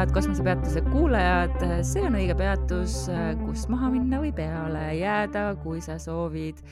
head 0.00 0.14
kosmosepeatuse 0.16 0.80
kuulajad, 0.86 1.58
see 1.84 2.00
on 2.06 2.14
õige 2.16 2.32
peatus, 2.38 2.94
kust 3.42 3.68
maha 3.68 3.90
minna 3.92 4.16
või 4.22 4.30
peale 4.32 4.94
jääda, 4.96 5.42
kui 5.60 5.82
sa 5.84 5.98
soovid 6.00 6.62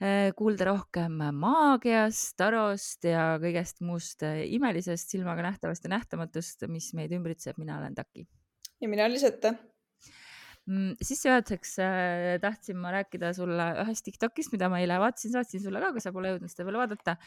eh, 0.00 0.30
kuulda 0.38 0.70
rohkem 0.70 1.18
maagiast, 1.36 2.30
tarost 2.40 3.04
ja 3.04 3.34
kõigest 3.42 3.82
muust 3.84 4.24
imelisest, 4.24 5.12
silmaga 5.12 5.44
nähtavast 5.44 5.84
ja 5.84 5.92
nähtamatust, 5.92 6.64
mis 6.72 6.86
meid 6.96 7.12
ümbritseb. 7.12 7.58
mina 7.60 7.76
olen 7.76 7.98
Taki. 7.98 8.24
ja 8.80 8.88
mina 8.88 9.04
olen 9.04 9.18
Lisette 9.18 9.52
mm, 10.64 10.94
sissejuhatuseks 11.02 11.74
äh, 11.84 12.38
tahtsin 12.40 12.80
ma 12.80 12.94
rääkida 12.96 13.34
sulle 13.36 13.68
ühest 13.84 14.06
Tiktokist, 14.08 14.54
mida 14.56 14.72
ma 14.72 14.80
eile 14.80 14.96
vaatasin, 15.02 15.34
saatsin 15.36 15.60
sulle 15.66 15.84
ka, 15.84 15.92
kui 15.92 16.00
sa 16.00 16.14
pole 16.16 16.32
jõudnud 16.32 16.54
seda 16.54 16.70
veel 16.70 16.80
vaadata. 16.86 17.18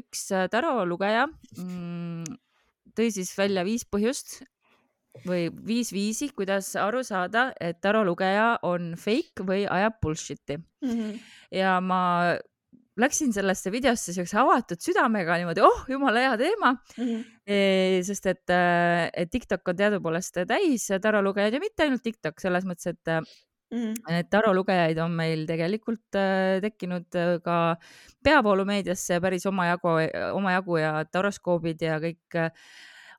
üks 0.00 0.24
tarolugeja 0.56 1.28
mm, 1.28 2.40
tõi 2.96 3.12
siis 3.12 3.36
välja 3.36 3.68
viis 3.68 3.84
põhjust 3.84 4.40
või 5.22 5.46
viis 5.66 5.92
viisi, 5.94 6.30
kuidas 6.34 6.72
aru 6.80 7.04
saada, 7.06 7.52
et 7.60 7.80
tarolugeja 7.84 8.58
on 8.66 8.94
fake 8.98 9.46
või 9.46 9.62
ajab 9.70 10.00
bullshit'i 10.02 10.58
mm. 10.58 10.90
-hmm. 10.90 11.22
ja 11.60 11.78
ma 11.80 12.00
läksin 13.00 13.32
sellesse 13.34 13.72
videosse 13.74 14.14
siukse 14.14 14.38
avatud 14.38 14.82
südamega 14.82 15.38
niimoodi, 15.40 15.62
oh 15.66 15.84
jumala 15.90 16.22
hea 16.28 16.36
teema 16.38 16.74
mm. 16.74 17.04
-hmm. 17.04 17.24
E, 17.46 18.00
sest 18.02 18.26
et, 18.26 18.50
äh, 18.50 19.10
et 19.12 19.30
TikTok 19.30 19.68
on 19.68 19.76
teadupoolest 19.76 20.38
täis 20.48 20.86
tarolugejaid 21.02 21.52
ja 21.52 21.60
mitte 21.60 21.84
ainult 21.84 22.02
TikTok 22.02 22.40
selles 22.40 22.64
mõttes, 22.64 22.86
et 22.86 23.06
mm 23.06 23.80
-hmm. 23.82 24.18
et 24.18 24.30
tarolugejaid 24.30 24.98
on 24.98 25.10
meil 25.10 25.46
tegelikult 25.46 26.16
äh, 26.16 26.60
tekkinud 26.62 27.06
ka 27.44 27.76
peavoolumeediasse 28.24 29.20
päris 29.20 29.46
omajagu, 29.46 29.88
omajagu 30.32 30.76
ja 30.76 31.04
taroskoobid 31.04 31.82
ja 31.82 31.98
kõik 32.00 32.50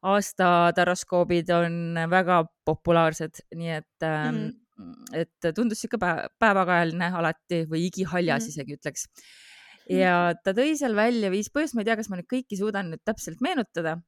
aasta 0.06 0.50
taroskoobid 0.78 1.50
on 1.56 1.98
väga 2.12 2.44
populaarsed, 2.68 3.42
nii 3.58 3.74
et 3.80 4.06
mm, 4.06 4.38
-hmm. 4.78 4.94
et 5.22 5.50
tundus 5.56 5.82
sihuke 5.84 6.00
päevakajaline 6.42 7.12
alati 7.20 7.64
või 7.72 7.88
igihaljas 7.90 8.44
mm 8.44 8.48
-hmm. 8.48 8.54
isegi 8.54 8.78
ütleks. 8.80 9.08
ja 9.90 10.34
ta 10.44 10.54
tõi 10.58 10.76
seal 10.78 10.96
välja 10.96 11.32
viis 11.32 11.52
põhjust, 11.54 11.76
ma 11.76 11.82
ei 11.82 11.90
tea, 11.90 11.96
kas 11.96 12.10
ma 12.10 12.18
nüüd 12.20 12.30
kõiki 12.32 12.58
suudan 12.58 12.90
nüüd 12.92 13.04
täpselt 13.06 13.42
meenutada 13.42 14.00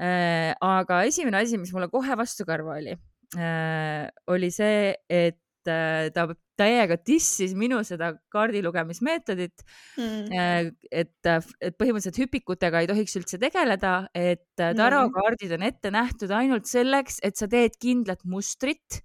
äh,. 0.00 0.54
aga 0.60 1.02
esimene 1.04 1.42
asi, 1.42 1.58
mis 1.58 1.72
mulle 1.72 1.88
kohe 1.88 2.16
vastu 2.16 2.46
karva 2.46 2.78
oli 2.78 2.94
äh,, 3.36 4.06
oli 4.26 4.50
see, 4.50 4.94
et 5.08 5.66
äh, 5.66 6.10
ta 6.14 6.28
täiega 6.60 6.98
dissis 7.06 7.54
minu 7.58 7.80
seda 7.86 8.12
kaardilugemismeetodit 8.34 9.64
mm.. 9.98 10.72
et, 10.90 11.12
et 11.60 11.76
põhimõtteliselt 11.80 12.20
hüpikutega 12.24 12.82
ei 12.82 12.90
tohiks 12.90 13.16
üldse 13.20 13.40
tegeleda, 13.42 13.94
et 14.14 14.44
mm. 14.58 14.78
tarokaardid 14.78 15.56
on 15.56 15.66
ette 15.66 15.92
nähtud 15.94 16.32
ainult 16.36 16.68
selleks, 16.70 17.20
et 17.26 17.40
sa 17.40 17.48
teed 17.50 17.78
kindlat 17.80 18.24
mustrit. 18.24 19.02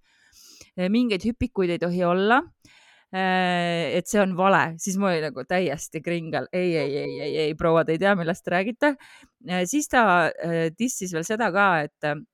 mingeid 0.75 1.23
hüpikuid 1.23 1.71
ei 1.71 1.79
tohi 1.79 2.03
olla 2.03 2.41
et 3.15 4.09
see 4.09 4.19
on 4.19 4.33
vale, 4.35 4.75
siis 4.81 4.97
ma 4.99 5.07
olin 5.13 5.29
nagu 5.29 5.45
täiesti 5.47 6.01
kringel, 6.03 6.49
ei, 6.51 6.73
ei, 6.75 6.97
ei, 6.97 7.19
ei, 7.21 7.37
ei, 7.45 7.53
prouad 7.55 7.87
ei 7.93 7.99
tea, 8.01 8.15
millest 8.19 8.43
te 8.43 8.51
räägite. 8.51 8.95
siis 9.71 9.87
ta 9.87 10.01
dissis 10.75 11.13
veel 11.15 11.23
seda 11.23 11.47
ka, 11.55 11.67
et 11.85 12.25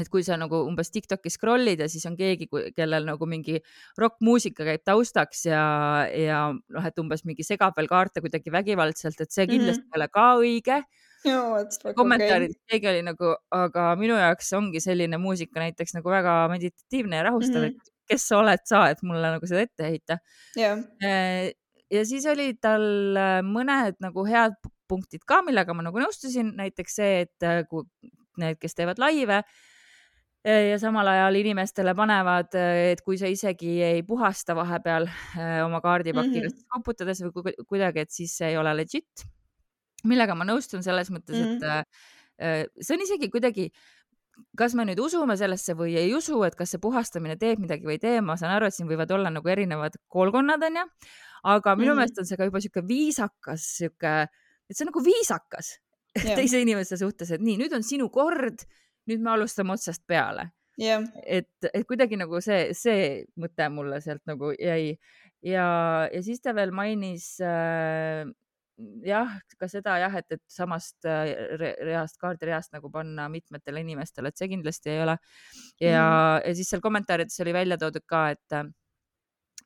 et 0.00 0.10
kui 0.10 0.24
sa 0.26 0.36
nagu 0.40 0.60
umbes 0.66 0.90
Tiktoki 0.94 1.30
scroll'id 1.32 1.84
ja 1.84 1.88
siis 1.90 2.04
on 2.08 2.16
keegi, 2.18 2.48
kellel 2.74 3.06
nagu 3.06 3.28
mingi 3.30 3.60
rokkmuusika 4.00 4.66
käib 4.66 4.84
taustaks 4.86 5.46
ja, 5.46 5.62
ja 6.10 6.40
noh, 6.52 6.86
et 6.88 7.00
umbes 7.02 7.24
mingi 7.28 7.46
segab 7.46 7.78
veel 7.78 7.90
kaarte 7.90 8.22
kuidagi 8.24 8.52
vägivaldselt, 8.54 9.20
et 9.22 9.34
see 9.34 9.46
kindlasti 9.50 9.84
mm 9.84 9.88
-hmm. 9.88 9.94
ei 9.94 10.00
ole 10.02 10.08
ka 10.18 10.26
õige. 10.42 10.78
kommentaarid 11.96 12.52
okay., 12.52 12.68
keegi 12.70 12.88
oli 12.90 13.02
nagu, 13.06 13.34
aga 13.50 13.88
minu 13.96 14.18
jaoks 14.18 14.52
ongi 14.58 14.80
selline 14.80 15.18
muusika 15.18 15.60
näiteks 15.62 15.94
nagu 15.96 16.10
väga 16.10 16.48
meditatiivne 16.52 17.16
ja 17.16 17.22
rahustav 17.30 17.62
mm, 17.62 17.68
-hmm. 17.68 17.80
et 17.80 17.92
kes 18.12 18.28
sa 18.28 18.38
oled 18.38 18.64
sa, 18.68 18.88
et 18.90 19.02
mulle 19.02 19.30
nagu 19.36 19.46
seda 19.46 19.64
ette 19.64 19.84
heita 19.88 20.18
yeah.. 20.56 20.82
ja 21.90 22.04
siis 22.04 22.26
olid 22.26 22.60
tal 22.60 23.16
äh, 23.16 23.40
mõned 23.40 23.96
nagu 24.04 24.26
head 24.28 24.58
punktid 24.88 25.24
ka, 25.24 25.40
millega 25.42 25.72
ma 25.72 25.86
nagu 25.86 26.02
nõustusin, 26.02 26.52
näiteks 26.58 26.98
see, 27.00 27.20
et 27.24 27.46
äh, 27.46 27.62
kui 27.70 27.86
need, 28.36 28.58
kes 28.60 28.74
teevad 28.74 29.00
laive 29.00 29.42
ja 30.44 30.78
samal 30.80 31.08
ajal 31.08 31.38
inimestele 31.40 31.94
panevad, 31.96 32.52
et 32.92 33.00
kui 33.04 33.16
sa 33.20 33.28
isegi 33.30 33.78
ei 33.84 34.02
puhasta 34.06 34.56
vahepeal 34.56 35.08
äh, 35.08 35.60
oma 35.64 35.80
kaardipakki 35.84 36.40
mm 36.42 36.46
-hmm. 36.50 36.66
koputades 36.76 37.22
või 37.24 37.54
kuidagi, 37.66 38.04
et 38.04 38.10
siis 38.10 38.36
see 38.36 38.52
ei 38.52 38.56
ole 38.56 38.76
legit. 38.76 39.24
millega 40.04 40.34
ma 40.34 40.44
nõustun 40.44 40.82
selles 40.82 41.08
mõttes 41.10 41.36
mm, 41.36 41.44
-hmm. 41.44 41.84
et 42.38 42.64
äh, 42.64 42.66
see 42.80 42.94
on 42.96 43.02
isegi 43.02 43.30
kuidagi, 43.30 43.70
kas 44.56 44.74
me 44.74 44.84
nüüd 44.84 45.00
usume 45.00 45.36
sellesse 45.36 45.74
või 45.74 45.96
ei 45.96 46.14
usu, 46.14 46.42
et 46.44 46.54
kas 46.54 46.70
see 46.70 46.78
puhastamine 46.78 47.36
teeb 47.36 47.58
midagi 47.58 47.86
või 47.86 47.96
ei 47.96 47.98
tee, 47.98 48.20
ma 48.20 48.36
saan 48.36 48.52
aru, 48.52 48.66
et 48.66 48.74
siin 48.74 48.88
võivad 48.88 49.10
olla 49.10 49.30
nagu 49.30 49.48
erinevad 49.48 49.96
koolkonnad, 50.08 50.62
onju, 50.62 50.84
aga 51.42 51.76
minu 51.76 51.86
mm 51.86 51.92
-hmm. 51.92 51.96
meelest 51.96 52.18
on 52.18 52.26
see 52.26 52.36
ka 52.36 52.44
juba 52.44 52.60
sihuke 52.60 52.86
viisakas, 52.88 53.76
sihuke, 53.78 54.28
et 54.68 54.76
see 54.76 54.84
on 54.84 54.92
nagu 54.92 55.04
viisakas 55.04 55.78
yeah. 56.24 56.36
teise 56.40 56.60
inimese 56.60 56.96
suhtes, 56.96 57.30
et 57.30 57.40
nii, 57.40 57.56
nüüd 57.56 57.72
on 57.72 57.82
sinu 57.82 58.10
kord 58.10 58.66
nüüd 59.10 59.24
me 59.24 59.34
alustame 59.34 59.74
otsast 59.76 60.04
peale 60.06 60.48
yeah.. 60.80 61.04
et, 61.26 61.50
et 61.72 61.84
kuidagi 61.88 62.18
nagu 62.20 62.40
see, 62.44 62.72
see 62.76 63.24
mõte 63.40 63.68
mulle 63.72 64.00
sealt 64.04 64.24
nagu 64.30 64.52
jäi 64.58 64.96
ja, 65.44 65.66
ja 66.10 66.22
siis 66.24 66.42
ta 66.42 66.54
veel 66.56 66.72
mainis 66.74 67.34
äh, 67.44 68.24
jah, 69.06 69.34
ka 69.60 69.68
seda 69.70 69.98
jah, 70.02 70.14
et, 70.18 70.36
et 70.36 70.42
samast 70.50 71.06
äh, 71.08 71.34
reast, 71.84 72.18
kaardireast 72.22 72.74
nagu 72.74 72.90
panna 72.92 73.28
mitmetele 73.32 73.84
inimestele, 73.84 74.30
et 74.30 74.40
see 74.40 74.50
kindlasti 74.50 74.94
ei 74.94 75.02
ole. 75.04 75.18
ja 75.82 76.00
mm., 76.00 76.48
ja 76.48 76.56
siis 76.56 76.72
seal 76.72 76.82
kommentaarides 76.84 77.44
oli 77.44 77.54
välja 77.54 77.78
toodud 77.80 78.06
ka, 78.08 78.30
et 78.34 78.58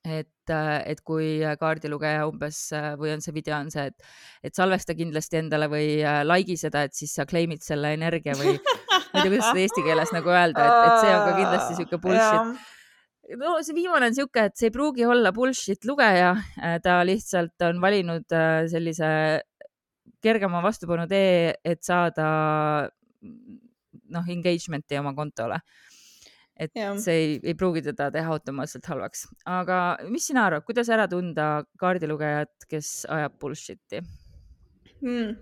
et, 0.07 0.51
et 0.87 1.01
kui 1.03 1.41
kaardilugeja 1.59 2.27
umbes 2.29 2.59
või 3.01 3.11
on 3.17 3.23
see 3.23 3.33
video 3.35 3.57
on 3.57 3.71
see, 3.73 3.89
et, 3.89 4.05
et 4.47 4.55
salvesta 4.55 4.95
kindlasti 4.95 5.41
endale 5.41 5.67
või 5.67 5.97
like'i 6.23 6.55
seda, 6.61 6.85
et 6.87 6.95
siis 6.95 7.17
sa 7.17 7.25
claim'id 7.27 7.65
selle 7.65 7.91
energia 7.97 8.37
või 8.39 8.55
ma 9.13 9.21
ei 9.21 9.23
tea, 9.23 9.31
kuidas 9.31 9.47
seda 9.49 9.63
eesti 9.65 9.85
keeles 9.85 10.13
nagu 10.15 10.33
öelda, 10.33 10.65
et, 10.65 10.85
et 10.85 11.03
see 11.03 11.15
on 11.15 11.23
ka 11.25 11.33
kindlasti 11.39 11.77
sihuke 11.79 12.01
bullshit. 12.03 12.63
no 13.41 13.57
see 13.65 13.77
viimane 13.77 14.09
on 14.09 14.17
sihuke, 14.17 14.47
et 14.49 14.57
see 14.59 14.69
ei 14.69 14.75
pruugi 14.75 15.05
olla 15.09 15.33
bullshit 15.35 15.85
lugeja, 15.89 16.33
ta 16.85 16.99
lihtsalt 17.07 17.67
on 17.69 17.81
valinud 17.83 18.35
äh, 18.35 18.63
sellise 18.71 19.11
kergema 20.23 20.63
vastupanu 20.63 21.07
tee, 21.09 21.53
et 21.63 21.83
saada 21.85 22.29
noh, 24.09 24.33
engagement'i 24.35 24.99
oma 24.99 25.13
kontole 25.15 25.59
et 26.59 26.75
ja. 26.75 26.91
see 26.99 27.15
ei, 27.15 27.35
ei 27.51 27.55
pruugi 27.57 27.83
teda 27.85 28.09
teha 28.13 28.33
automaatselt 28.35 28.87
halvaks. 28.91 29.25
aga 29.47 29.79
mis 30.11 30.27
sina 30.29 30.45
arvad, 30.49 30.65
kuidas 30.67 30.91
ära 30.91 31.07
tunda 31.11 31.49
kaardilugejat, 31.79 32.67
kes 32.69 32.89
ajab 33.09 33.37
bullshit'i 33.41 34.01
hmm.? 34.99 35.37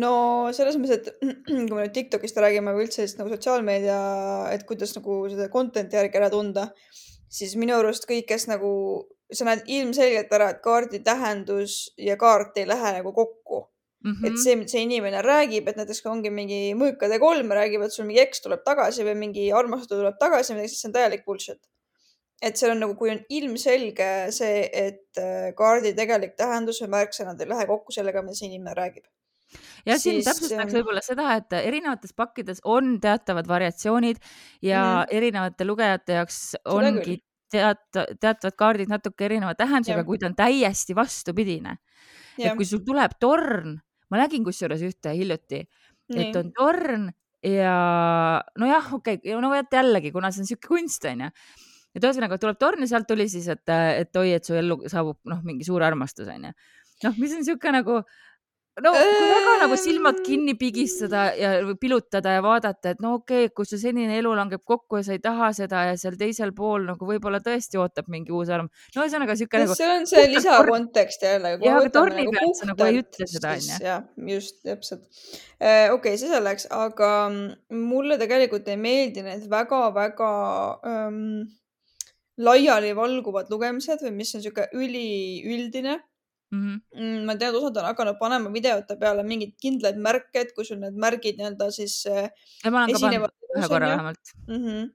No 0.00 0.12
selles 0.56 0.78
mõttes, 0.80 1.00
et 1.00 1.24
kui 1.68 1.76
me 1.76 1.84
nüüd 1.84 1.94
Tiktokist 1.96 2.38
räägime 2.40 2.74
või 2.76 2.86
üldse 2.86 3.06
nagu 3.18 3.32
sotsiaalmeedia, 3.34 3.98
et 4.54 4.64
kuidas 4.68 4.94
nagu 4.96 5.18
seda 5.32 5.50
content'i 5.52 5.98
järgi 5.98 6.20
ära 6.20 6.30
tunda, 6.32 6.68
siis 7.32 7.56
minu 7.60 7.76
arust 7.78 8.08
kõik, 8.08 8.26
kes 8.30 8.48
nagu, 8.50 8.72
sa 9.32 9.48
näed 9.48 9.68
ilmselgelt 9.68 10.32
ära, 10.32 10.52
et 10.54 10.64
kaardi 10.64 11.02
tähendus 11.04 11.92
ja 12.00 12.16
kaart 12.20 12.58
ei 12.60 12.68
lähe 12.68 12.98
nagu 13.00 13.12
kokku 13.16 13.66
Mm 14.02 14.12
-hmm. 14.12 14.26
et 14.26 14.38
see, 14.42 14.54
see 14.66 14.80
inimene 14.82 15.20
räägib, 15.22 15.68
et 15.68 15.76
näiteks 15.78 16.00
kui 16.02 16.10
ongi 16.10 16.30
mingi 16.34 16.56
mõõkade 16.74 17.20
kolm, 17.22 17.52
räägivad 17.54 17.92
sul 17.94 18.08
mingi 18.08 18.18
eks 18.20 18.42
tuleb 18.42 18.64
tagasi 18.66 19.04
või 19.06 19.14
mingi 19.14 19.44
armastus 19.54 19.94
tuleb 19.94 20.16
tagasi, 20.18 20.56
siis 20.58 20.80
see 20.80 20.88
on 20.88 20.96
täielik 20.96 21.22
bullshit. 21.24 21.60
et 22.42 22.56
seal 22.58 22.72
on 22.72 22.80
nagu, 22.82 22.96
kui 22.98 23.10
on 23.10 23.20
ilmselge 23.28 24.08
see, 24.34 24.68
et 24.72 25.18
äh, 25.22 25.54
kaardi 25.54 25.92
tegelik 25.94 26.34
tähendus 26.34 26.82
või 26.82 26.90
märksõnad 26.96 27.40
ei 27.40 27.48
lähe 27.52 27.66
kokku 27.66 27.94
sellega, 27.94 28.22
mida 28.22 28.34
see 28.34 28.48
inimene 28.48 28.74
räägib 28.74 29.06
ja 29.86 29.98
siin 29.98 30.20
siis... 30.20 30.28
täpsustaks 30.30 30.76
võib-olla 30.78 31.02
seda, 31.04 31.28
et 31.40 31.56
erinevates 31.60 32.14
pakkides 32.16 32.62
on 32.64 32.96
teatavad 33.02 33.48
variatsioonid 33.50 34.22
ja 34.62 34.82
mm 34.82 34.90
erinevate 35.12 35.64
lugejate 35.66 36.14
jaoks 36.16 36.36
ongi 36.70 37.16
teat-, 37.52 37.98
teatavad 38.20 38.54
kaardid 38.58 38.90
natuke 38.92 39.26
erineva 39.26 39.54
tähendusega, 39.58 40.04
kuid 40.06 40.22
on 40.26 40.34
täiesti 40.38 40.94
vastupidine. 40.96 41.76
et 42.38 42.54
kui 42.56 42.64
sul 42.68 42.84
tuleb 42.86 43.16
torn 43.20 43.76
ma 44.12 44.20
nägin 44.20 44.44
kusjuures 44.44 44.84
ühte 44.84 45.14
hiljuti, 45.16 45.64
et 46.12 46.36
on 46.36 46.52
torn 46.56 47.08
ja 47.42 47.74
nojah, 48.60 48.90
okei 48.98 49.18
okay,, 49.18 49.36
no 49.40 49.50
vot 49.50 49.78
jällegi, 49.78 50.12
kuna 50.14 50.30
see 50.30 50.44
on 50.44 50.50
sihuke 50.50 50.68
kunst 50.68 51.08
onju. 51.08 51.30
Et 51.92 52.04
ühesõnaga 52.04 52.38
tuleb 52.40 52.60
torn 52.60 52.84
ja 52.84 52.88
sealt 52.88 53.08
tuli 53.08 53.26
siis, 53.28 53.48
et, 53.52 53.68
et 53.68 54.16
oi, 54.16 54.30
et 54.36 54.46
su 54.48 54.56
ellu 54.56 54.78
saabub 54.88 55.18
noh, 55.28 55.42
mingi 55.44 55.66
suur 55.66 55.84
armastus 55.84 56.28
onju. 56.32 56.52
noh, 57.02 57.16
mis 57.18 57.34
on 57.36 57.44
sihuke 57.48 57.72
nagu 57.74 57.98
no 58.80 58.92
kui 58.96 59.26
väga 59.28 59.54
nagu 59.60 59.76
silmad 59.76 60.20
kinni 60.24 60.54
pigistada 60.56 61.26
ja 61.36 61.50
pilutada 61.80 62.36
ja 62.38 62.42
vaadata, 62.44 62.94
et 62.94 63.02
no 63.04 63.14
okei 63.18 63.46
okay,, 63.46 63.54
kui 63.56 63.68
su 63.68 63.78
senine 63.80 64.16
elu 64.16 64.32
langeb 64.38 64.62
kokku 64.64 65.00
ja 65.00 65.06
sa 65.08 65.16
ei 65.16 65.20
taha 65.24 65.50
seda 65.56 65.84
ja 65.90 65.98
seal 66.00 66.16
teisel 66.20 66.54
pool 66.56 66.86
nagu 66.88 67.08
võib-olla 67.08 67.42
tõesti 67.44 67.80
ootab 67.82 68.08
mingi 68.12 68.32
uus 68.32 68.52
arm. 68.52 68.70
no 68.96 69.04
ühesõnaga 69.04 69.36
siuke 69.36 69.60
nagu. 69.60 69.76
see 69.76 69.90
on 69.92 70.08
see 70.08 70.26
lisakontekst 70.32 71.26
jälle. 71.28 71.56
jah, 71.60 71.80
aga 71.80 71.92
torni 71.92 72.24
nagu 72.24 72.36
pealt 72.38 72.60
sa 72.60 72.70
nagu 72.70 72.86
ei 72.88 73.00
ütle 73.02 73.28
seda 73.34 73.56
onju. 73.58 73.80
jah, 73.84 74.06
just 74.32 74.62
täpselt. 74.64 75.04
Äh, 75.60 75.92
okei, 75.92 76.16
see 76.18 76.32
selleks, 76.32 76.68
aga 76.72 77.10
mulle 77.76 78.16
tegelikult 78.20 78.70
ei 78.72 78.80
meeldi 78.80 79.26
need 79.26 79.44
väga-väga 79.52 80.30
ähm, 80.88 81.44
laialivalguvad 82.40 83.52
lugemised 83.52 84.00
või 84.06 84.14
mis 84.22 84.32
on 84.36 84.44
siuke 84.44 84.68
üliüldine. 84.72 85.98
Mm. 86.52 86.80
-hmm. 86.94 87.24
ma 87.26 87.36
tean, 87.40 87.56
osad 87.58 87.78
on 87.80 87.88
hakanud 87.90 88.18
panema 88.20 88.52
videote 88.52 88.96
peale 89.00 89.24
mingeid 89.26 89.54
kindlaid 89.62 90.00
märke, 90.06 90.44
et 90.44 90.52
kui 90.56 90.66
sul 90.68 90.80
need 90.82 90.98
märgid 91.06 91.40
nii-öelda 91.40 91.70
siis. 91.74 91.96
Äh, 92.06 92.28
ühe 93.56 93.68
korra 93.68 93.88
vähemalt 93.94 94.34
mm. 94.46 94.60
-hmm. 94.66 94.90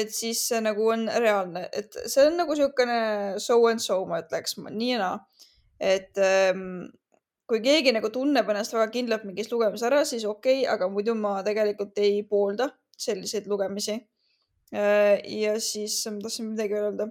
et 0.00 0.14
siis 0.14 0.44
see 0.48 0.60
nagu 0.64 0.88
on 0.94 1.08
reaalne, 1.26 1.68
et 1.72 1.98
see 2.06 2.26
on 2.26 2.36
nagu 2.42 2.54
niisugune 2.54 3.00
so 3.46 3.58
and 3.72 3.84
so, 3.84 4.04
ma 4.06 4.22
ütleks 4.24 4.58
nii 4.70 4.92
ja 4.92 4.98
naa. 5.04 5.18
et 5.80 6.18
ähm, 6.18 6.88
kui 7.48 7.60
keegi 7.64 7.92
nagu 7.96 8.10
tunneb 8.12 8.48
ennast 8.50 8.74
väga 8.74 8.90
kindlalt 8.92 9.24
mingis 9.24 9.50
lugemises 9.52 9.86
ära, 9.88 10.04
siis 10.04 10.24
okei 10.24 10.62
okay,, 10.62 10.72
aga 10.74 10.88
muidu 10.92 11.14
ma 11.14 11.38
tegelikult 11.46 11.98
ei 11.98 12.22
poolda 12.22 12.68
selliseid 12.98 13.46
lugemisi. 13.46 13.94
Äh, 14.74 15.22
ja 15.42 15.54
siis 15.60 16.02
ma 16.10 16.20
tahtsin 16.24 16.50
midagi 16.50 16.76
öelda 16.76 17.06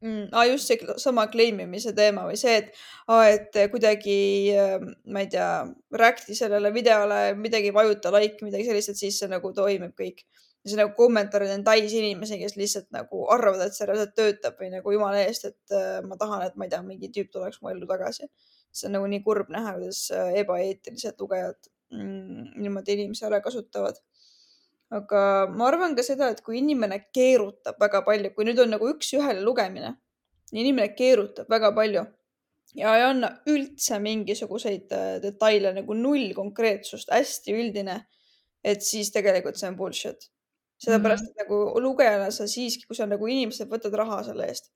mm,. 0.00 0.28
Ah, 0.32 0.46
just 0.48 0.68
see 0.68 0.78
sama 0.96 1.26
claim 1.32 1.60
imise 1.64 1.92
teema 1.96 2.26
või 2.28 2.38
see, 2.40 2.56
et 2.62 2.70
ah,, 3.08 3.24
et 3.28 3.56
kuidagi, 3.72 4.18
ähm, 4.56 4.90
ma 5.12 5.24
ei 5.24 5.30
tea, 5.32 5.48
react'i 5.96 6.36
sellele 6.38 6.72
videole, 6.74 7.22
midagi 7.38 7.72
vajuta 7.76 8.12
like, 8.14 8.40
midagi 8.46 8.68
sellist, 8.68 8.94
et 8.94 9.00
siis 9.00 9.18
see 9.20 9.30
nagu 9.30 9.52
toimib 9.56 9.96
kõik. 9.98 10.24
ja 10.60 10.68
see 10.68 10.76
nagu 10.76 10.92
kommentaarid 10.92 11.54
on 11.54 11.62
täis 11.64 11.92
inimesi, 11.96 12.36
kes 12.42 12.58
lihtsalt 12.60 12.90
nagu 12.92 13.22
arvavad, 13.32 13.62
et 13.64 13.76
see 13.76 13.86
reaalselt 13.88 14.12
töötab 14.16 14.58
või 14.60 14.68
nagu 14.74 14.92
jumala 14.92 15.22
eest, 15.24 15.46
et 15.48 15.76
äh, 15.76 16.00
ma 16.04 16.18
tahan, 16.20 16.44
et 16.48 16.56
ma 16.60 16.66
ei 16.66 16.72
tea, 16.74 16.82
mingi 16.84 17.08
tüüp 17.14 17.30
tuleks 17.32 17.62
mu 17.62 17.72
ellu 17.72 17.88
tagasi. 17.88 18.28
see 18.70 18.86
on 18.86 18.92
nagu 18.98 19.06
nii 19.10 19.22
kurb 19.24 19.48
näha, 19.50 19.72
kuidas 19.78 20.02
äh, 20.14 20.34
ebaeetilised 20.44 21.16
lugejad 21.18 21.70
mm, 21.90 22.60
niimoodi 22.60 22.94
inimesi 22.98 23.24
ära 23.26 23.40
kasutavad 23.42 23.96
aga 24.90 25.24
ma 25.54 25.68
arvan 25.70 25.94
ka 25.96 26.04
seda, 26.06 26.30
et 26.32 26.40
kui 26.42 26.58
inimene 26.58 26.98
keerutab 27.14 27.78
väga 27.80 28.02
palju, 28.06 28.32
kui 28.34 28.46
nüüd 28.48 28.58
on 28.62 28.74
nagu 28.74 28.88
üks-ühele 28.90 29.42
lugemine, 29.46 29.94
inimene 30.52 30.90
keerutab 30.98 31.50
väga 31.52 31.70
palju 31.76 32.06
ja 32.78 32.96
ei 32.98 33.04
anna 33.06 33.30
üldse 33.50 33.98
mingisuguseid 34.02 34.92
äh, 34.94 35.14
detaile 35.22 35.72
nagu 35.76 35.94
null 35.98 36.34
konkreetsust, 36.36 37.10
hästi 37.14 37.54
üldine, 37.54 37.96
et 38.66 38.84
siis 38.86 39.10
tegelikult 39.14 39.58
see 39.58 39.70
on 39.70 39.78
bullshit. 39.78 40.30
sellepärast, 40.80 41.26
et 41.28 41.42
nagu 41.42 41.56
lugejana 41.84 42.30
sa 42.32 42.46
siiski, 42.48 42.86
kui 42.88 42.96
sa 42.96 43.04
nagu 43.04 43.26
inimesed 43.28 43.68
võtad 43.68 43.92
raha 44.00 44.22
selle 44.24 44.46
eest, 44.48 44.70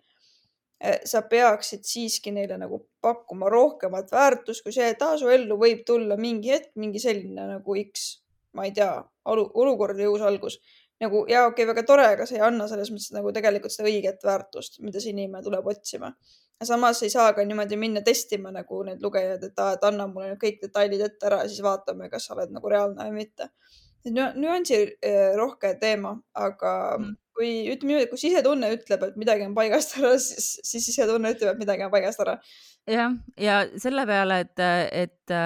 äh, 0.84 0.98
sa 1.08 1.22
peaksid 1.26 1.86
siiski 1.88 2.34
neile 2.34 2.58
nagu 2.60 2.82
pakkuma 3.02 3.48
rohkemat 3.50 4.12
väärtust 4.12 4.66
kui 4.66 4.74
see, 4.74 4.90
et 4.92 5.02
aa, 5.02 5.16
su 5.18 5.30
ellu 5.32 5.58
võib 5.58 5.82
tulla 5.88 6.18
mingi 6.20 6.52
hetk 6.52 6.74
mingi 6.78 7.02
selline 7.02 7.48
nagu 7.54 7.78
X 7.86 8.23
ma 8.54 8.66
ei 8.68 8.72
tea, 8.74 8.94
olukord 9.26 9.98
või 9.98 10.08
uus 10.12 10.24
algus. 10.24 10.58
nagu 11.02 11.24
ja 11.28 11.46
okei 11.48 11.64
okay,, 11.64 11.66
väga 11.72 11.82
tore, 11.86 12.04
aga 12.14 12.26
see 12.26 12.38
ei 12.38 12.44
anna 12.46 12.68
selles 12.70 12.92
mõttes 12.94 13.10
nagu 13.12 13.32
tegelikult 13.34 13.74
seda 13.74 13.88
õiget 13.90 14.22
väärtust, 14.24 14.78
mida 14.80 15.00
see 15.02 15.10
inimene 15.12 15.42
tuleb 15.42 15.66
otsima. 15.66 16.12
samas 16.62 17.02
ei 17.02 17.10
saa 17.10 17.32
ka 17.34 17.44
niimoodi 17.44 17.76
minna 17.76 18.00
testima 18.00 18.52
nagu 18.54 18.82
need 18.86 19.02
lugejad, 19.02 19.42
et 19.42 19.58
aa, 19.58 19.74
et 19.74 19.84
anna 19.84 20.06
mulle 20.06 20.30
nüüd 20.30 20.40
kõik 20.44 20.62
detailid 20.62 21.02
ette 21.08 21.26
ära 21.26 21.42
ja 21.42 21.50
siis 21.50 21.64
vaatame, 21.66 22.08
kas 22.10 22.28
sa 22.28 22.36
oled 22.36 22.54
nagu 22.54 22.70
reaalne 22.70 23.08
või 23.10 23.24
mitte. 23.24 23.50
nüansi 24.14 24.80
eh, 25.02 25.34
rohke 25.36 25.74
teema, 25.80 26.14
aga 26.34 26.72
mm. 26.98 27.12
kui 27.34 27.50
ütleme 27.72 27.92
niimoodi, 27.92 28.08
kui 28.12 28.20
sisetunne 28.20 28.70
ütleb, 28.76 29.08
et 29.08 29.16
midagi 29.16 29.48
on 29.48 29.54
paigast 29.58 29.98
ära, 29.98 30.14
siis, 30.18 30.60
siis 30.62 30.86
sisetunne 30.92 31.34
ütleb, 31.34 31.56
et 31.56 31.64
midagi 31.66 31.84
on 31.84 31.90
paigast 31.90 32.22
ära. 32.22 32.38
jah, 32.86 33.18
ja 33.36 33.62
selle 33.76 34.06
peale, 34.06 34.44
et, 34.46 34.66
et 35.04 35.36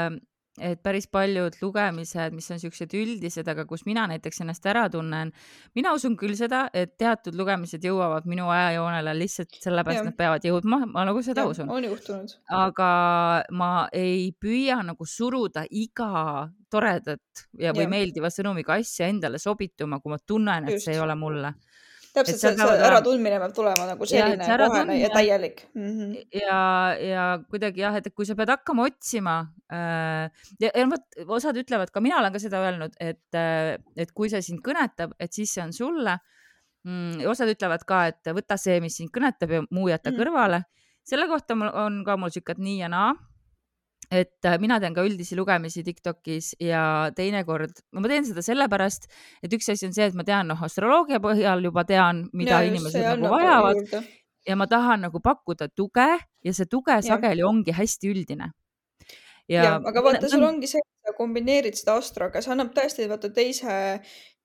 et 0.65 0.81
päris 0.83 1.09
paljud 1.11 1.57
lugemised, 1.63 2.35
mis 2.37 2.51
on 2.55 2.61
siuksed 2.63 2.95
üldised, 2.99 3.49
aga 3.49 3.65
kus 3.69 3.85
mina 3.89 4.07
näiteks 4.11 4.43
ennast 4.45 4.67
ära 4.71 4.87
tunnen, 4.93 5.33
mina 5.79 5.95
usun 5.97 6.17
küll 6.19 6.37
seda, 6.39 6.67
et 6.73 6.97
teatud 7.01 7.37
lugemised 7.39 7.85
jõuavad 7.85 8.29
minu 8.31 8.49
ajajoonele 8.53 9.15
lihtsalt 9.19 9.59
sellepärast, 9.63 10.03
et 10.03 10.11
nad 10.11 10.19
peavad 10.19 10.49
jõudma, 10.49 10.83
ma 10.91 11.07
nagu 11.09 11.23
seda 11.25 11.47
ja, 11.47 11.55
usun. 11.55 11.71
on 11.71 11.89
juhtunud. 11.89 12.37
aga 12.59 12.93
ma 13.53 13.73
ei 13.93 14.31
püüa 14.39 14.81
nagu 14.87 15.09
suruda 15.09 15.65
iga 15.71 16.49
toredat 16.71 17.47
ja, 17.59 17.73
või 17.73 17.87
ja. 17.87 17.93
meeldiva 17.93 18.31
sõnumiga 18.33 18.77
asja 18.79 19.09
endale 19.09 19.41
sobituma, 19.41 20.03
kui 20.03 20.13
ma 20.13 20.19
tunnen, 20.21 20.69
et 20.69 20.79
Just. 20.79 20.89
see 20.89 20.97
ei 20.99 21.03
ole 21.03 21.17
mulle 21.19 21.55
täpselt, 22.19 22.41
see, 22.43 22.55
see 22.59 22.87
äratundmine 22.89 23.41
peab 23.43 23.55
tulema 23.57 23.87
nagu 23.89 24.09
selline 24.09 24.49
ja, 24.49 24.57
kohene 24.63 24.97
ja 25.01 25.11
täielik 25.15 25.63
mm. 25.75 25.89
-hmm. 25.89 26.25
ja, 26.43 26.61
ja 27.03 27.27
kuidagi 27.51 27.85
jah, 27.85 27.99
et 28.01 28.11
kui 28.15 28.27
sa 28.29 28.37
pead 28.39 28.53
hakkama 28.53 28.89
otsima 28.91 29.37
äh, 29.73 30.31
ja, 30.61 30.73
ja 30.73 30.89
vot 30.91 31.21
osad 31.39 31.59
ütlevad 31.61 31.93
ka, 31.95 32.03
mina 32.05 32.19
olen 32.23 32.35
ka 32.35 32.43
seda 32.43 32.63
öelnud, 32.65 32.99
et, 33.01 33.29
äh, 33.35 33.77
et 33.97 34.13
kui 34.13 34.31
see 34.33 34.43
sind 34.45 34.65
kõnetab, 34.65 35.15
et 35.19 35.33
siis 35.33 35.55
see 35.55 35.65
on 35.65 35.73
sulle 35.77 36.19
mm,. 36.85 37.25
osad 37.31 37.51
ütlevad 37.55 37.87
ka, 37.89 38.07
et 38.13 38.35
võta 38.35 38.59
see, 38.61 38.81
mis 38.85 38.99
sind 39.01 39.15
kõnetab 39.15 39.55
ja 39.55 39.63
muu 39.71 39.89
jäta 39.89 40.11
mm 40.11 40.17
-hmm. 40.17 40.23
kõrvale. 40.23 40.63
selle 41.09 41.29
kohta 41.29 41.55
on 41.55 42.03
ka 42.05 42.17
mul 42.17 42.31
siukene 42.31 42.65
nii 42.65 42.79
ja 42.83 42.89
naa 42.93 43.15
et 44.11 44.47
äh, 44.49 44.57
mina 44.61 44.79
teen 44.81 44.95
ka 44.97 45.05
üldisi 45.05 45.37
lugemisi 45.37 45.85
Tiktokis 45.85 46.55
ja 46.65 46.83
teinekord, 47.17 47.83
ma 47.93 48.09
teen 48.09 48.25
seda 48.29 48.45
sellepärast, 48.45 49.09
et 49.45 49.53
üks 49.53 49.69
asi 49.75 49.89
on 49.89 49.97
see, 49.97 50.09
et 50.09 50.17
ma 50.17 50.25
tean, 50.25 50.49
noh, 50.49 50.63
astroloogia 50.65 51.21
põhjal 51.25 51.65
juba 51.69 51.85
tean, 51.89 52.27
mida 52.33 52.63
ja, 52.63 52.71
inimesed 52.71 53.05
nagu 53.05 53.35
vajavad 53.35 54.01
ja 54.49 54.57
ma 54.57 54.67
tahan 54.67 55.05
nagu 55.07 55.21
pakkuda 55.21 55.69
tuge 55.77 56.09
ja 56.45 56.55
see 56.57 56.71
tuge 56.71 56.97
ja. 56.97 57.05
sageli 57.05 57.45
ongi 57.45 57.75
hästi 57.77 58.11
üldine. 58.13 58.51
ja, 59.49 59.63
ja, 59.65 59.77
aga 59.91 60.03
vaata, 60.05 60.29
sul 60.29 60.45
ongi 60.45 60.71
see, 60.71 60.81
et 60.81 61.11
sa 61.11 61.15
kombineerid 61.17 61.77
seda 61.77 61.99
astroga, 62.01 62.43
see 62.45 62.53
annab 62.55 62.73
tõesti 62.77 63.09
vaata 63.11 63.31
teise, 63.35 63.77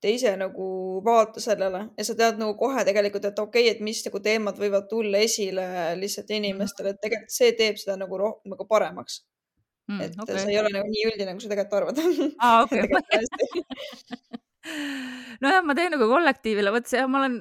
teise 0.04 0.36
nagu 0.40 0.68
vaate 1.06 1.44
sellele 1.44 1.86
ja 1.98 2.08
sa 2.08 2.16
tead 2.20 2.40
nagu 2.42 2.56
kohe 2.60 2.84
tegelikult, 2.88 3.28
et 3.32 3.40
okei 3.40 3.68
okay,, 3.68 3.76
et 3.76 3.84
mis 3.84 4.04
nagu 4.08 4.24
teemad 4.24 4.60
võivad 4.60 4.90
tulla 4.92 5.24
esile 5.24 5.68
lihtsalt 6.00 6.32
mhm. 6.32 6.42
inimestele, 6.42 6.96
et 6.96 7.04
tegelikult 7.04 7.38
see 7.40 7.56
teeb 7.60 7.80
seda 7.80 8.00
nagu 8.00 8.20
rohkem 8.20 8.56
nagu 8.56 8.68
paremaks 8.68 9.22
mm, 9.92 10.00
et 10.06 10.16
okay. 10.20 10.40
see 10.40 10.54
ei 10.54 10.60
ole 10.62 10.72
nagu 10.74 10.90
nii 10.90 11.06
üldine, 11.12 11.36
kui 11.36 11.46
sa 11.46 11.52
tegelikult 11.52 11.78
arvad. 11.82 12.02
aa, 12.40 12.62
okei. 12.64 12.84
nojah, 15.44 15.64
ma 15.68 15.76
teen 15.76 15.92
nagu 15.96 16.08
kollektiivile, 16.08 16.72
vot 16.74 16.88
see, 16.88 17.04
ma 17.12 17.24
olen 17.24 17.40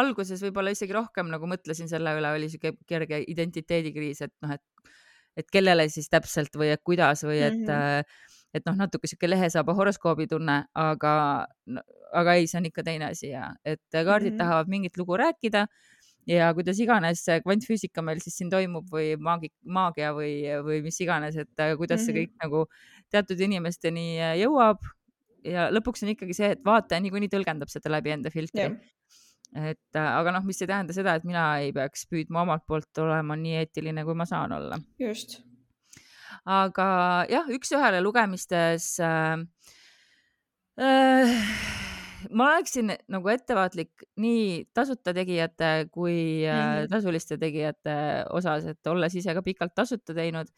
alguses 0.00 0.40
võib-olla 0.46 0.72
isegi 0.72 0.96
rohkem 0.96 1.28
nagu 1.32 1.48
mõtlesin 1.50 1.90
selle 1.90 2.14
üle, 2.16 2.30
oli 2.38 2.48
siuke 2.52 2.74
kerge 2.88 3.20
identiteedikriis, 3.28 4.24
et 4.24 4.32
noh, 4.44 4.54
et, 4.56 4.94
et 5.42 5.50
kellele 5.52 5.88
siis 5.92 6.08
täpselt 6.12 6.56
või 6.56 6.72
et 6.72 6.82
kuidas 6.86 7.26
või 7.28 7.42
et 7.42 7.60
mm, 7.60 7.68
-hmm. 7.68 8.30
et 8.56 8.64
noh, 8.70 8.78
natuke 8.86 9.10
sihuke 9.10 9.28
lehesaaba 9.28 9.76
horoskoobi 9.76 10.28
tunne, 10.30 10.62
aga 10.72 11.14
no,, 11.66 11.84
aga 12.14 12.38
ei, 12.38 12.48
see 12.48 12.60
on 12.62 12.70
ikka 12.70 12.86
teine 12.86 13.10
asi 13.10 13.32
ja 13.34 13.50
et 13.64 13.82
kaardid 13.92 14.32
mm 14.32 14.34
-hmm. 14.34 14.38
tahavad 14.38 14.70
mingit 14.70 14.96
lugu 14.96 15.18
rääkida 15.20 15.66
ja 16.28 16.48
kuidas 16.56 16.80
iganes 16.80 17.22
kvantfüüsika 17.44 18.02
meil 18.04 18.20
siis 18.22 18.36
siin 18.40 18.50
toimub 18.52 18.88
või 18.92 19.14
maagi, 19.20 19.50
maagia 19.64 20.12
või, 20.16 20.36
või 20.64 20.80
mis 20.86 21.00
iganes, 21.04 21.36
et 21.40 21.62
äh, 21.62 21.74
kuidas 21.80 22.04
see 22.06 22.16
kõik 22.16 22.34
nagu 22.42 22.64
teatud 23.12 23.40
inimesteni 23.44 24.06
äh, 24.18 24.36
jõuab 24.40 24.82
ja 25.44 25.68
lõpuks 25.72 26.04
on 26.04 26.12
ikkagi 26.14 26.36
see, 26.36 26.52
et 26.56 26.64
vaataja 26.64 27.02
niikuinii 27.04 27.32
tõlgendab 27.32 27.72
seda 27.72 27.92
läbi 27.92 28.14
enda 28.14 28.32
filtri 28.32 28.64
yeah. 28.64 28.76
et 29.72 29.98
äh, 30.00 30.10
aga 30.20 30.36
noh, 30.38 30.46
mis 30.48 30.60
ei 30.62 30.70
tähenda 30.70 30.96
seda, 30.96 31.16
et 31.18 31.28
mina 31.28 31.46
ei 31.64 31.72
peaks 31.76 32.08
püüdma 32.10 32.44
omalt 32.46 32.64
poolt 32.68 33.04
olema 33.04 33.36
nii 33.38 33.58
eetiline, 33.62 34.06
kui 34.06 34.16
ma 34.16 34.28
saan 34.28 34.56
olla. 34.56 34.80
just. 35.00 35.42
aga 36.44 36.88
jah, 37.30 37.48
üks-ühele 37.52 38.00
lugemistes 38.04 38.94
äh, 39.04 39.44
äh, 40.80 41.83
ma 42.30 42.48
oleksin 42.52 42.92
nagu 43.12 43.30
ettevaatlik 43.32 44.06
nii 44.22 44.64
tasuta 44.76 45.14
tegijate 45.16 45.88
kui 45.92 46.44
mm 46.44 46.50
-hmm. 46.50 46.88
tasuliste 46.90 47.38
tegijate 47.38 47.96
osas, 48.30 48.64
et 48.64 48.86
olles 48.86 49.14
ise 49.14 49.34
ka 49.34 49.42
pikalt 49.42 49.74
tasuta 49.74 50.14
teinud 50.14 50.50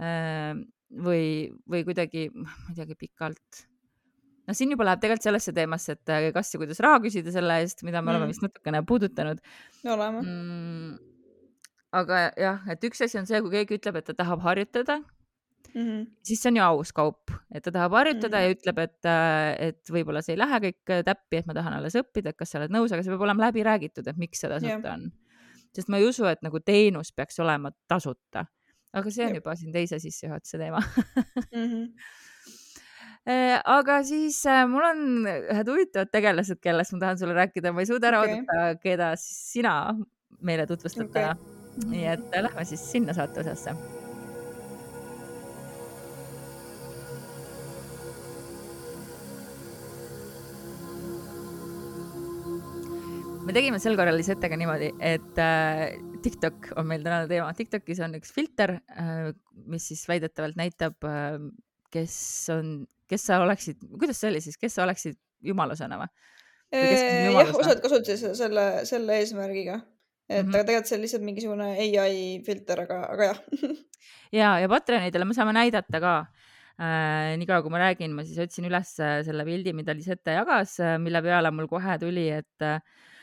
ähm, 0.00 0.66
või, 0.90 1.50
või 1.70 1.84
kuidagi, 1.84 2.28
ma 2.34 2.50
ei 2.70 2.78
teagi, 2.78 2.94
pikalt 2.94 3.66
noh, 4.46 4.54
siin 4.54 4.70
juba 4.70 4.86
läheb 4.86 5.02
tegelikult 5.02 5.26
sellesse 5.28 5.52
teemasse, 5.52 5.98
et 5.98 6.14
äh, 6.14 6.30
kas 6.34 6.54
ja 6.54 6.60
kuidas 6.62 6.80
raha 6.80 7.00
küsida 7.04 7.34
selle 7.34 7.60
eest, 7.62 7.82
mida 7.82 8.02
me 8.02 8.10
mm. 8.10 8.14
oleme 8.14 8.30
vist 8.30 8.42
natukene 8.42 8.82
puudutanud. 8.86 9.42
oleme 9.84 10.22
mm,. 10.22 10.96
aga 11.92 12.30
jah, 12.36 12.62
et 12.70 12.84
üks 12.84 13.02
asi 13.02 13.18
on 13.18 13.26
see, 13.26 13.40
kui 13.42 13.50
keegi 13.50 13.80
ütleb, 13.80 13.96
et 13.96 14.04
ta 14.04 14.14
tahab 14.14 14.44
harjutada 14.46 15.00
mm, 15.74 15.82
-hmm. 15.82 16.06
siis 16.22 16.42
see 16.42 16.50
on 16.50 16.56
ju 16.56 16.62
aus 16.62 16.92
kaup, 16.92 17.30
et 17.54 17.64
ta 17.64 17.72
tahab 17.72 17.92
harjutada 17.92 18.36
mm 18.36 18.42
-hmm. 18.42 18.48
ja 18.48 18.54
ütleb, 18.54 18.78
et, 18.78 19.04
äh, 19.04 19.68
et 19.68 19.90
võib-olla 19.90 20.22
see 20.22 20.34
ei 20.34 20.38
lähe 20.38 20.60
kõik 20.66 20.90
äh, 20.90 21.04
täppi, 21.04 21.36
et 21.36 21.46
ma 21.46 21.54
tahan 21.54 21.78
alles 21.78 21.94
õppida, 21.94 22.28
et 22.30 22.36
kas 22.36 22.50
sa 22.50 22.58
oled 22.58 22.70
nõus, 22.70 22.92
aga 22.92 23.02
see 23.02 23.12
peab 23.12 23.24
olema 23.28 23.48
läbi 23.48 23.62
räägitud, 23.62 24.06
et 24.06 24.16
miks 24.16 24.40
see 24.40 24.50
tasuta 24.50 24.72
yeah. 24.72 24.94
on. 24.94 25.10
sest 25.74 25.88
ma 25.88 25.98
ei 25.98 26.06
usu, 26.08 26.24
et 26.24 26.42
nagu 26.42 26.60
teenus 26.60 27.12
peaks 27.12 27.40
olema 27.40 27.70
tasuta. 27.88 28.46
aga 28.92 29.10
see 29.10 29.26
on 29.26 29.34
juba 29.34 29.56
siin 29.56 29.72
teise 29.72 29.98
sissejuhatuse 29.98 30.58
teema 30.58 30.80
mm. 31.52 31.66
-hmm. 31.66 31.92
aga 33.78 34.02
siis 34.02 34.44
mul 34.68 34.84
on 34.84 35.26
ühed 35.26 35.68
huvitavad 35.68 36.10
tegelased, 36.12 36.60
kellest 36.62 36.92
ma 36.92 36.98
tahan 36.98 37.18
sulle 37.18 37.34
rääkida, 37.34 37.72
ma 37.72 37.80
ei 37.80 37.86
suuda 37.86 38.08
ära 38.08 38.20
okay. 38.20 38.34
oodata, 38.40 38.80
keda 38.82 39.16
siis 39.16 39.52
sina 39.52 39.94
meile 40.40 40.66
tutvustad 40.66 41.12
täna 41.12 41.36
okay.. 41.36 41.90
nii 41.90 42.06
et 42.06 42.42
lähme 42.42 42.64
siis 42.64 42.90
sinna 42.92 43.12
saate 43.12 43.40
osasse 43.40 44.05
me 53.46 53.54
tegime 53.54 53.78
sel 53.82 53.96
korral 53.98 54.16
Lisettega 54.18 54.56
niimoodi, 54.58 54.88
et 55.02 55.38
äh, 55.38 55.94
TikTok 56.24 56.72
on 56.80 56.88
meil 56.90 57.04
tänane 57.04 57.28
teema. 57.30 57.52
TikTokis 57.56 58.00
on 58.06 58.16
üks 58.18 58.32
filter 58.34 58.76
äh,, 58.90 59.30
mis 59.70 59.86
siis 59.92 60.02
väidetavalt 60.10 60.58
näitab 60.58 61.06
äh,, 61.06 61.36
kes 61.94 62.16
on, 62.54 62.72
kes 63.10 63.28
sa 63.28 63.38
oleksid, 63.44 63.84
kuidas 64.00 64.18
see 64.20 64.32
oli 64.32 64.42
siis, 64.44 64.58
kes 64.58 64.74
sa 64.78 64.86
oleksid 64.86 65.18
jumalusena 65.46 66.00
või? 66.00 66.10
jah, 66.74 67.52
osad 67.54 67.78
kasutasid 67.84 68.34
selle, 68.34 68.64
selle 68.88 69.20
eesmärgiga, 69.20 69.78
et 70.26 70.42
mm 70.42 70.48
-hmm. 70.48 70.56
aga 70.56 70.66
tegelikult 70.66 70.90
see 70.90 70.96
on 70.96 71.04
lihtsalt 71.04 71.26
mingisugune 71.28 71.68
ai 72.02 72.18
filter, 72.46 72.82
aga, 72.82 72.98
aga 73.14 73.28
jah 73.30 73.40
ja, 74.40 74.48
ja 74.64 74.68
Patreonidele 74.68 75.28
me 75.30 75.38
saame 75.38 75.54
näidata 75.54 76.02
ka 76.02 76.16
äh,. 76.82 77.36
niikaua 77.38 77.62
kui 77.62 77.70
ma 77.70 77.86
räägin, 77.86 78.18
ma 78.18 78.26
siis 78.26 78.42
otsin 78.42 78.66
üles 78.66 78.96
selle 78.98 79.46
pildi, 79.46 79.72
mida 79.72 79.94
Lisette 79.94 80.34
jagas, 80.34 80.80
mille 80.98 81.22
peale 81.22 81.54
mul 81.54 81.70
kohe 81.70 81.98
tuli, 82.02 82.26
et 82.42 82.66
äh, 82.66 82.82
Äh, 82.82 83.14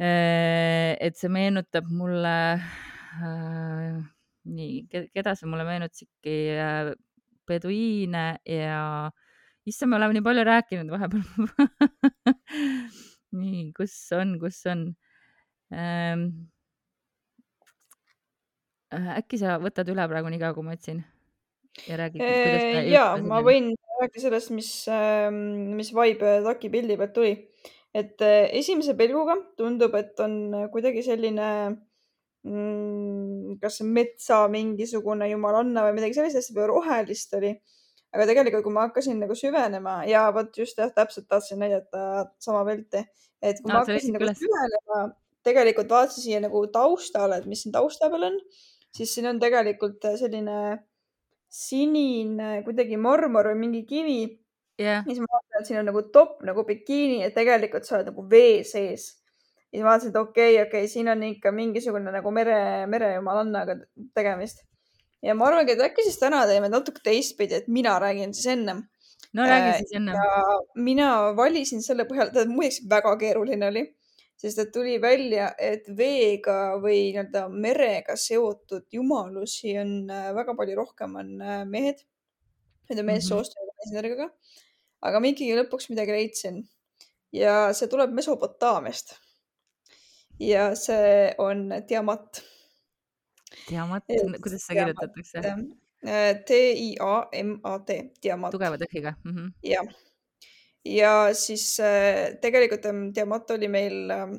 et 0.00 1.18
see 1.20 1.28
meenutab 1.32 1.88
mulle 1.92 2.36
äh,, 2.56 3.98
nii, 4.48 5.06
keda 5.12 5.34
see 5.36 5.50
mulle 5.50 5.66
meenutas 5.68 6.06
ikka 6.06 6.36
äh,, 6.64 6.92
peduiine 7.48 8.24
ja 8.46 9.10
issand, 9.68 9.90
me 9.90 9.98
oleme 9.98 10.16
nii 10.16 10.24
palju 10.24 10.46
rääkinud 10.48 10.92
vahepeal 10.94 11.26
nii, 13.42 13.66
kus 13.76 13.96
on, 14.16 14.38
kus 14.42 14.62
on 14.70 14.88
ähm,? 15.74 16.30
Äh, 18.90 19.12
äkki 19.20 19.38
sa 19.38 19.60
võtad 19.62 19.86
üle 19.92 20.02
praegu 20.10 20.32
niikaua, 20.32 20.54
kui 20.56 20.66
ma 20.66 20.74
otsin 20.74 21.04
ja 21.86 21.98
räägid 22.00 22.24
äh,? 22.26 22.88
ja, 22.90 23.04
ma 23.22 23.38
võin 23.44 23.70
rääkida 24.00 24.24
sellest, 24.24 24.50
mis, 24.56 24.72
ähm, 24.90 25.76
mis 25.76 25.92
vibe 25.94 26.40
Taki 26.46 26.72
pildi 26.72 26.96
pealt 26.98 27.14
tuli 27.14 27.34
et 27.94 28.22
äh, 28.22 28.48
esimese 28.58 28.94
pilguga 28.98 29.36
tundub, 29.58 29.94
et 29.98 30.18
on 30.22 30.34
äh, 30.54 30.66
kuidagi 30.72 31.02
selline 31.06 31.48
mm, 32.46 33.58
kas 33.62 33.80
metsa 33.86 34.44
mingisugune 34.52 35.28
jumalanna 35.32 35.84
või 35.88 35.96
midagi 35.98 36.18
sellist, 36.18 36.38
hästi 36.38 36.56
palju 36.56 36.70
rohelist 36.70 37.34
oli. 37.40 37.54
aga 38.10 38.26
tegelikult, 38.26 38.64
kui 38.66 38.74
ma 38.74 38.88
hakkasin 38.88 39.20
nagu 39.22 39.34
süvenema 39.38 40.00
ja 40.10 40.24
vot 40.34 40.56
just 40.58 40.78
jah, 40.78 40.90
täpselt 40.94 41.28
tahtsin 41.30 41.60
näidata 41.62 42.26
sama 42.42 42.64
pilti, 42.66 43.04
et 43.42 43.60
kui 43.62 43.70
no, 43.70 43.78
ma 43.78 43.82
hakkasin 43.84 44.16
nagu 44.16 44.26
üles. 44.26 44.38
süvenema, 44.40 45.02
tegelikult 45.46 45.94
vaatasin 45.94 46.24
siia 46.24 46.40
nagu 46.42 46.62
taustale, 46.74 47.38
et 47.38 47.46
mis 47.50 47.62
siin 47.62 47.74
tausta 47.74 48.10
peal 48.10 48.30
on, 48.32 48.38
siis 48.94 49.14
siin 49.14 49.30
on 49.30 49.38
tegelikult 49.42 50.06
selline 50.18 50.58
sinine 51.50 52.60
kuidagi 52.66 52.98
marmor 52.98 53.50
või 53.50 53.62
mingi 53.64 53.82
kivi 53.86 54.20
yeah.. 54.80 55.04
siis 55.04 55.20
ma 55.20 55.28
vaatasin, 55.30 55.60
et 55.60 55.68
siin 55.68 55.80
on 55.80 55.88
nagu 55.90 56.02
topp 56.14 56.44
nagu 56.46 56.64
bikiini 56.68 57.20
ja 57.24 57.30
tegelikult 57.34 57.86
sa 57.86 57.98
oled 57.98 58.10
nagu 58.10 58.24
vee 58.30 58.62
sees. 58.66 59.06
ja 59.70 59.76
siis 59.76 59.84
ma 59.84 59.92
vaatasin, 59.92 60.12
et 60.14 60.20
okei 60.20 60.54
okay,, 60.54 60.66
okei 60.66 60.84
okay,, 60.84 60.92
siin 60.92 61.12
on 61.12 61.22
ikka 61.30 61.52
mingisugune 61.54 62.14
nagu 62.14 62.32
mere, 62.34 62.86
merejumalannaga 62.90 63.78
tegemist. 64.16 64.64
ja 65.22 65.36
ma 65.36 65.50
arvangi, 65.50 65.76
et 65.76 65.84
äkki 65.90 66.06
siis 66.06 66.18
täna 66.20 66.46
teeme 66.50 66.72
natuke 66.72 67.04
teistpidi, 67.04 67.60
et 67.60 67.68
mina 67.68 67.98
räägin 68.02 68.34
siis 68.34 68.50
ennem. 68.56 68.84
no 69.36 69.46
räägi 69.46 69.78
siis 69.84 69.96
ennem. 70.00 70.20
mina 70.74 71.10
valisin 71.36 71.82
selle 71.86 72.08
põhjal, 72.08 72.32
tähendab 72.34 72.56
muideks 72.56 72.84
väga 72.90 73.16
keeruline 73.20 73.68
oli, 73.68 73.86
sest 74.40 74.62
et 74.62 74.70
tuli 74.72 74.96
välja, 75.02 75.50
et 75.58 75.88
veega 75.96 76.78
või 76.80 77.10
nii-öelda 77.10 77.48
merega 77.52 78.16
seotud 78.16 78.86
jumalusi 78.92 79.76
on 79.82 79.92
äh, 80.08 80.30
väga 80.34 80.56
palju 80.56 80.78
rohkem, 80.78 81.18
on 81.20 81.34
äh, 81.44 81.60
mehed, 81.68 82.00
nende 82.88 83.04
meessoost 83.04 83.52
mm 83.54 83.66
-hmm. 83.66 83.76
meesenergiaga 83.84 84.30
aga 85.02 85.20
ma 85.20 85.32
ikkagi 85.32 85.56
lõpuks 85.58 85.90
midagi 85.92 86.14
leidsin 86.16 86.62
ja 87.32 87.72
see 87.76 87.88
tuleb 87.90 88.12
Mesopotaamiast. 88.16 89.16
ja 90.40 90.70
see 90.78 91.30
on 91.38 91.68
diamant. 91.88 92.42
diamant, 93.68 94.04
kuidas 94.42 94.66
see 94.66 94.78
kirjutatakse? 94.78 95.54
D-I-A-M-A-T, 96.00 97.90
äh, 97.92 98.06
diamant. 98.22 98.54
tugeva 98.54 98.78
tõhiga 98.80 99.12
mm 99.24 99.34
-hmm.. 99.34 99.50
jah 99.62 99.84
ja 100.84 101.34
siis 101.34 101.80
äh, 101.80 102.38
tegelikult 102.40 102.86
ähm, 102.86 103.10
Diamant 103.14 103.50
oli 103.50 103.68
meil 103.68 104.10
äh,, 104.10 104.30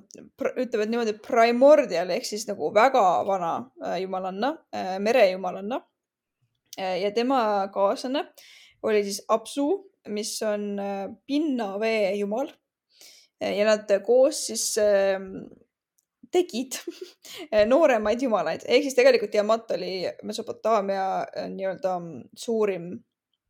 ütlevad 0.58 0.90
niimoodi 0.90 1.14
primordial 1.22 2.10
ehk 2.10 2.26
siis 2.26 2.48
nagu 2.48 2.74
väga 2.74 3.04
vana 3.28 3.70
äh, 3.86 4.02
jumalanna 4.02 4.56
merejumalanna 5.00 5.82
ja 6.78 7.12
tema 7.12 7.68
kaaslane 7.74 8.26
oli 8.82 9.04
siis 9.04 9.22
Apsu 9.28 9.91
mis 10.10 10.34
on 10.46 10.80
äh, 10.80 11.10
pinnavee 11.28 12.16
jumal. 12.16 12.52
ja 13.42 13.66
nad 13.66 13.90
koos 14.06 14.46
siis 14.48 14.76
ähm, 14.78 15.48
tegid 16.32 16.78
nooremaid 17.72 18.22
jumalaid, 18.22 18.66
ehk 18.70 18.86
siis 18.86 18.98
tegelikult 18.98 19.34
Tiamat 19.34 19.74
oli 19.78 19.96
Mesopotaamia 20.24 21.06
äh, 21.24 21.50
nii-öelda 21.50 21.96
suurim, 22.38 22.92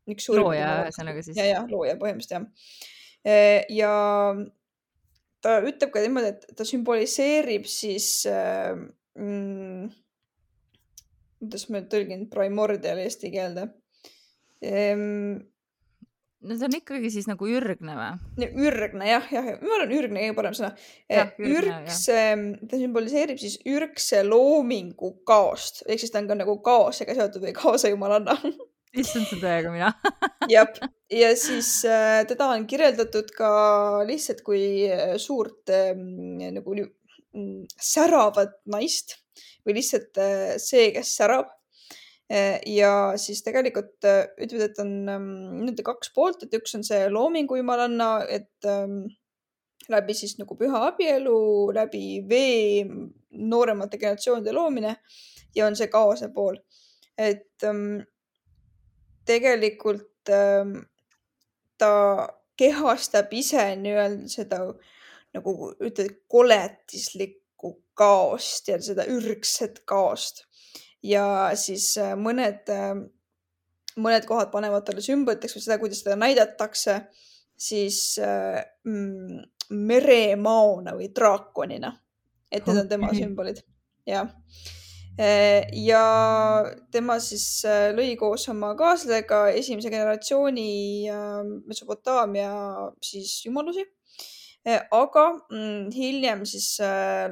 üks 0.08 0.30
suurim. 0.30 0.48
looja 0.48 0.72
ühesõnaga 0.86 1.24
siis. 1.24 1.36
ja, 1.36 1.50
ja 1.50 1.62
looja 1.68 1.98
põhimõtteliselt 2.00 2.38
jah. 2.38 2.48
Äh, 3.22 3.60
ja 3.72 3.92
ta 5.44 5.58
ütleb 5.60 5.92
ka 5.92 6.02
niimoodi, 6.02 6.32
et 6.32 6.56
ta 6.56 6.66
sümboliseerib 6.66 7.68
siis 7.68 8.08
mm,, 9.18 9.92
kuidas 11.42 11.68
ma 11.68 11.84
tõlgin 11.92 12.28
primordial 12.32 13.00
eesti 13.02 13.30
keelde 13.34 13.68
ehm, 14.62 15.40
no 16.42 16.56
see 16.58 16.68
on 16.68 16.76
ikkagi 16.78 17.12
siis 17.14 17.28
nagu 17.30 17.48
ürgne 17.48 17.94
või? 17.98 18.48
ürgne 18.66 19.08
jah, 19.08 19.30
jah, 19.34 19.48
ma 19.62 19.76
arvan, 19.78 19.94
ürgne 19.98 20.24
kõige 20.24 20.36
parem 20.38 20.58
sõna. 20.58 20.72
ürgs, 21.38 22.02
ehm, 22.12 22.44
ta 22.68 22.80
sümboliseerib 22.80 23.40
siis 23.42 23.58
ürgse 23.68 24.24
loomingu 24.26 25.14
kaost, 25.28 25.84
ehk 25.86 26.02
siis 26.02 26.14
ta 26.14 26.22
on 26.22 26.30
ka 26.30 26.38
nagu 26.42 26.58
kaosega 26.64 27.16
seotud 27.18 27.46
või 27.46 27.56
kaose 27.56 27.92
jumalanna 27.92 28.36
issand, 29.00 29.26
see 29.26 29.38
on 29.38 29.42
täiega 29.42 29.72
mina. 29.72 29.90
Jah, 30.52 30.68
ja 31.12 31.32
siis 31.38 31.70
äh, 31.88 32.22
teda 32.28 32.50
on 32.56 32.66
kirjeldatud 32.68 33.32
ka 33.36 33.52
lihtsalt 34.08 34.42
kui 34.46 34.64
äh, 34.90 35.16
suurt 35.22 35.72
äh, 35.72 35.92
nagu 35.96 36.76
mm, 36.76 37.64
säravat 37.72 38.60
naist 38.72 39.18
või 39.66 39.78
lihtsalt 39.80 40.20
äh, 40.20 40.54
see, 40.62 40.90
kes 40.96 41.16
särab. 41.18 41.50
Eh, 41.52 41.61
ja 42.66 43.12
siis 43.20 43.42
tegelikult 43.44 44.06
eh, 44.08 44.22
ütlevad, 44.40 44.70
et 44.70 44.78
on 44.80 44.92
ähm, 45.12 45.32
nii-öelda 45.58 45.84
kaks 45.84 46.12
poolt, 46.16 46.44
et 46.44 46.54
üks 46.56 46.76
on 46.78 46.84
see 46.86 47.04
loomingu 47.12 47.58
jumalanna, 47.58 48.12
et 48.24 48.68
ähm, 48.68 49.02
läbi 49.92 50.16
siis 50.16 50.38
nagu 50.38 50.56
püha 50.56 50.86
abielu, 50.88 51.36
läbi 51.76 52.22
vee 52.28 52.86
nooremate 53.32 54.00
generatsioonide 54.00 54.54
loomine 54.56 54.94
ja 55.56 55.66
on 55.66 55.76
see 55.76 55.90
kaose 55.92 56.30
pool. 56.32 56.56
et 57.18 57.64
ähm, 57.68 58.00
tegelikult 59.28 60.08
ta 61.78 61.92
kehastab 62.56 63.32
ise 63.36 63.64
nii-öelda 63.76 64.30
seda 64.30 64.60
nagu 65.34 65.72
ütled, 65.82 66.14
koletislikku 66.30 67.74
kaost 67.98 68.70
ja 68.70 68.78
seda 68.82 69.04
ürgset 69.10 69.82
kaost 69.88 70.44
ja 71.02 71.24
siis 71.58 71.92
äh, 72.00 72.14
mõned, 72.18 72.68
äh, 72.70 72.92
mõned 74.02 74.26
kohad 74.28 74.52
panevad 74.52 74.86
talle 74.86 75.04
sümboliteks 75.04 75.56
või 75.56 75.64
seda, 75.64 75.78
kuidas 75.82 76.04
teda 76.04 76.18
näidatakse, 76.20 76.98
siis 77.58 78.02
äh, 78.22 78.60
mm, 78.86 79.42
meremaona 79.78 80.96
või 80.98 81.10
draakonina. 81.14 81.96
et 82.52 82.66
need 82.68 82.82
on 82.82 82.88
tema 82.88 83.10
sümbolid, 83.16 83.62
jah 84.06 84.28
ja 85.76 86.02
tema 86.92 87.18
siis 87.20 87.66
lõi 87.92 88.14
koos 88.16 88.46
oma 88.48 88.70
kaaslasega 88.76 89.42
esimese 89.52 89.90
generatsiooni 89.92 91.04
Mesopotaamia 91.68 92.48
siis 93.04 93.42
jumalusi. 93.44 93.84
aga 94.64 95.24
mm, 95.50 95.90
hiljem 95.92 96.46
siis 96.48 96.78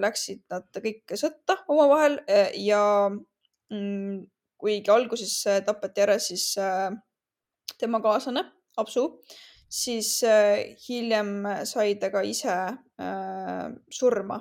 läksid 0.00 0.42
nad 0.52 0.68
kõik 0.76 1.16
sõtta 1.16 1.56
omavahel 1.72 2.20
ja 2.60 2.84
kuigi 4.60 4.92
alguses 4.92 5.34
äh, 5.48 5.62
tapeti 5.64 6.04
ära 6.04 6.18
siis 6.20 6.52
äh, 6.60 6.90
tema 7.80 8.00
kaaslane 8.04 8.44
Apsu, 8.80 9.06
siis 9.68 10.20
äh, 10.26 10.76
hiljem 10.86 11.44
sai 11.68 11.96
ta 12.00 12.10
ka 12.12 12.22
ise 12.26 12.56
surma 13.90 14.40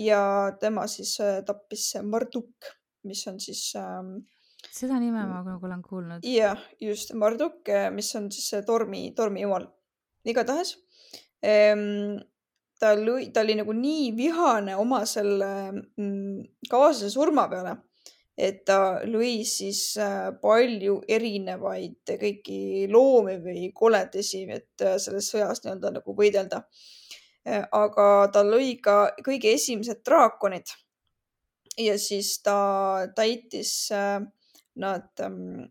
ja 0.00 0.20
tema 0.60 0.86
siis 0.88 1.18
tappis 1.46 1.90
Marduk, 2.02 2.64
mis 3.04 3.20
on 3.28 3.36
siis 3.40 3.60
ähm, 3.76 4.14
seda 4.72 4.96
nime 4.98 5.26
ma 5.28 5.42
nagu 5.44 5.66
olen 5.68 5.82
kuulnud. 5.84 6.24
jah, 6.24 6.62
just 6.80 7.12
Marduk, 7.12 7.68
mis 7.92 8.08
on 8.16 8.30
siis 8.32 8.64
tormi, 8.66 9.10
tormijumal. 9.16 9.68
igatahes 10.24 10.72
ehm, 11.44 12.16
ta 12.80 12.94
lõi, 12.96 13.28
ta 13.34 13.44
oli 13.44 13.58
nagu 13.60 13.76
nii 13.76 14.08
vihane 14.16 14.78
oma 14.80 15.02
selle 15.06 15.50
mm, 15.74 16.64
kaaslase 16.70 17.12
surma 17.12 17.44
peale, 17.52 17.76
et 18.38 18.60
ta 18.68 19.00
lõi 19.02 19.42
siis 19.48 19.82
äh, 19.98 20.30
palju 20.42 21.00
erinevaid 21.10 22.12
kõiki 22.20 22.86
loomi 22.92 23.38
või 23.42 23.68
koledasi, 23.74 24.44
et 24.54 24.84
äh, 24.86 24.96
selles 25.02 25.30
sõjas 25.32 25.64
nii-öelda 25.64 25.96
nagu 25.98 26.14
võidelda. 26.14 26.62
Äh, 27.48 27.64
aga 27.74 28.28
ta 28.32 28.44
lõi 28.46 28.76
ka 28.82 28.98
kõige 29.26 29.54
esimesed 29.58 30.04
draakonid. 30.06 30.76
ja 31.78 31.94
siis 31.98 32.40
ta 32.42 33.06
täitis 33.14 33.90
nad 34.74 35.20
ähm, 35.22 35.68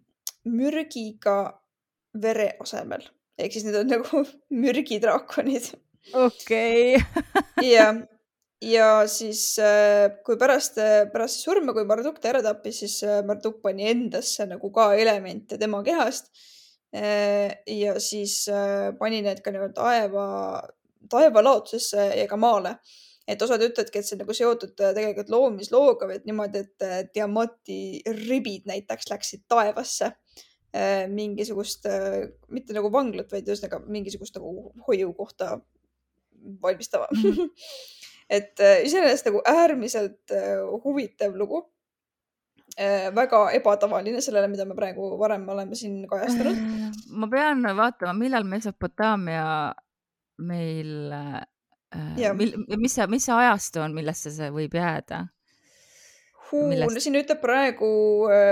mürgiga 0.47 1.59
vere 2.15 2.53
asemel 2.63 3.03
ehk 3.37 3.53
siis 3.53 3.65
need 3.67 3.75
on 3.79 3.91
nagu 3.91 4.23
mürgidraakonid 4.63 5.71
okei 6.13 6.95
okay. 6.99 7.67
ja, 7.67 7.91
ja 8.61 9.07
siis, 9.07 9.57
äh, 9.59 10.17
kui 10.25 10.37
pärast, 10.37 10.77
äh, 10.81 11.05
pärast 11.11 11.43
surma, 11.43 11.73
kui 11.73 11.85
Marduk 11.85 12.19
ta 12.21 12.31
ära 12.31 12.41
tappis, 12.45 12.81
siis 12.83 12.99
äh, 13.05 13.21
Marduk 13.25 13.61
pani 13.61 13.89
endasse 13.91 14.47
nagu 14.49 14.71
ka 14.73 14.93
elemente 14.97 15.57
tema 15.57 15.83
kehast. 15.83 16.31
ja 17.67 17.97
siis 17.99 18.47
pani 18.97 19.17
need 19.21 19.41
ka 19.43 19.51
nii-öelda 19.51 19.75
taeva, 19.75 20.27
taevalaotusesse 21.11 22.05
ja 22.15 22.23
ka 22.31 22.37
maale. 22.39 22.77
et 23.27 23.41
osad 23.43 23.59
ütlevadki, 23.59 23.99
et 23.99 24.07
see 24.07 24.15
on 24.15 24.21
nagu 24.23 24.33
seotud 24.33 24.71
tegelikult 24.79 25.29
loomislooga 25.29 26.07
või 26.07 26.15
et 26.15 26.25
niimoodi, 26.25 26.61
et 26.63 27.11
Diamati 27.13 27.99
ribid 28.07 28.71
näiteks 28.71 29.11
läksid 29.11 29.43
taevasse 29.51 30.13
mingisugust, 31.11 31.89
mitte 32.47 32.73
nagu 32.73 32.89
vanglat, 32.93 33.27
vaid 33.35 33.51
ühesõnaga 33.51 33.81
mingisugust 33.83 34.39
nagu 34.39 34.71
hoiukohta 34.87 35.59
valmistama 36.63 37.11
mm. 37.11 37.23
-hmm. 37.27 37.51
et 38.29 38.59
äh, 38.59 38.83
iseenesest 38.85 39.29
nagu 39.29 39.41
äärmiselt 39.47 40.31
äh, 40.35 40.59
huvitav 40.83 41.35
lugu. 41.35 41.63
Äh, 42.77 43.07
väga 43.15 43.47
ebatavaline 43.57 44.21
sellele, 44.21 44.49
mida 44.51 44.65
me 44.67 44.75
praegu 44.77 45.15
varem 45.19 45.47
oleme 45.49 45.75
siin 45.75 46.03
kajastanud. 46.09 46.57
ma 47.09 47.29
pean 47.31 47.63
vaatama, 47.77 48.13
millal 48.13 48.43
Mesopotaamia 48.45 49.47
meil, 50.37 51.07
mil, 52.37 52.53
mis 52.77 52.93
see, 52.99 53.07
mis 53.09 53.25
see 53.25 53.33
ajastu 53.33 53.81
on, 53.81 53.95
millesse 53.97 54.33
see 54.35 54.51
võib 54.53 54.75
jääda? 54.77 55.23
Millest... 56.47 57.01
siin 57.03 57.17
ütleb 57.19 57.41
praegu 57.41 57.87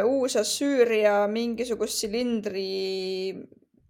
uus 0.10 0.34
Assüüria 0.39 1.22
mingisugust 1.32 2.01
silindri 2.01 2.65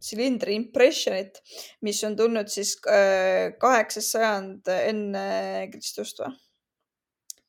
silindri 0.05 0.55
impressionit, 0.59 1.41
mis 1.85 2.01
on 2.07 2.15
tulnud 2.17 2.49
siis 2.51 2.75
äh, 2.91 3.55
kaheksas 3.61 4.11
sajand 4.15 4.71
enne 4.75 5.25
Kristust 5.73 6.21
või? 6.21 6.31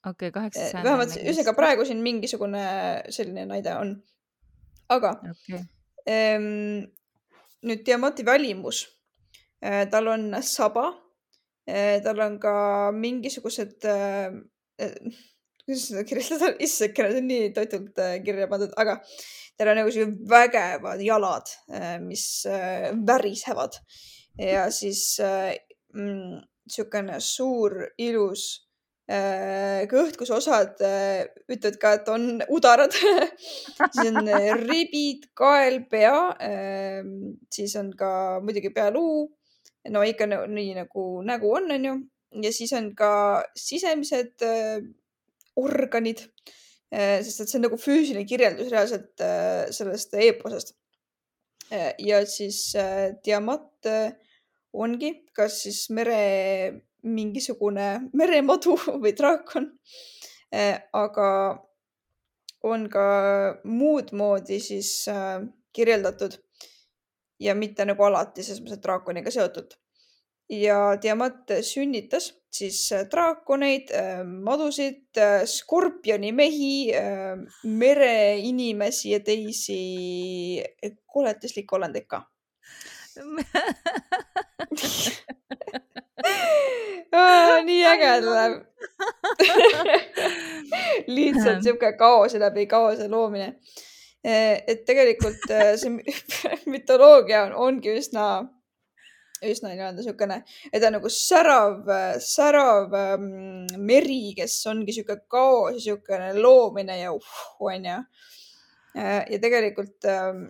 okei 0.07 0.29
okay,, 0.29 0.35
kaheksas 0.35 0.73
sajand. 0.73 0.89
vähemalt, 0.89 1.17
ühesõnaga 1.21 1.57
praegu 1.59 1.87
siin 1.89 2.03
mingisugune 2.05 2.67
selline 3.15 3.47
näide 3.51 3.75
on. 3.77 3.97
aga 4.93 5.17
okay. 5.33 5.65
ähm, 6.09 6.87
nüüd 7.67 7.87
Diamati 7.87 8.27
välimus 8.27 8.87
äh,, 9.65 9.85
tal 9.91 10.13
on 10.15 10.31
saba 10.47 10.89
äh,, 11.69 11.99
tal 12.05 12.21
on 12.25 12.39
ka 12.43 12.57
mingisugused 12.95 13.85
äh, 13.91 14.31
kuidas 15.67 15.89
seda 15.91 16.05
kirjeldada, 16.07 16.53
issand, 16.67 16.95
see 16.97 17.19
on 17.21 17.27
nii 17.31 17.51
totult 17.57 17.99
äh, 18.03 18.19
kirja 18.25 18.47
pandud, 18.51 18.73
aga 18.79 19.01
tal 19.57 19.73
on 19.73 19.81
nagu 19.81 19.93
siuksed 19.93 20.21
vägevad 20.31 21.01
jalad, 21.05 21.51
äh, 21.73 21.97
mis 22.03 22.27
äh, 22.51 22.91
värisevad 23.07 23.79
ja 24.39 24.67
siis 24.71 25.17
mm, 25.23 26.43
siukene 26.69 27.21
suur 27.25 27.87
ilus 27.99 28.63
kõht, 29.07 30.17
kus 30.19 30.33
osad 30.35 30.81
ütlevad 30.83 31.77
ka, 31.79 31.93
et 31.95 32.09
on 32.11 32.25
udarad 32.51 32.91
siis 33.95 34.09
on 34.11 34.27
ribid, 34.65 35.29
kael, 35.39 35.79
pea, 35.87 36.17
siis 37.55 37.77
on 37.79 37.93
ka 37.95 38.11
muidugi 38.43 38.73
pealuu. 38.75 39.29
no 39.95 40.03
ikka 40.03 40.27
nii 40.27 40.75
nagu 40.81 41.07
nägu 41.23 41.55
on, 41.55 41.71
onju. 41.79 41.95
ja 42.43 42.53
siis 42.53 42.75
on 42.75 42.91
ka 42.99 43.13
sisemised 43.55 44.43
organid, 45.57 46.19
äh, 46.19 46.53
sest 46.97 47.43
et 47.43 47.51
see 47.51 47.59
on 47.59 47.67
nagu 47.67 47.79
füüsiline 47.81 48.25
kirjeldus 48.29 48.71
reaalselt 48.73 49.25
äh, 49.25 49.67
sellest 49.75 50.15
eeposest. 50.17 50.75
Äh, 51.71 51.93
ja 51.99 52.23
siis 52.29 52.61
Diamant 53.25 53.91
ongi 54.77 55.13
kas 55.37 55.61
siis 55.67 55.87
mere 55.91 56.21
mingisugune 57.07 57.89
meremadu 58.19 58.77
või 59.03 59.15
draakon. 59.17 59.71
aga 60.97 61.29
on 62.67 62.85
ka 62.91 63.07
muud 63.67 64.13
moodi 64.17 64.61
siis 64.63 64.91
kirjeldatud 65.75 66.39
ja 67.43 67.55
mitte 67.55 67.85
nagu 67.85 68.05
alati 68.07 68.45
selles 68.45 68.63
mõttes, 68.63 68.79
et 68.79 68.87
draakoniga 68.87 69.33
seotud 69.35 69.75
ja 70.51 70.97
Diamant 71.03 71.51
sünnitas 71.63 72.33
siis 72.57 72.93
äh, 72.93 73.07
draakoneid, 73.11 73.91
äh, 73.91 74.25
madusid, 74.25 75.19
äh, 75.19 75.47
skorpionimehi, 75.47 76.93
mereinimesi 77.65 79.11
ja 79.11 79.21
teisi 79.21 80.63
koletislikke 81.13 81.77
olendeid 81.77 82.07
ka. 82.09 82.23
Nii 87.67 87.85
äge 87.89 88.09
tuleb 88.21 88.53
lihtsalt 91.17 91.63
sihuke 91.65 91.93
kaose 91.97 92.39
läbi 92.41 92.67
kaose 92.69 93.09
loomine. 93.09 93.55
et 94.27 94.85
tegelikult 94.85 95.41
see 95.81 95.91
mütoloogia 96.73 97.47
on, 97.47 97.53
ongi 97.69 97.91
üsna 97.97 98.27
üsna 99.45 99.73
nii-öelda 99.73 99.99
niisugune, 99.99 100.39
et 100.71 100.81
ta 100.81 100.89
on 100.89 100.97
nagu 100.97 101.11
särav, 101.13 101.91
särav 102.25 102.95
ähm, 102.97 103.67
meri, 103.77 104.33
kes 104.39 104.55
ongi 104.71 104.89
niisugune 104.91 105.27
kaos 105.29 105.85
ja 105.85 105.97
niisugune 105.97 106.33
loomine 106.41 107.01
ja 107.03 107.13
uh, 107.13 107.35
onju. 107.61 107.99
Äh, 108.97 109.27
ja 109.29 109.39
tegelikult 109.43 110.07
ähm, 110.09 110.47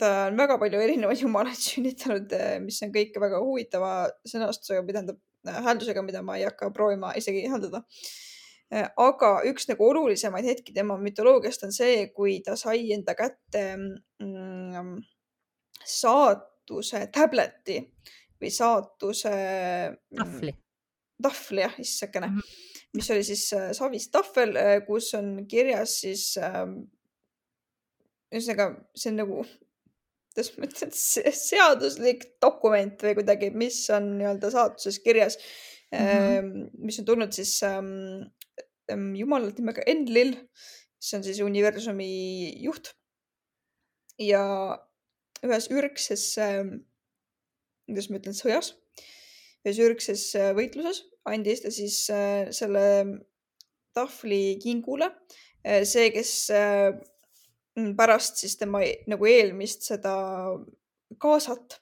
ta 0.00 0.12
on 0.30 0.38
väga 0.38 0.56
palju 0.60 0.80
erinevaid 0.80 1.20
jumalaid 1.20 1.60
sünnitanud, 1.68 2.32
äh, 2.32 2.54
mis 2.64 2.80
on 2.84 2.94
kõik 2.94 3.18
väga 3.20 3.40
huvitava 3.44 3.90
sõnastusega, 4.28 4.84
tähendab 4.88 5.20
äh, 5.48 5.58
hääldusega, 5.66 6.04
mida 6.06 6.24
ma 6.24 6.38
ei 6.40 6.46
hakka 6.48 6.70
proovima 6.76 7.12
isegi 7.20 7.44
hääldada. 7.50 7.84
aga 8.98 9.28
üks 9.46 9.68
nagu 9.68 9.84
olulisemaid 9.86 10.42
hetki 10.48 10.72
tema 10.74 10.96
mütoloogiast 10.98 11.62
on 11.62 11.70
see, 11.70 12.08
kui 12.10 12.40
ta 12.42 12.56
sai 12.58 12.88
enda 12.96 13.14
kätte 13.14 13.62
mm, 13.78 14.96
saat 15.86 16.48
saatuse 16.66 17.06
tableti 17.12 17.80
või 18.40 18.50
saatuse. 18.50 19.30
Mm, 20.10 20.16
tahvli. 20.18 20.54
tahvli 21.22 21.62
jah, 21.62 21.76
issakene 21.80 22.26
mm, 22.26 22.34
-hmm. 22.34 22.90
mis 22.94 23.10
oli 23.10 23.24
siis 23.24 23.52
äh, 23.52 23.72
savist 23.72 24.12
tahvel, 24.12 24.56
äh, 24.56 24.86
kus 24.86 25.14
on 25.14 25.46
kirjas 25.48 26.00
siis 26.00 26.36
äh,. 26.36 26.66
ühesõnaga, 28.34 28.84
see 28.94 29.10
on 29.10 29.16
nagu, 29.16 29.44
kuidas 30.34 30.50
ma 30.58 30.66
ütlen, 30.66 30.92
seaduslik 30.92 32.26
dokument 32.42 33.02
või 33.02 33.14
kuidagi, 33.14 33.50
mis 33.54 33.78
on 33.90 34.18
nii-öelda 34.18 34.50
saatuses 34.50 34.98
kirjas 34.98 35.38
mm. 35.92 35.98
-hmm. 35.98 36.70
mis 36.78 36.98
on 36.98 37.04
tulnud 37.04 37.32
siis 37.32 37.62
ähm, 37.62 38.26
ähm, 38.90 39.14
jumalalt 39.14 39.58
nimega 39.58 39.82
Enlil, 39.86 40.34
mis 40.98 41.14
on 41.14 41.24
siis 41.24 41.40
universumi 41.40 42.60
juht. 42.60 42.92
ja 44.18 44.42
ühes 45.46 45.70
ürgses 45.72 46.26
äh,, 46.42 46.64
kuidas 47.86 48.10
ma 48.10 48.20
ütlen, 48.20 48.36
sõjas, 48.36 48.74
ühes 49.66 49.82
ürgses 49.82 50.28
äh, 50.38 50.52
võitluses 50.56 51.04
andis 51.26 51.62
ta 51.64 51.72
siis 51.74 51.98
äh, 52.12 52.48
selle 52.54 52.84
tahvli 53.96 54.58
kingule 54.62 55.10
äh,. 55.66 55.84
see, 55.88 56.10
kes 56.14 56.32
äh, 56.54 56.92
pärast 57.98 58.40
siis 58.42 58.56
tema 58.60 58.82
nagu 59.10 59.28
eelmist 59.28 59.86
seda 59.88 60.14
kaasat 61.22 61.80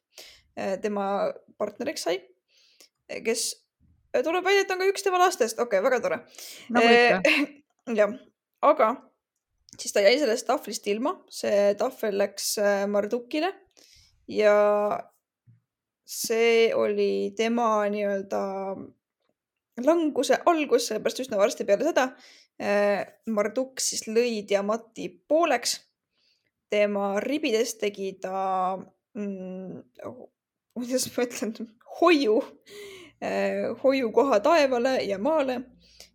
äh, 0.59 0.79
tema 0.83 1.33
partneriks 1.59 2.07
sai, 2.09 2.19
kes 3.25 3.53
tuleb 4.25 4.47
välja, 4.47 4.65
et 4.65 4.73
on 4.75 4.81
ka 4.81 4.89
üks 4.91 5.05
tema 5.07 5.21
lastest, 5.23 5.59
okei 5.59 5.79
okay,, 5.79 5.85
väga 5.87 6.01
tore 6.03 6.21
ikka. 6.71 7.37
jah, 8.01 8.17
aga 8.65 8.95
siis 9.79 9.95
ta 9.95 10.03
jäi 10.05 10.17
sellest 10.21 10.47
tahvlist 10.49 10.87
ilma, 10.93 11.15
see 11.33 11.75
tahvel 11.81 12.19
läks 12.21 12.55
äh, 12.63 12.85
Mardukile 12.91 13.53
ja 14.31 14.55
see 16.05 16.69
oli 16.77 17.33
tema 17.37 17.85
nii-öelda 17.93 18.43
languse 19.85 20.39
algus, 20.47 20.89
sellepärast 20.89 21.25
üsna 21.25 21.41
varsti 21.41 21.67
peale 21.67 21.89
seda 21.89 22.11
äh, 22.61 23.03
Marduk 23.27 23.83
siis 23.83 24.07
lõi 24.09 24.45
Diamati 24.49 25.09
pooleks 25.29 25.79
tema 26.75 27.15
ribidest 27.23 27.81
tegi 27.83 28.15
ta 28.23 28.77
mm,, 29.15 29.83
kuidas 30.75 31.07
ma 31.15 31.27
ütlen, 31.27 31.55
hoiu, 32.01 32.41
hoiukoha 33.83 34.41
taevale 34.45 34.99
ja 35.07 35.19
maale. 35.23 35.63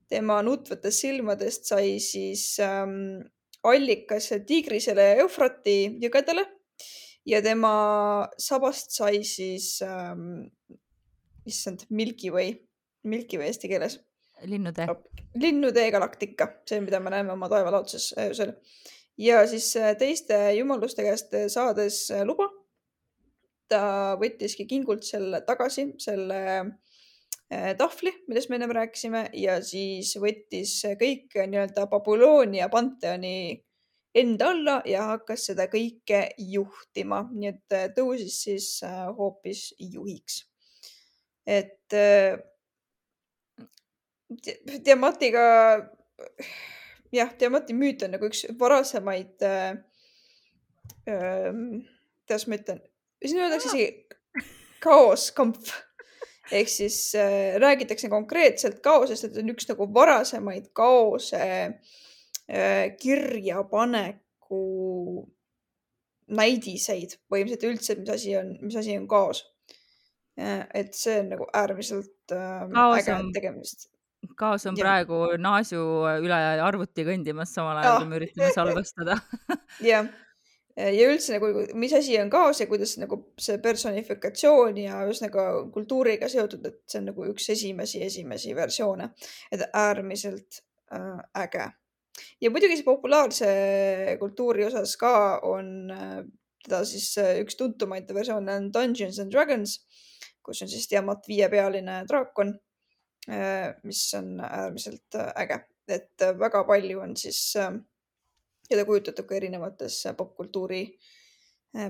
tema 0.09 0.39
nutvatest 0.41 1.03
silmadest 1.03 1.67
sai 1.69 1.99
siis 2.01 2.59
ähm, 2.65 3.21
allikas 3.63 4.29
Tigrisele 4.47 5.03
ja 5.03 5.15
Eufrati 5.23 5.77
jõgedele 6.01 6.45
ja 7.27 7.41
tema 7.43 7.73
sabast 8.39 8.93
sai 8.95 9.23
siis 9.27 9.79
ähm,, 9.85 10.47
issand, 11.47 11.85
Milky 11.89 12.31
Way, 12.31 12.53
Milky 13.03 13.39
Way 13.39 13.51
eesti 13.51 13.71
keeles. 13.71 13.99
linnutee. 14.43 14.87
linnutee 15.35 15.91
galaktika, 15.91 16.47
see, 16.69 16.79
mida 16.81 16.99
me 16.99 17.11
näeme 17.11 17.33
oma 17.33 17.49
taevalaotuses 17.49 18.13
öösel. 18.17 18.53
ja 19.17 19.47
siis 19.47 19.75
äh, 19.77 19.95
teiste 19.97 20.37
jumaluste 20.55 21.03
käest 21.03 21.35
saades 21.47 22.05
äh, 22.11 22.23
luba, 22.23 22.47
ta 23.67 24.15
võttiski 24.21 24.65
kingult 24.65 25.03
selle 25.03 25.41
tagasi, 25.45 25.89
selle 25.99 26.39
äh, 26.55 26.71
tahvli, 27.49 28.11
millest 28.27 28.49
me 28.51 28.59
ennem 28.59 28.71
rääkisime 28.77 29.23
ja 29.33 29.55
siis 29.65 30.11
võttis 30.21 30.75
kõik 30.99 31.33
nii-öelda 31.49 31.87
Babyloonia 31.89 32.67
panteoni 32.69 33.57
enda 34.15 34.49
alla 34.49 34.75
ja 34.85 35.03
hakkas 35.13 35.45
seda 35.49 35.67
kõike 35.69 36.21
juhtima, 36.37 37.23
nii 37.31 37.51
et 37.51 37.75
äh, 37.75 37.87
tõusis 37.95 38.39
siis 38.45 38.69
äh, 38.85 39.05
hoopis 39.17 39.69
juhiks. 39.79 40.45
et 41.45 41.93
äh, 41.93 42.37
Diamantiga, 44.85 45.41
jah, 47.11 47.31
Diamanti 47.39 47.73
müüt 47.73 48.03
on 48.05 48.11
nagu 48.13 48.27
üks 48.29 48.43
varasemaid 48.59 49.41
äh,, 49.45 49.79
kuidas 51.09 52.45
ma 52.45 52.59
ütlen, 52.59 52.83
siin 53.25 53.41
öeldakse 53.41 53.71
isegi 53.71 53.87
kaoskampf 54.85 55.73
ehk 56.51 56.69
siis 56.71 57.15
äh, 57.17 57.55
räägitakse 57.61 58.09
konkreetselt 58.09 58.79
kaosest, 58.85 59.29
et 59.29 59.37
on 59.41 59.51
üks 59.53 59.69
nagu 59.69 59.87
varasemaid 59.93 60.71
kaose 60.77 61.41
äh, 61.41 62.85
kirjapaneku 62.99 64.63
näidiseid 66.29 67.17
põhimõtteliselt 67.29 67.69
üldse, 67.69 67.95
mis 68.01 68.11
asi 68.13 68.35
on, 68.37 68.51
mis 68.61 68.77
asi 68.79 68.97
on 68.97 69.07
kaos. 69.09 69.43
Äh, 70.39 70.65
et 70.77 70.93
see 70.97 71.19
on 71.23 71.31
nagu 71.33 71.47
äärmiselt 71.53 72.35
äh, 72.35 72.67
äge 72.99 73.17
tegemist. 73.35 73.89
kaos 74.39 74.65
on 74.67 74.77
ja. 74.77 74.83
praegu 74.83 75.19
Naasu 75.39 75.79
üle 76.23 76.39
arvuti 76.63 77.05
kõndimas, 77.07 77.53
samal 77.55 77.79
ajal 77.79 78.01
kui 78.01 78.09
me 78.09 78.19
üritame 78.19 78.49
salvestada 78.55 79.15
jah, 79.91 80.07
ja 80.79 81.09
üldse 81.11 81.35
nagu, 81.35 81.49
mis 81.79 81.93
asi 81.97 82.15
on 82.21 82.29
kaos 82.31 82.61
ja 82.61 82.67
kuidas 82.69 82.95
nagu 83.01 83.19
see 83.41 83.59
personifikatsioon 83.63 84.77
ja 84.79 85.01
ühesõnaga 85.07 85.45
kultuuriga 85.73 86.29
seotud, 86.31 86.65
et 86.69 86.79
see 86.89 87.01
on 87.01 87.09
nagu 87.11 87.27
üks 87.31 87.49
esimesi, 87.55 88.01
esimesi 88.05 88.55
versioone, 88.57 89.11
et 89.51 89.65
äärmiselt 89.73 90.61
äh, 90.95 91.19
äge. 91.43 91.69
Ja 92.43 92.51
muidugi 92.51 92.79
see 92.79 92.87
populaarse 92.87 93.49
kultuuri 94.19 94.65
osas 94.67 94.95
ka 94.99 95.13
on 95.47 95.91
äh, 95.95 96.21
teda 96.65 96.83
siis 96.87 97.11
äh, 97.21 97.37
üks 97.43 97.59
tuntumaid 97.59 98.09
versioone 98.15 98.55
on 98.59 98.71
Dungeons 98.73 99.19
and 99.23 99.33
Dragons, 99.33 99.79
kus 100.43 100.63
on 100.63 100.71
siis 100.71 100.87
Tiamat 100.91 101.27
viiepealine 101.27 102.03
draakon, 102.09 102.55
äh, 103.29 103.71
mis 103.83 104.03
on 104.19 104.37
äärmiselt 104.43 105.19
äge, 105.35 105.63
et 105.89 106.27
väga 106.39 106.63
palju 106.67 107.03
on 107.03 107.15
siis 107.17 107.41
teda 108.69 108.85
kujutatud 108.87 109.27
ka 109.29 109.39
erinevates 109.39 110.01
popkultuuri, 110.17 110.83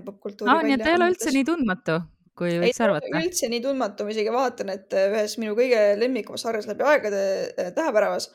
popkultuuri 0.05 0.51
no,. 0.51 0.61
nii 0.65 0.77
et 0.77 0.85
ta 0.85 0.93
ei 0.93 0.99
ole 0.99 1.09
üldse 1.13 1.33
nii 1.35 1.47
tundmatu, 1.47 1.97
kui 2.39 2.55
võiks 2.61 2.79
ei, 2.79 2.85
arvata. 2.87 3.11
üldse 3.19 3.51
nii 3.51 3.65
tundmatu, 3.65 4.07
ma 4.07 4.15
isegi 4.15 4.35
vaatan, 4.35 4.71
et 4.75 4.95
ühes 5.01 5.35
minu 5.41 5.57
kõige 5.59 5.83
lemmikumas 5.99 6.47
sarjas 6.47 6.69
läbi 6.69 6.87
aegade 6.87 7.21
Tähepäravas 7.75 8.31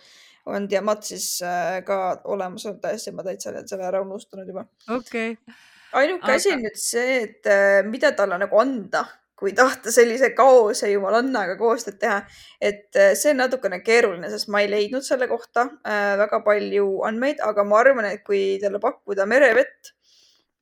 on 0.47 0.69
Diamat 0.71 1.03
siis 1.03 1.29
äh, 1.43 1.79
ka 1.85 2.21
olemas 2.25 2.67
olnud 2.67 2.83
täiesti, 2.83 3.13
ma 3.17 3.25
täitsa 3.25 3.51
olen 3.51 3.69
selle 3.69 3.87
ära 3.89 4.03
unustanud 4.05 4.49
juba. 4.49 4.67
okei 4.89 5.33
okay.. 5.33 5.57
ainuke 6.01 6.33
asi 6.37 6.53
on 6.53 6.65
nüüd 6.67 6.81
see, 6.81 7.21
et 7.23 7.49
äh, 7.51 7.81
mida 7.89 8.13
talle 8.17 8.39
nagu 8.43 8.61
anda, 8.61 9.07
kui 9.45 9.53
tahta 9.57 9.93
sellise 9.93 10.31
kaose 10.37 10.89
jumalannaga 10.89 11.59
koostööd 11.61 11.99
teha, 12.01 12.23
et 12.65 12.97
äh, 12.97 13.13
see 13.19 13.35
on 13.35 13.43
natukene 13.43 13.83
keeruline, 13.85 14.31
sest 14.33 14.49
ma 14.53 14.63
ei 14.65 14.71
leidnud 14.73 15.05
selle 15.05 15.29
kohta 15.29 15.67
äh, 15.85 16.15
väga 16.21 16.41
palju 16.47 16.87
andmeid, 17.09 17.43
aga 17.45 17.67
ma 17.69 17.83
arvan, 17.83 18.09
et 18.09 18.25
kui 18.25 18.57
talle 18.63 18.81
pakkuda 18.81 19.29
merevett 19.29 19.93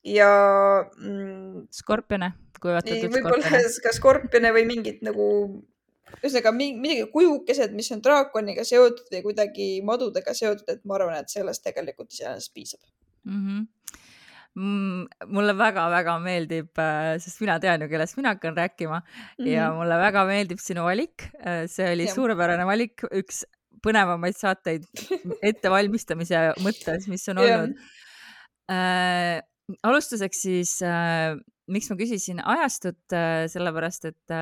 ja 0.02 0.30
mm,. 0.82 1.68
skorpione, 1.78 2.32
kuivatatud 2.58 3.06
skorpione. 3.06 3.20
võib-olla 3.20 3.60
ka 3.86 3.94
skorpione 3.94 4.54
või 4.58 4.66
mingit 4.72 5.04
nagu 5.06 5.28
ühesõnaga 6.18 6.50
midagi 6.58 7.06
kujukesed, 7.14 7.70
mis 7.78 7.88
on 7.94 8.02
draakoniga 8.04 8.66
seotud 8.68 9.06
või 9.14 9.22
kuidagi 9.30 9.68
madudega 9.86 10.34
seotud, 10.36 10.66
et 10.74 10.82
ma 10.84 10.98
arvan, 10.98 11.22
et 11.22 11.30
sellest 11.32 11.62
tegelikult 11.64 12.10
iseenesest 12.12 12.52
piisab 12.56 12.82
mm. 13.30 13.38
-hmm 13.38 13.70
mulle 14.54 15.54
väga-väga 15.56 16.18
meeldib, 16.20 16.68
äh, 16.80 17.16
sest 17.22 17.40
mina 17.40 17.56
tean 17.62 17.80
ju, 17.80 17.88
kellest 17.88 18.18
mina 18.18 18.34
hakkan 18.34 18.56
rääkima 18.56 18.98
mm 19.00 19.06
-hmm. 19.06 19.48
ja 19.48 19.68
mhm. 19.70 19.78
mulle 19.78 19.98
väga 19.98 20.24
meeldib 20.28 20.60
sinu 20.60 20.84
valik. 20.84 21.28
Äh, 21.40 21.66
see 21.66 21.92
oli 21.92 22.06
ja. 22.06 22.14
suurepärane 22.14 22.66
valik, 22.66 23.02
üks 23.12 23.44
põnevamaid 23.82 24.36
saateid 24.36 24.84
ettevalmistamise 25.42 26.52
mõttes, 26.60 27.08
mis 27.08 27.28
on 27.28 27.38
olnud. 27.38 27.74
Äh, 28.70 29.40
alustuseks 29.82 30.42
siis 30.42 30.82
äh, 30.82 31.34
miks 31.66 31.90
ma 31.90 31.96
küsisin 31.96 32.40
ajastut 32.44 33.12
äh,, 33.12 33.48
sellepärast 33.48 34.04
et 34.04 34.32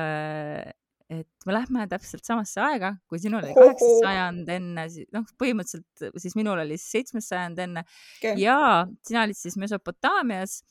et 1.11 1.45
me 1.47 1.55
lähme 1.55 1.85
täpselt 1.91 2.23
samasse 2.27 2.61
aega, 2.63 2.93
kui 3.09 3.19
sinul 3.19 3.41
oli 3.41 3.55
kaheksas 3.55 3.97
sajand 4.03 4.51
enne, 4.53 4.85
noh, 5.15 5.25
põhimõtteliselt 5.41 6.21
siis 6.23 6.37
minul 6.39 6.61
oli 6.63 6.77
seitsmes 6.79 7.27
sajand 7.31 7.59
enne 7.65 7.83
okay. 7.83 8.37
ja 8.39 8.85
sina 9.07 9.25
olid 9.25 9.37
siis 9.39 9.57
Mesopotaamias 9.59 10.61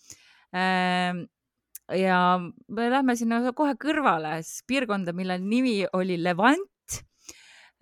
ähm, 0.56 1.26
ja 1.96 2.20
me 2.40 2.88
lähme 2.92 3.16
sinna 3.20 3.42
kohe 3.56 3.74
kõrvale, 3.80 4.38
piirkonda, 4.70 5.14
mille 5.16 5.36
nimi 5.42 5.82
oli 5.96 6.16
Levant 6.22 6.96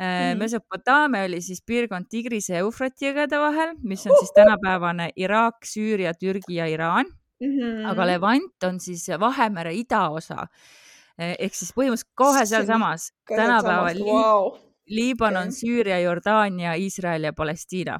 mm.. 0.00 0.40
Mesopotaamia 0.40 1.28
oli 1.28 1.40
siis 1.44 1.62
piirkond 1.66 2.10
Tigrise 2.10 2.56
ja 2.56 2.64
Eufrati 2.64 3.10
jõgede 3.10 3.38
vahel, 3.42 3.76
mis 3.86 4.06
on 4.08 4.18
siis 4.18 4.34
tänapäevane 4.34 5.12
Iraak, 5.20 5.62
Süüria, 5.66 6.16
Türgi 6.18 6.58
ja 6.58 6.66
Iraan 6.66 7.06
mm. 7.06 7.54
-hmm. 7.54 7.88
aga 7.92 8.10
Levant 8.14 8.68
on 8.70 8.82
siis 8.82 9.06
Vahemere 9.20 9.76
idaosa 9.78 10.46
Eh, 10.46 10.87
ehk 11.18 11.54
siis 11.54 11.72
põhimõtteliselt 11.74 12.14
kohe 12.18 12.44
sealsamas, 12.46 13.10
tänapäeval 13.28 14.02
wow. 14.06 14.52
Liibanon 14.88 15.50
okay., 15.50 15.56
Süüria, 15.56 15.98
Jordaania, 16.00 16.76
Iisrael 16.78 17.28
ja 17.28 17.32
Palestiina. 17.36 17.98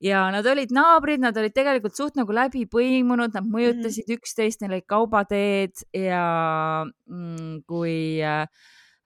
ja 0.00 0.28
nad 0.30 0.46
olid 0.46 0.70
naabrid, 0.70 1.20
nad 1.20 1.36
olid 1.36 1.52
tegelikult 1.54 1.96
suht 1.98 2.18
nagu 2.18 2.34
läbi 2.34 2.64
põimunud, 2.70 3.34
nad 3.34 3.46
mõjutasid 3.46 4.06
mm 4.06 4.14
-hmm. 4.14 4.18
üksteist, 4.18 4.60
neil 4.60 4.76
olid 4.76 4.86
kaubateed 4.86 5.84
ja 5.92 6.84
mm, 7.06 7.62
kui 7.66 8.22
äh, 8.22 8.46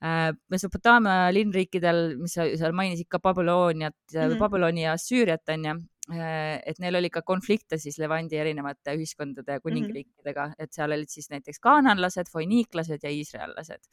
äh 0.04 0.32
Mesopotaamia 0.50 1.32
linnriikidel, 1.32 2.18
mis 2.18 2.34
sa 2.34 2.44
seal 2.44 2.72
mainisid 2.72 3.08
ka 3.08 3.18
Babyloniat 3.18 3.96
mm, 4.12 4.20
-hmm. 4.20 4.38
Babyloni 4.38 4.84
ja 4.84 4.96
Süüriat 4.96 5.48
onju, 5.48 5.80
et 6.12 6.78
neil 6.82 6.98
oli 6.98 7.10
ka 7.12 7.22
konflikte 7.26 7.78
siis 7.80 7.98
Levandi 8.02 8.36
erinevate 8.36 8.96
ühiskondade 8.98 9.56
ja 9.56 9.60
mhm. 9.60 9.62
kuningriikidega 9.68 10.46
mm, 10.46 10.52
-hmm. 10.52 10.64
et 10.64 10.72
seal 10.72 10.92
olid 10.92 11.08
siis 11.08 11.30
näiteks 11.30 11.60
kaananlased, 11.62 12.30
foiniiklased 12.32 13.02
ja 13.02 13.10
iisraellased. 13.10 13.86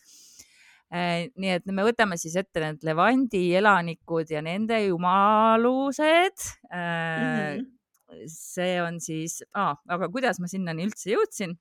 Äh, 0.90 1.30
nii 1.38 1.52
et 1.60 1.66
me 1.70 1.86
võtame 1.86 2.18
siis 2.18 2.36
ette 2.40 2.64
need 2.64 2.84
Levandi 2.84 3.44
elanikud 3.56 4.32
ja 4.34 4.42
nende 4.42 4.80
jumalused 4.88 6.46
mm. 6.72 6.80
-hmm. 6.80 7.66
see 8.26 8.82
on 8.82 9.00
siis 9.00 9.44
ah,, 9.54 9.78
aga 9.88 10.10
kuidas 10.10 10.40
ma 10.40 10.48
sinnani 10.48 10.88
üldse 10.90 11.12
jõudsin? 11.14 11.54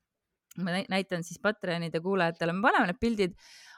ma 0.59 0.81
näitan 0.89 1.23
siis 1.23 1.39
Patreonide 1.39 2.01
kuulajatele, 2.01 2.53
me 2.53 2.63
paneme 2.63 2.87
need 2.87 2.99
pildid 2.99 3.35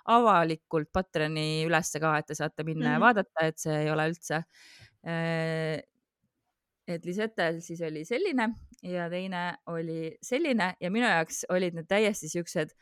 avalikult 0.07 0.89
Patreoni 0.93 1.67
ülesse 1.67 2.01
ka, 2.01 2.17
et 2.19 2.27
te 2.31 2.35
saate 2.35 2.65
minna 2.65 2.81
mm 2.81 2.87
-hmm. 2.87 2.93
ja 2.93 2.99
mhm. 2.99 3.05
vaadata, 3.05 3.47
et 3.47 3.59
see 3.59 3.83
ei 3.83 3.91
ole 3.91 4.09
üldse 4.09 4.45
et 6.91 7.05
Lisetel 7.07 7.61
siis 7.65 7.81
oli 7.87 8.05
selline 8.09 8.49
ja 8.83 9.09
teine 9.13 9.45
oli 9.73 10.15
selline 10.25 10.75
ja 10.81 10.91
minu 10.91 11.07
jaoks 11.07 11.45
olid 11.53 11.77
need 11.77 11.89
täiesti 11.91 12.31
siuksed 12.33 12.73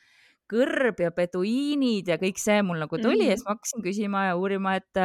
kõrb 0.49 1.03
ja 1.03 1.11
peduiinid 1.15 2.09
ja 2.09 2.17
kõik 2.21 2.41
see 2.41 2.63
mul 2.65 2.81
nagu 2.81 2.97
tuli 2.97 3.21
mm. 3.21 3.25
-hmm. 3.25 3.31
ja 3.31 3.37
siis 3.37 3.47
ma 3.47 3.57
hakkasin 3.57 3.85
küsima 3.85 4.25
ja 4.31 4.37
uurima, 4.41 4.77
et, 4.81 5.03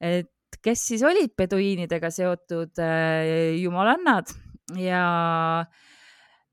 et 0.00 0.32
kes 0.64 0.86
siis 0.92 1.04
olid 1.06 1.34
peduiinidega 1.36 2.10
seotud 2.12 2.80
äh, 2.82 3.56
jumalannad. 3.60 4.32
Ja 4.76 5.02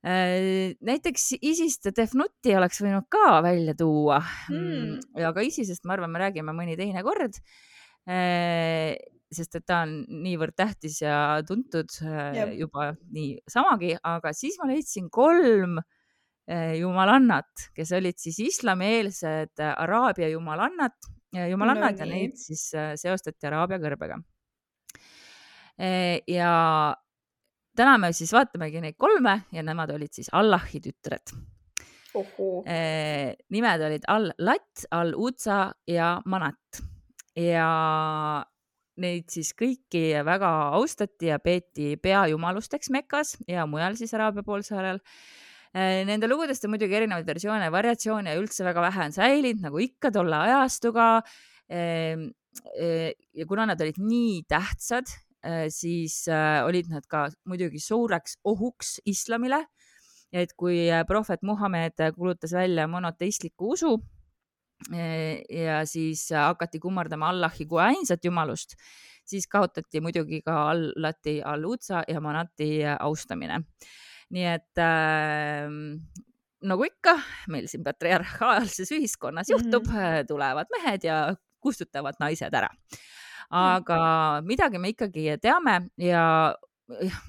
äh, 0.06 0.76
näiteks 0.80 1.34
Isist 1.42 1.90
ja 1.90 1.92
Defnuti 1.96 2.56
oleks 2.56 2.82
võinud 2.84 3.10
ka 3.12 3.42
välja 3.44 3.76
tuua. 3.78 4.22
Mm.. 4.50 5.02
aga 5.32 5.44
Isisest 5.44 5.86
ma 5.86 5.98
arvan, 5.98 6.14
me 6.14 6.24
räägime 6.24 6.56
mõni 6.56 6.78
teine 6.80 7.04
kord. 7.04 7.42
Äh, 8.08 8.96
sest 9.36 9.60
et 9.60 9.66
ta 9.68 9.84
on 9.86 9.98
niivõrd 10.24 10.56
tähtis 10.58 11.02
ja 11.04 11.42
tuntud 11.48 11.92
Jep. 12.02 12.56
juba 12.60 12.92
niisamagi, 13.14 13.96
aga 14.04 14.34
siis 14.36 14.58
ma 14.62 14.70
leidsin 14.72 15.10
kolm 15.14 15.80
jumalannat, 16.80 17.72
kes 17.74 17.92
olid 17.98 18.20
siis 18.22 18.38
islamieelsed 18.44 19.64
araabia 19.66 20.30
jumalannat, 20.30 21.08
jumalannad 21.50 21.98
No 21.98 22.06
ja 22.06 22.10
neid 22.12 22.38
siis 22.38 22.68
seostati 23.02 23.50
araabia 23.50 23.80
kõrbega. 23.82 24.20
ja 26.30 26.52
täna 27.76 27.98
me 27.98 28.14
siis 28.14 28.32
vaatamegi 28.34 28.84
neid 28.84 28.96
kolme 28.98 29.42
ja 29.52 29.66
nemad 29.66 29.92
olid 29.98 30.14
siis 30.14 30.30
Allahi 30.32 30.80
tütred 30.86 31.34
nimed 33.52 33.82
olid 33.84 34.06
Al-Lat, 34.08 34.86
Al-Utsa 34.92 35.60
ja 35.88 36.22
Manat 36.26 36.80
ja 37.36 38.46
neid 39.02 39.28
siis 39.34 39.52
kõiki 39.58 40.04
väga 40.26 40.52
austati 40.78 41.32
ja 41.32 41.40
peeti 41.44 41.96
peajumalusteks 42.02 42.92
Mekas 42.96 43.36
ja 43.48 43.66
mujal 43.70 43.98
siis 44.00 44.14
Araabia 44.16 44.46
poolsaarel. 44.46 45.02
Nende 45.76 46.30
lugudest 46.32 46.64
on 46.64 46.72
muidugi 46.72 46.96
erinevaid 46.96 47.28
versioone 47.28 47.68
ja 47.68 47.74
variatsioone 47.74 48.32
ja 48.32 48.40
üldse 48.40 48.64
väga 48.64 48.86
vähe 48.86 49.08
on 49.10 49.16
säilinud, 49.16 49.66
nagu 49.66 49.82
ikka 49.84 50.12
tolle 50.16 50.38
ajastuga. 50.48 51.08
ja 51.68 53.48
kuna 53.50 53.66
nad 53.68 53.82
olid 53.84 54.00
nii 54.00 54.46
tähtsad, 54.48 55.12
siis 55.70 56.28
äh, 56.32 56.64
olid 56.66 56.88
nad 56.90 57.04
ka 57.08 57.28
muidugi 57.46 57.80
suureks 57.84 58.40
ohuks 58.48 58.96
islamile 59.06 59.60
et 60.36 60.54
kui 60.60 60.86
äh, 60.92 61.06
prohvet 61.08 61.44
Muhamed 61.46 62.02
kuulutas 62.16 62.54
välja 62.56 62.88
monoteistliku 62.92 63.72
usu 63.76 63.94
eh, 63.96 64.15
ja 65.50 65.80
siis 65.86 66.28
äh, 66.32 66.46
hakati 66.50 66.80
kummardama 66.80 67.30
Allahi 67.30 67.66
kui 67.66 67.82
ainsat 67.82 68.26
jumalust, 68.26 68.76
siis 69.26 69.48
kaotati 69.48 70.02
muidugi 70.04 70.42
ka 70.46 70.70
Allati 70.74 71.40
al-Utsa 71.42 72.04
ja 72.08 72.22
Manati 72.22 72.84
äh, 72.84 72.98
austamine. 73.00 73.64
nii 74.34 74.46
et 74.50 74.82
äh, 74.82 75.70
nagu 76.66 76.86
ikka 76.88 77.14
meil 77.54 77.68
siin 77.70 77.84
patriarhaalses 77.86 78.92
ühiskonnas 78.92 79.52
juhtub 79.52 79.86
mm, 79.86 79.96
-hmm. 79.96 80.28
tulevad 80.28 80.72
mehed 80.74 81.04
ja 81.04 81.36
kustutavad 81.62 82.16
naised 82.20 82.54
ära. 82.54 82.70
aga 83.50 84.42
midagi 84.42 84.78
me 84.78 84.90
ikkagi 84.90 85.38
teame 85.42 85.90
ja 85.98 86.56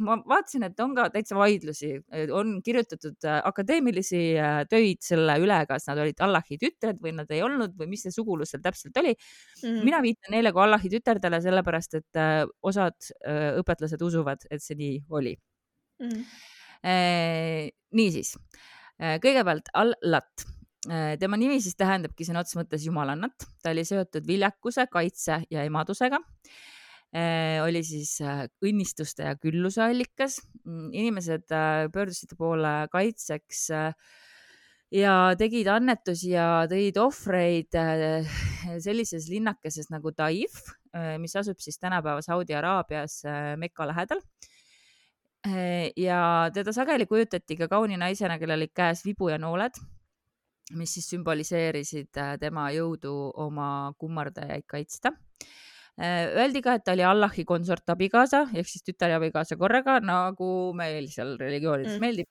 ma 0.05 0.17
vaatasin, 0.29 0.67
et 0.69 0.81
on 0.85 0.93
ka 0.97 1.07
täitsa 1.13 1.37
vaidlusi, 1.39 1.95
on 2.37 2.57
kirjutatud 2.65 3.25
äh, 3.25 3.39
akadeemilisi 3.49 4.21
äh, 4.41 4.59
töid 4.69 5.01
selle 5.05 5.39
üle, 5.41 5.59
kas 5.69 5.89
nad 5.89 6.01
olid 6.03 6.21
Allahi 6.25 6.59
tütred 6.61 7.01
või 7.03 7.15
nad 7.17 7.33
ei 7.33 7.41
olnud 7.45 7.77
või 7.79 7.89
mis 7.95 8.05
see 8.05 8.15
sugulus 8.15 8.53
seal 8.53 8.65
täpselt 8.65 8.97
oli. 9.01 9.15
Mm. 9.63 9.81
mina 9.87 10.03
viitan 10.05 10.37
neile 10.37 10.53
kui 10.53 10.65
Allahi 10.67 10.93
tütardele, 10.93 11.41
sellepärast 11.45 11.99
et 12.01 12.21
äh, 12.21 12.43
osad 12.67 13.11
õpetlased 13.63 14.03
usuvad, 14.05 14.45
et 14.53 14.65
see 14.65 14.77
nii 14.79 15.01
oli. 15.17 15.33
Mm. 16.05 16.25
niisiis, 17.97 18.35
kõigepealt 19.25 19.71
Al-Lat. 19.81 20.45
Tema 21.19 21.39
nimi 21.41 21.57
siis 21.65 21.75
tähendabki 21.81 22.27
sõna 22.29 22.43
otseses 22.45 22.61
mõttes 22.61 22.85
jumalannat, 22.87 23.47
ta 23.65 23.73
oli 23.73 23.83
seotud 23.89 24.27
viljakuse, 24.29 24.85
kaitse 24.93 25.41
ja 25.51 25.65
emadusega 25.67 26.21
oli 27.63 27.81
siis 27.87 28.19
õnnistuste 28.65 29.25
ja 29.29 29.37
külluse 29.41 29.83
allikas. 29.85 30.41
Mm, 30.65 30.91
inimesed 30.93 31.47
pöördusid 31.95 32.33
ta 32.33 32.39
poole 32.39 32.73
kaitseks 32.93 33.69
ja 34.95 35.15
tegid 35.39 35.69
annetusi 35.71 36.33
ja 36.35 36.67
tõid 36.71 36.99
ohvreid 37.01 37.75
sellises 38.83 39.29
linnakeses 39.31 39.91
nagu 39.91 40.13
Taif, 40.13 40.61
mis 41.19 41.35
asub 41.37 41.59
siis 41.63 41.79
tänapäeva 41.79 42.23
Saudi 42.23 42.55
Araabias 42.55 43.23
Mekka 43.57 43.87
lähedal. 43.87 44.23
ja 45.97 46.51
teda 46.55 46.73
sageli 46.73 47.07
kujutati 47.07 47.57
ka 47.57 47.69
kauni 47.69 47.97
naisena, 47.97 48.39
kellel 48.39 48.59
olid 48.61 48.75
käes 48.75 49.05
vibu 49.07 49.29
ja 49.31 49.39
nooled, 49.39 49.79
mis 50.75 50.95
siis 50.95 51.09
sümboliseerisid 51.13 52.19
tema 52.41 52.71
jõudu 52.75 53.15
oma 53.47 53.93
kummardajaid 53.99 54.67
kaitsta 54.67 55.15
Öeldi 55.97 56.61
ka, 56.61 56.75
et 56.77 56.85
ta 56.85 56.93
oli 56.93 57.05
Allahi 57.09 57.47
konsort 57.49 57.89
abikaasa 57.89 58.43
ehk 58.53 58.69
siis 58.69 58.85
tütar 58.85 59.15
ja 59.15 59.21
abikaasa 59.21 59.57
korraga, 59.57 59.97
nagu 60.05 60.75
meil 60.77 61.09
seal 61.09 61.39
religioonides 61.41 61.97
mm. 61.97 62.03
meeldib. 62.05 62.29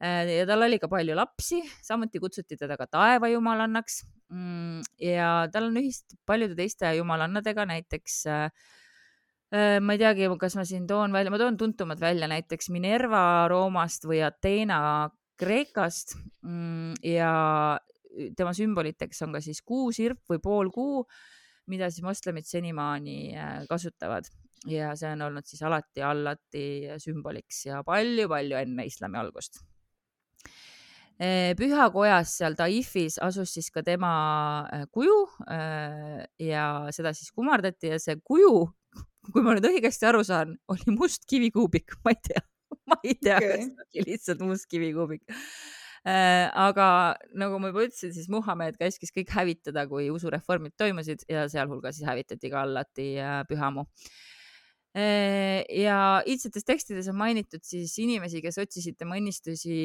ja 0.00 0.46
tal 0.48 0.64
oli 0.64 0.78
ka 0.80 0.88
palju 0.92 1.16
lapsi, 1.16 1.60
samuti 1.84 2.20
kutsuti 2.20 2.56
teda 2.56 2.76
ka 2.76 2.86
taevajumalannaks. 2.88 4.00
Mm, 4.32 4.80
ja 5.00 5.28
tal 5.52 5.68
on 5.68 5.76
ühist 5.80 6.16
paljude 6.28 6.56
teiste 6.56 6.88
jumalannadega, 6.96 7.68
näiteks 7.68 8.24
ma 9.52 9.94
ei 9.94 10.00
teagi, 10.00 10.26
kas 10.40 10.56
ma 10.58 10.64
siin 10.66 10.88
toon 10.88 11.12
välja, 11.12 11.30
ma 11.30 11.38
toon 11.40 11.56
tuntumad 11.56 12.00
välja, 12.00 12.28
näiteks 12.32 12.72
Minerva 12.74 13.46
Roomast 13.52 14.08
või 14.08 14.24
Ateena 14.24 15.08
Kreekast 15.36 16.16
mm, 16.42 16.96
ja 17.04 17.30
tema 18.36 18.52
sümboliteks 18.56 19.20
on 19.26 19.36
ka 19.36 19.42
siis 19.44 19.60
kuusirp 19.60 20.24
või 20.32 20.40
poolkuu 20.42 21.04
mida 21.70 21.88
siis 21.90 22.04
moslemid 22.06 22.46
senimaani 22.48 23.18
äh, 23.36 23.54
kasutavad 23.70 24.28
ja 24.70 24.92
see 24.98 25.12
on 25.14 25.24
olnud 25.28 25.46
siis 25.46 25.62
alati 25.66 26.02
Allati 26.02 26.66
sümboliks 27.02 27.66
ja 27.68 27.82
palju-palju 27.86 28.58
enne 28.58 28.86
islami 28.88 29.20
algust. 29.20 29.60
Äh, 31.16 31.54
pühakojas 31.56 32.34
seal 32.40 32.56
Taifis 32.58 33.20
asus 33.24 33.54
siis 33.56 33.70
ka 33.72 33.82
tema 33.86 34.12
äh, 34.72 34.84
kuju 34.92 35.20
ja 36.42 36.66
seda 36.92 37.14
siis 37.16 37.32
kummardati 37.32 37.94
ja 37.94 38.00
see 38.02 38.18
kuju, 38.20 38.66
kui 39.32 39.44
ma 39.44 39.56
nüüd 39.56 39.70
õigesti 39.70 40.08
aru 40.08 40.22
saan, 40.26 40.58
oli 40.72 40.92
must 40.98 41.24
kivikuubik, 41.30 41.96
ma 42.04 42.12
ei 42.12 42.20
tea, 42.28 42.44
ma 42.86 43.00
ei 43.02 43.16
tea 43.16 43.40
okay., 43.40 43.56
kas 43.56 43.64
see 43.64 44.04
oli 44.04 44.12
lihtsalt 44.12 44.46
must 44.46 44.70
kivikuubik 44.70 45.24
aga 46.06 47.16
nagu 47.34 47.58
ma 47.58 47.72
juba 47.72 47.88
ütlesin, 47.88 48.12
siis 48.14 48.30
Muhamed 48.30 48.78
käskis 48.78 49.10
kõik 49.14 49.32
hävitada, 49.34 49.86
kui 49.90 50.06
usureformid 50.14 50.76
toimusid 50.78 51.26
ja 51.30 51.48
sealhulgas 51.50 51.98
siis 51.98 52.06
hävitati 52.06 52.50
ka 52.52 52.62
Allati 52.62 53.08
äh, 53.18 53.40
pühamu. 53.48 53.82
Äh, 54.96 55.66
ja 55.74 56.22
iidsetes 56.22 56.64
tekstides 56.64 57.08
on 57.10 57.18
mainitud 57.18 57.64
siis 57.66 57.96
inimesi, 57.98 58.38
kes 58.44 58.60
otsisid 58.62 58.96
tema 59.00 59.18
õnnistusi 59.18 59.78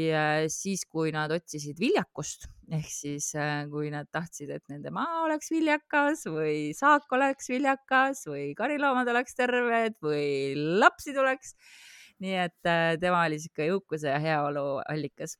siis, 0.53 0.83
kui 0.85 1.09
nad 1.15 1.33
otsisid 1.33 1.81
viljakust 1.81 2.45
ehk 2.71 2.93
siis 2.93 3.31
kui 3.73 3.89
nad 3.91 4.07
tahtsid, 4.13 4.53
et 4.53 4.63
nende 4.71 4.93
maa 4.93 5.23
oleks 5.25 5.49
viljakas 5.51 6.27
või 6.29 6.69
saak 6.77 7.09
oleks 7.17 7.49
viljakas 7.49 8.23
või 8.29 8.51
kariloomad 8.55 9.09
oleks 9.11 9.35
terved 9.35 9.97
või 10.05 10.53
lapsi 10.85 11.17
tuleks. 11.17 11.57
nii 12.21 12.37
et 12.45 12.71
tema 13.01 13.25
oli 13.25 13.41
sihuke 13.41 13.65
jõukuse 13.73 14.13
ja 14.13 14.21
heaolu 14.21 14.77
allikas 14.85 15.39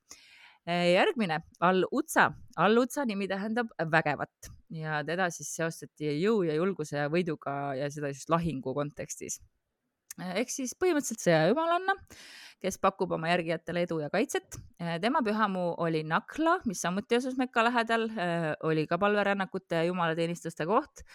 järgmine, 0.91 1.41
Al-Utsa. 1.63 2.31
Al-Utsa 2.61 3.05
nimi 3.07 3.27
tähendab 3.29 3.71
vägevat 3.91 4.51
ja 4.71 5.01
teda 5.07 5.29
siis 5.33 5.49
seostati 5.55 6.13
jõu 6.21 6.43
ja 6.47 6.55
julguse 6.57 6.99
ja 6.99 7.09
võiduga 7.11 7.73
ja 7.79 7.89
seda 7.91 8.11
just 8.13 8.29
lahingu 8.31 8.73
kontekstis. 8.75 9.41
ehk 10.35 10.49
siis 10.51 10.73
põhimõtteliselt 10.75 11.23
sõjajumalanna, 11.23 11.95
kes 12.61 12.77
pakub 12.77 13.11
oma 13.15 13.31
järgijatele 13.31 13.85
edu 13.87 13.99
ja 14.03 14.09
kaitset. 14.09 14.59
tema 15.01 15.21
pühamu 15.23 15.73
oli 15.77 16.03
Nakla, 16.03 16.59
mis 16.65 16.81
samuti 16.81 17.15
asus 17.15 17.37
Mekka 17.37 17.63
lähedal, 17.63 18.09
oli 18.63 18.87
ka 18.87 18.97
palverännakute 18.97 19.75
ja 19.75 19.83
jumalateenistuste 19.89 20.65
koht 20.65 21.05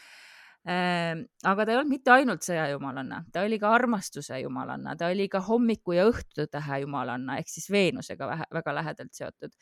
aga 0.66 1.64
ta 1.64 1.70
ei 1.70 1.78
olnud 1.78 1.92
mitte 1.92 2.10
ainult 2.10 2.42
sõjajumalanna, 2.42 3.20
ta 3.32 3.44
oli 3.46 3.58
ka 3.62 3.70
armastuse 3.76 4.40
jumalanna, 4.42 4.96
ta 4.98 5.12
oli 5.12 5.28
ka 5.30 5.40
hommiku 5.46 5.94
ja 5.94 6.08
õhtutähe 6.10 6.80
jumalanna 6.82 7.38
ehk 7.38 7.52
siis 7.52 7.70
Veenusega 7.70 8.26
vähe, 8.32 8.48
väga 8.58 8.74
lähedalt 8.80 9.14
seotud. 9.14 9.54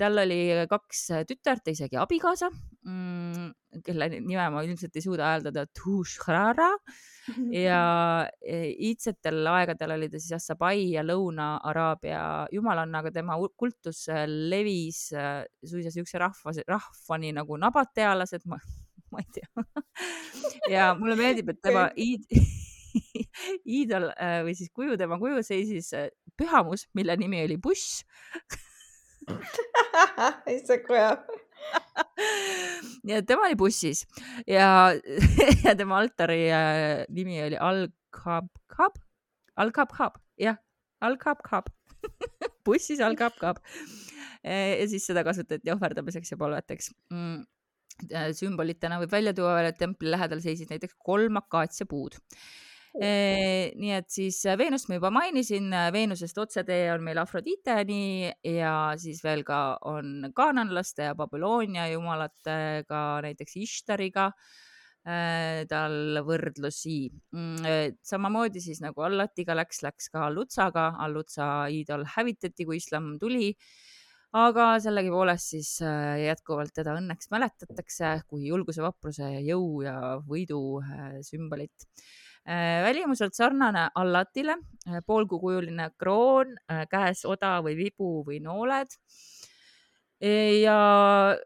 tal 0.00 0.16
oli 0.22 0.64
kaks 0.64 1.00
tütart 1.28 1.66
isegi 1.68 1.98
abikaasa, 2.00 2.48
mm, 2.88 3.50
kelle 3.84 4.08
nime 4.14 4.46
ma 4.48 4.62
ilmselt 4.64 4.96
ei 4.96 5.04
suuda 5.04 5.26
hääldada, 5.28 5.66
Tushhrara 5.76 6.70
ja 7.52 7.82
iidsetel 8.48 9.44
aegadel 9.52 9.92
oli 9.98 10.08
ta 10.08 10.16
siis 10.16 10.38
Assabai 10.38 10.86
ja 10.94 11.04
Lõuna-Araabia 11.04 12.48
jumalanna, 12.56 13.04
aga 13.04 13.12
tema 13.12 13.36
kultus 13.60 14.06
levis 14.24 15.10
suisa 15.12 15.92
siukse 15.92 16.16
rahva, 16.24 16.56
rahvani 16.72 17.36
nagu 17.36 17.60
nabatealased 17.60 18.48
ma 19.14 19.22
ei 19.22 19.28
tea. 19.36 19.64
Ja 20.72 20.92
mulle 20.98 21.16
meeldib, 21.18 21.52
et 21.52 21.60
tema 21.64 21.88
iid, 22.00 22.26
iidol 23.78 24.10
või 24.46 24.56
siis 24.58 24.72
kuju, 24.74 24.96
tema 25.00 25.20
kuju 25.20 25.42
seisis 25.46 25.92
pühamus, 26.38 26.88
mille 26.96 27.16
nimi 27.20 27.44
oli 27.44 27.58
buss. 27.60 28.02
Issand, 30.50 30.82
kui 30.86 30.98
hea 30.98 31.14
et 33.06 33.26
tema 33.26 33.46
oli 33.46 33.56
bussis. 33.58 34.04
Ja, 34.46 34.90
ja 35.66 35.74
tema 35.78 36.00
altari 36.00 36.44
äh, 36.50 37.04
nimi 37.12 37.38
oli 37.44 37.58
Al-Kab-Kab, 37.58 38.98
Al-Kab-Kab, 39.62 40.18
jah, 40.40 40.58
Al-Kab-Kab 41.02 41.70
bussis 42.66 43.00
Al-Kab-Kab. 43.00 43.58
ja 44.42 44.86
siis 44.90 45.06
seda 45.06 45.22
kasutati 45.22 45.70
ohverdamiseks 45.70 46.32
ja 46.34 46.38
palveteks 46.38 46.90
mm 47.10 47.42
sümbolitena 48.38 48.98
võib 49.02 49.12
välja 49.12 49.34
tuua 49.36 49.56
veel, 49.58 49.70
et 49.72 49.80
templi 49.80 50.12
lähedal 50.12 50.42
seisid 50.44 50.72
näiteks 50.72 50.98
kolm 51.02 51.40
akaatsiapuud 51.42 52.20
nii 52.92 53.92
et 53.96 54.10
siis 54.12 54.42
Veenust 54.58 54.90
ma 54.90 54.98
juba 54.98 55.08
mainisin, 55.14 55.70
Veenusest 55.94 56.36
otsetee 56.42 56.90
on 56.92 57.04
meil 57.06 57.20
Afroditeni 57.22 58.28
ja 58.44 58.74
siis 59.00 59.22
veel 59.24 59.44
ka 59.48 59.78
on 59.88 60.28
kaananlaste 60.36 61.08
ja 61.08 61.14
Babyloonia 61.16 61.86
jumalatega, 61.94 63.22
näiteks 63.24 63.56
Ishtariga 63.56 64.28
tal 65.02 66.20
võrdlusi. 66.22 67.08
Mm, 67.34 67.96
samamoodi 68.06 68.60
siis 68.62 68.82
nagu 68.84 69.02
Allatiga 69.02 69.56
läks, 69.56 69.80
läks 69.82 70.12
ka 70.12 70.28
Allutsaga, 70.28 70.92
Allutsa 71.02 71.48
iidol 71.72 72.04
hävitati, 72.16 72.68
kui 72.68 72.78
islam 72.78 73.16
tuli 73.18 73.50
aga 74.32 74.66
sellegipoolest 74.80 75.54
siis 75.54 75.70
jätkuvalt 75.82 76.72
teda 76.74 76.96
õnneks 76.96 77.28
mäletatakse 77.32 78.14
kui 78.26 78.46
julguse, 78.48 78.82
vapruse, 78.84 79.28
jõu 79.44 79.82
ja 79.84 79.96
võidu 80.24 80.80
sümbolit. 81.26 81.88
Äh, 82.42 82.82
välimuselt 82.82 83.36
sarnane 83.38 83.84
allatile, 83.94 84.56
äh, 84.88 84.98
poolkukujuline 85.06 85.92
kroon, 85.94 86.56
äh, 86.66 86.88
käes 86.90 87.22
oda 87.24 87.60
või 87.62 87.76
vibu 87.78 88.24
või 88.26 88.40
nooled. 88.42 88.98
ja 90.22 91.36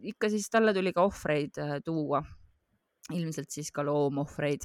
ikka 0.00 0.28
siis 0.32 0.46
talle 0.48 0.72
tuli 0.72 0.94
ka 0.96 1.02
ohvreid 1.04 1.58
tuua, 1.84 2.22
ilmselt 3.12 3.50
siis 3.52 3.68
ka 3.68 3.84
loomohvreid 3.84 4.64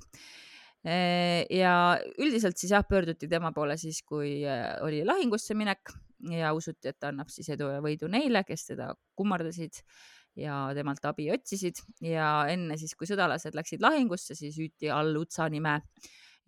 ja 1.52 1.74
üldiselt 2.16 2.56
siis 2.56 2.72
jah, 2.72 2.86
pöörduti 2.88 3.28
tema 3.28 3.52
poole 3.52 3.76
siis, 3.76 4.00
kui 4.08 4.46
oli 4.80 5.04
lahingusse 5.04 5.58
minek 5.60 5.92
ja 6.30 6.54
usuti, 6.54 6.92
et 6.92 7.00
ta 7.00 7.10
annab 7.10 7.30
siis 7.34 7.50
edu 7.54 7.70
ja 7.72 7.82
võidu 7.84 8.10
neile, 8.12 8.44
kes 8.48 8.68
teda 8.74 8.92
kummardasid 9.18 9.82
ja 10.40 10.64
temalt 10.76 11.06
abi 11.10 11.28
otsisid 11.34 11.82
ja 12.06 12.46
enne 12.52 12.78
siis, 12.80 12.94
kui 12.96 13.10
sõdalased 13.10 13.56
läksid 13.58 13.84
lahingusse, 13.84 14.36
siis 14.38 14.58
hüüti 14.60 14.92
Al-Utsa 14.94 15.50
nime 15.52 15.80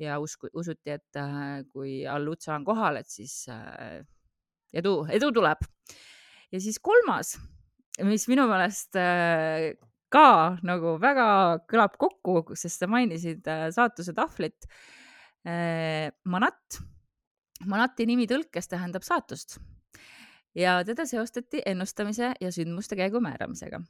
ja 0.02 0.18
usku, 0.24 0.50
usuti, 0.54 0.94
et 0.96 1.20
äh, 1.20 1.64
kui 1.72 2.02
Al-Utsa 2.10 2.56
on 2.56 2.68
kohal, 2.68 3.00
et 3.02 3.10
siis 3.12 3.44
äh, 3.52 4.02
edu, 4.74 5.02
edu 5.12 5.32
tuleb. 5.36 5.66
ja 6.54 6.62
siis 6.62 6.80
kolmas, 6.80 7.36
mis 8.06 8.28
minu 8.30 8.48
meelest 8.50 8.98
äh, 9.00 9.74
ka 10.14 10.58
nagu 10.66 10.98
väga 11.02 11.28
kõlab 11.70 11.98
kokku, 12.00 12.56
sest 12.58 12.84
sa 12.84 12.90
mainisid 12.90 13.48
saatuse 13.74 14.14
tahvlit. 14.14 14.68
Manat, 16.30 16.78
Manati 17.70 18.06
nimi 18.10 18.26
tõlkes 18.28 18.68
tähendab 18.68 19.06
saatust 19.06 19.60
ja 20.56 20.78
teda 20.86 21.06
seostati 21.10 21.62
ennustamise 21.66 22.34
ja 22.42 22.52
sündmuste 22.52 22.96
käigu 22.96 23.22
määramisega. 23.22 23.82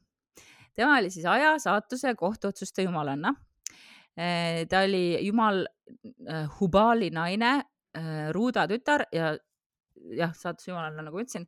tema 0.76 0.98
oli 0.98 1.10
siis 1.10 1.26
aja, 1.26 1.60
saatuse 1.60 2.08
ja 2.08 2.16
kohtuotsuste 2.16 2.82
jumalanna. 2.82 3.34
Eh, 4.18 4.68
ta 4.70 4.84
oli 4.86 5.20
jumal 5.26 5.66
eh, 5.66 6.48
Hubali 6.60 7.10
naine, 7.10 7.64
eh, 7.98 8.30
Ruuda 8.32 8.68
tütar 8.68 9.06
ja 9.12 9.34
jah, 10.14 10.34
saatuse 10.36 10.72
jumalanna, 10.72 11.06
nagu 11.06 11.18
ütlesin 11.22 11.46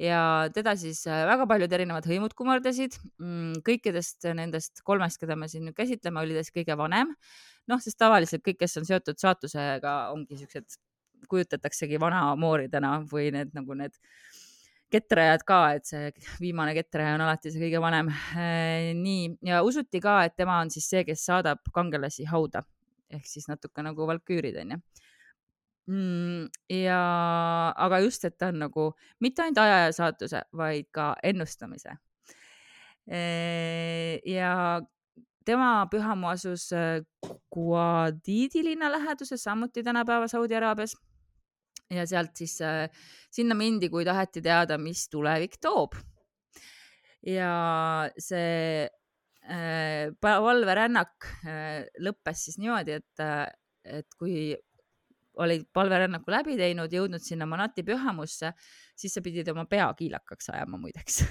ja 0.00 0.48
teda 0.54 0.74
siis 0.76 1.04
väga 1.06 1.46
paljud 1.46 1.72
erinevad 1.72 2.06
hõimud 2.08 2.34
kummardasid. 2.34 2.96
Mm, 3.18 3.60
kõikidest 3.66 4.26
nendest 4.34 4.82
kolmest, 4.82 5.20
keda 5.20 5.36
me 5.36 5.48
siin 5.48 5.66
nüüd 5.68 5.76
käsitleme, 5.76 6.20
oli 6.20 6.34
ta 6.34 6.42
siis 6.42 6.54
kõige 6.54 6.76
vanem. 6.78 7.14
noh, 7.68 7.80
sest 7.84 7.98
tavaliselt 8.00 8.42
kõik, 8.42 8.62
kes 8.62 8.78
on 8.80 8.86
seotud 8.88 9.18
saatusega, 9.20 9.96
ongi 10.14 10.38
siuksed, 10.40 10.78
kujutataksegi 11.28 12.00
vanamooridena 12.00 12.98
või 13.10 13.32
need 13.34 13.54
nagu 13.56 13.74
need 13.78 13.94
äh, 13.96 14.38
kettrajad 14.92 15.44
ka, 15.48 15.58
et 15.76 15.88
see 15.88 16.08
viimane 16.40 16.72
kettraja 16.76 17.16
on 17.16 17.24
alati 17.26 17.52
see 17.52 17.60
kõige 17.60 17.80
vanem. 17.82 18.10
Äh, 18.38 18.90
nii, 18.96 19.34
ja 19.50 19.60
usuti 19.66 20.00
ka, 20.04 20.22
et 20.28 20.36
tema 20.38 20.58
on 20.62 20.72
siis 20.72 20.88
see, 20.88 21.04
kes 21.08 21.26
saadab 21.28 21.62
kangelasi 21.74 22.28
hauda 22.28 22.64
ehk 23.08 23.24
siis 23.24 23.46
natuke 23.48 23.80
nagu 23.80 24.04
valküürid 24.04 24.56
onju 24.60 24.76
mm,. 25.88 26.42
ja, 26.76 26.98
aga 27.72 28.02
just, 28.04 28.26
et 28.28 28.36
ta 28.36 28.50
on 28.52 28.60
nagu 28.66 28.90
mitte 29.24 29.44
ainult 29.44 29.62
aja 29.62 29.78
ja 29.86 29.94
saatuse, 29.96 30.42
vaid 30.52 30.90
ka 30.92 31.14
ennustamise. 31.24 31.96
Äh, 33.08 34.20
ja 34.28 34.80
tema 35.48 35.86
pühamu 35.88 36.28
asus 36.28 36.68
Guadidi 37.52 38.64
linna 38.64 38.92
läheduses, 38.92 39.40
samuti 39.44 39.84
tänapäeva 39.84 40.28
Saudi 40.28 40.56
Araabias 40.56 40.96
ja 41.94 42.04
sealt 42.08 42.36
siis 42.36 42.58
äh, 42.64 42.86
sinna 43.32 43.56
mindi, 43.58 43.90
kui 43.92 44.06
taheti 44.06 44.42
teada, 44.44 44.78
mis 44.80 45.06
tulevik 45.12 45.58
toob. 45.62 45.96
ja 47.26 47.52
see 48.18 48.86
äh, 48.86 50.14
palverännak 50.20 51.28
äh, 51.44 51.84
lõppes 52.04 52.46
siis 52.48 52.58
niimoodi, 52.62 53.00
et 53.00 53.28
et 53.88 54.14
kui 54.18 54.52
olid 55.38 55.64
palverännaku 55.72 56.32
läbi 56.34 56.56
teinud, 56.58 56.92
jõudnud 56.92 57.22
sinna 57.22 57.46
Manati 57.46 57.84
pühamusse, 57.86 58.50
siis 58.98 59.14
sa 59.14 59.22
pidid 59.22 59.48
oma 59.52 59.64
pea 59.70 59.86
kiilakaks 59.96 60.50
ajama 60.52 60.80
muideks 60.82 61.22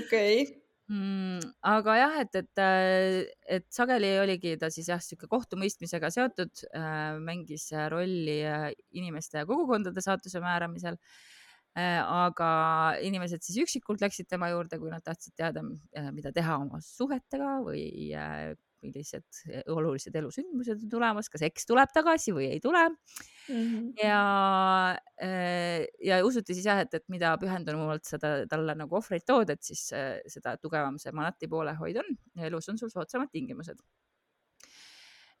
okei 0.00 0.59
mm,. 0.90 1.50
aga 1.70 1.96
jah, 1.98 2.16
et, 2.24 2.38
et, 2.42 2.62
äh, 2.62 3.18
et 3.58 3.66
sageli 3.72 4.12
oligi 4.22 4.56
ta 4.60 4.70
siis 4.72 4.90
jah, 4.90 5.02
sihuke 5.04 5.30
kohtumõistmisega 5.30 6.10
seotud 6.14 6.64
äh,, 6.74 7.18
mängis 7.22 7.70
rolli 7.92 8.40
äh, 8.46 8.70
inimeste 8.98 9.42
ja 9.42 9.48
kogukondade 9.48 10.02
saatuse 10.04 10.42
määramisel 10.44 10.98
äh,. 11.78 12.00
aga 12.02 12.50
inimesed 13.06 13.46
siis 13.46 13.62
üksikult 13.64 14.02
läksid 14.02 14.28
tema 14.30 14.50
juurde, 14.52 14.80
kui 14.82 14.90
nad 14.92 15.04
tahtsid 15.06 15.36
teada, 15.38 15.64
äh, 15.96 16.10
mida 16.16 16.34
teha 16.34 16.58
oma 16.64 16.82
suhetega 16.84 17.60
või 17.66 18.10
äh, 18.16 18.50
millised 18.84 19.40
eh, 19.48 19.62
olulised 19.70 20.14
elusündmused 20.16 20.84
on 20.84 20.92
tulemas, 20.92 21.30
kas 21.32 21.44
eks 21.46 21.68
tuleb 21.68 21.92
tagasi 21.94 22.34
või 22.36 22.50
ei 22.54 22.60
tule 22.62 22.82
mm. 22.88 23.54
-hmm. 23.54 23.88
ja, 24.02 24.20
eh, 25.22 25.86
ja 26.06 26.20
usuti 26.26 26.56
siis 26.56 26.68
jah, 26.70 26.82
et, 26.84 26.94
et 26.94 27.06
mida 27.12 27.34
pühendunumalt 27.40 28.06
seda 28.08 28.34
talle 28.50 28.76
nagu 28.78 29.00
ohvreid 29.00 29.26
tood, 29.26 29.50
et 29.54 29.62
siis 29.64 29.88
eh, 29.96 30.20
seda 30.30 30.56
tugevam 30.60 30.98
see 30.98 31.12
manati 31.16 31.50
poolehoid 31.50 32.02
on 32.04 32.14
ja 32.36 32.48
elus 32.50 32.68
on 32.72 32.78
sul 32.80 32.92
soodsamad 32.92 33.32
tingimused 33.32 33.82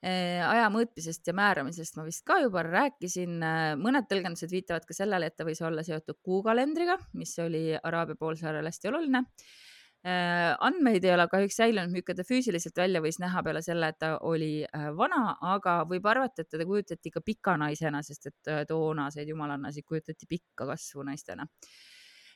aja 0.00 0.68
mõõtmisest 0.72 1.26
ja 1.28 1.34
määramisest 1.36 1.98
ma 1.98 2.06
vist 2.06 2.22
ka 2.24 2.38
juba 2.40 2.62
rääkisin, 2.64 3.34
mõned 3.76 4.06
tõlgendused 4.08 4.48
viitavad 4.48 4.86
ka 4.88 4.96
sellele, 4.96 5.28
et 5.28 5.36
ta 5.36 5.44
võis 5.44 5.60
olla 5.60 5.84
seotud 5.84 6.16
kuukalendriga, 6.24 6.96
mis 7.20 7.34
oli 7.44 7.74
Araabia 7.76 8.16
poolsaarel 8.16 8.64
hästi 8.64 8.88
oluline 8.88 9.20
Äh, 9.20 9.69
andmeid 10.04 11.04
ei 11.04 11.12
ole 11.12 11.26
kahjuks 11.28 11.58
säilinud, 11.60 11.92
milline 11.92 12.16
ta 12.16 12.24
füüsiliselt 12.24 12.78
välja 12.80 13.02
võis 13.04 13.18
näha 13.20 13.42
peale 13.44 13.60
selle, 13.64 13.90
et 13.92 13.98
ta 14.00 14.14
oli 14.24 14.62
äh, 14.64 14.86
vana, 14.96 15.34
aga 15.52 15.82
võib 15.88 16.06
arvata, 16.08 16.40
et 16.40 16.48
teda 16.48 16.64
kujutati 16.68 17.12
ka 17.12 17.20
pika 17.24 17.56
naisena, 17.60 18.00
sest 18.06 18.30
et 18.30 18.52
äh, 18.52 18.62
toonaseid 18.68 19.28
jumalannasid 19.28 19.84
kujutati 19.84 20.28
pikka 20.30 20.68
kasvu 20.72 21.04
naistena. 21.04 21.46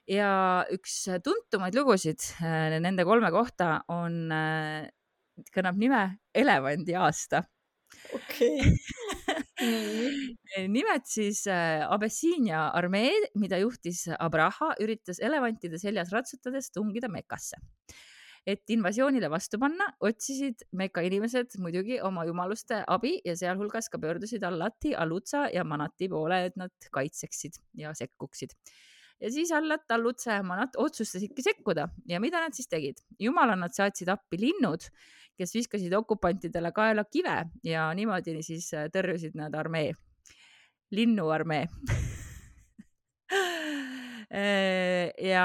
ja 0.09 0.31
üks 0.69 1.07
tuntumaid 1.25 1.75
lugusid 1.75 2.21
nende 2.85 3.07
kolme 3.09 3.31
kohta 3.33 3.79
on, 3.89 4.29
kannab 5.55 5.81
nime 5.81 6.03
Elevandi 6.37 6.99
aasta. 7.01 7.41
okei 8.13 8.61
nimelt 10.69 11.07
siis 11.11 11.45
äh, 11.51 11.85
Abessiinia 11.91 12.69
armee, 12.77 13.13
mida 13.41 13.59
juhtis 13.63 14.07
Abraha, 14.19 14.75
üritas 14.83 15.21
elevantide 15.23 15.81
seljas 15.83 16.13
ratsutades 16.15 16.71
tungida 16.75 17.11
Mekasse. 17.13 17.61
et 18.45 18.69
invasioonile 18.69 19.31
vastu 19.33 19.57
panna, 19.57 19.87
otsisid 20.05 20.67
Meka 20.77 21.01
inimesed 21.01 21.55
muidugi 21.65 21.97
oma 22.05 22.27
jumaluste 22.29 22.83
abi 22.93 23.15
ja 23.25 23.33
sealhulgas 23.41 23.89
ka 23.89 23.97
pöördusid 24.03 24.45
Allati, 24.45 24.93
Alutsa 24.93 25.47
ja 25.49 25.65
Manati 25.65 26.11
poole, 26.13 26.43
et 26.51 26.59
nad 26.61 26.91
kaitseksid 26.93 27.57
ja 27.81 27.95
sekkuksid 27.97 28.53
ja 29.25 29.33
siis 29.33 29.51
Allat, 29.57 29.89
Allutsa 29.97 30.39
ja 30.39 30.45
Manat 30.45 30.77
otsustasidki 30.77 31.43
sekkuda. 31.43 31.89
Ja 32.09 32.21
mida 32.21 32.45
nad 32.45 32.53
siis 32.53 32.69
tegid? 32.69 33.01
jumalannad 33.19 33.73
saatsid 33.73 34.13
appi 34.13 34.41
linnud 34.41 34.85
kes 35.39 35.55
viskasid 35.55 35.95
okupantidele 35.99 36.71
kaela 36.75 37.05
kive 37.11 37.37
ja 37.67 37.89
niimoodi 37.97 38.39
siis 38.45 38.71
äh, 38.77 38.89
tõrjusid 38.95 39.37
nad 39.39 39.55
armee, 39.59 39.95
linnuarmee. 40.95 41.67
Äh, 44.35 45.13
ja 45.23 45.45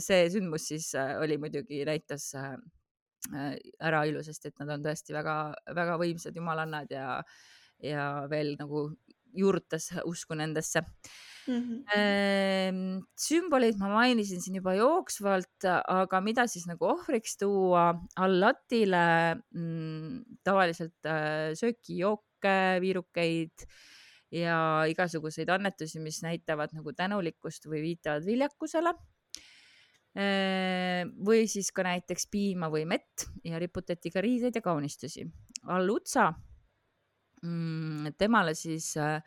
see 0.00 0.28
sündmus 0.32 0.68
siis 0.70 0.86
äh, 0.96 1.18
oli 1.20 1.36
muidugi, 1.42 1.82
näitas 1.84 2.30
ära 3.84 3.98
ilusasti, 4.08 4.48
et 4.48 4.62
nad 4.62 4.70
on 4.72 4.86
tõesti 4.86 5.12
väga-väga 5.12 5.98
võimsad 6.00 6.38
jumalannad 6.38 6.94
ja, 6.94 7.18
ja 7.84 8.04
veel 8.30 8.54
nagu 8.56 8.86
juurutas 9.36 9.90
usku 10.08 10.38
nendesse 10.38 10.80
mm. 11.48 11.82
-hmm. 11.88 13.02
sümboleid 13.18 13.78
ma 13.80 13.90
mainisin 13.92 14.42
siin 14.44 14.60
juba 14.60 14.74
jooksvalt, 14.78 15.66
aga 15.66 16.20
mida 16.24 16.46
siis 16.46 16.66
nagu 16.70 16.90
ohvriks 16.92 17.38
tuua 17.40 17.90
Allatile 18.16 19.04
mm, 19.54 20.40
tavaliselt 20.44 21.08
äh, 21.08 21.52
sööki, 21.58 21.98
jooke, 22.04 22.56
viirukeid 22.84 23.68
ja 24.30 24.84
igasuguseid 24.88 25.48
annetusi, 25.48 26.00
mis 26.04 26.20
näitavad 26.22 26.74
nagu 26.76 26.92
tänulikkust 26.92 27.66
või 27.66 27.82
viitavad 27.86 28.26
viljakusele 28.28 28.92
või 30.18 31.44
siis 31.46 31.70
ka 31.70 31.84
näiteks 31.86 32.26
piima 32.30 32.70
või 32.72 32.84
mett 32.88 33.28
ja 33.44 33.58
riputati 33.60 34.10
ka 34.10 34.22
riideid 34.24 34.56
ja 34.56 34.62
kaunistusi. 34.64 35.22
Al-Utsa, 35.68 36.32
mm, 37.42 38.16
temale 38.18 38.54
siis 38.58 38.96
äh, 38.96 39.22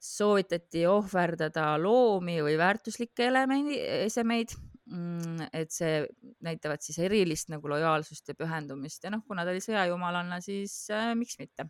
soovitati 0.00 0.86
ohverdada 0.88 1.74
loomi 1.80 2.38
või 2.44 2.56
väärtuslikke 2.60 3.26
elemendi, 3.28 3.76
esemeid, 4.06 4.54
mm, 4.88 5.50
et 5.52 5.72
see 5.74 6.00
näitavad 6.46 6.82
siis 6.84 6.98
erilist 7.04 7.52
nagu 7.52 7.68
lojaalsust 7.68 8.32
ja 8.32 8.38
pühendumist 8.38 9.04
ja 9.04 9.12
noh, 9.12 9.24
kuna 9.28 9.44
ta 9.44 9.52
oli 9.52 9.62
sõjajumalanna, 9.64 10.40
siis 10.44 10.74
äh, 10.94 11.12
miks 11.18 11.38
mitte. 11.42 11.68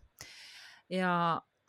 ja 0.90 1.12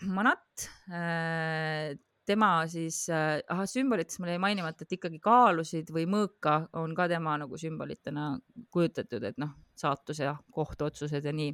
Manat 0.01 0.65
äh,, 0.89 1.93
tema 2.25 2.51
siis 2.69 3.03
äh,, 3.09 3.39
ahah, 3.49 3.67
sümbolites 3.69 4.17
mul 4.21 4.31
jäi 4.33 4.41
mainimata, 4.41 4.85
et 4.85 4.95
ikkagi 4.97 5.19
kaalusid 5.21 5.89
või 5.93 6.07
mõõka 6.09 6.63
on 6.81 6.93
ka 6.97 7.07
tema 7.11 7.35
nagu 7.41 7.57
sümbolitena 7.57 8.31
kujutatud, 8.73 9.25
et 9.29 9.41
noh, 9.41 9.53
saatus 9.77 10.21
ja 10.23 10.35
kohtuotsused 10.53 11.25
ja 11.25 11.33
nii 11.33 11.53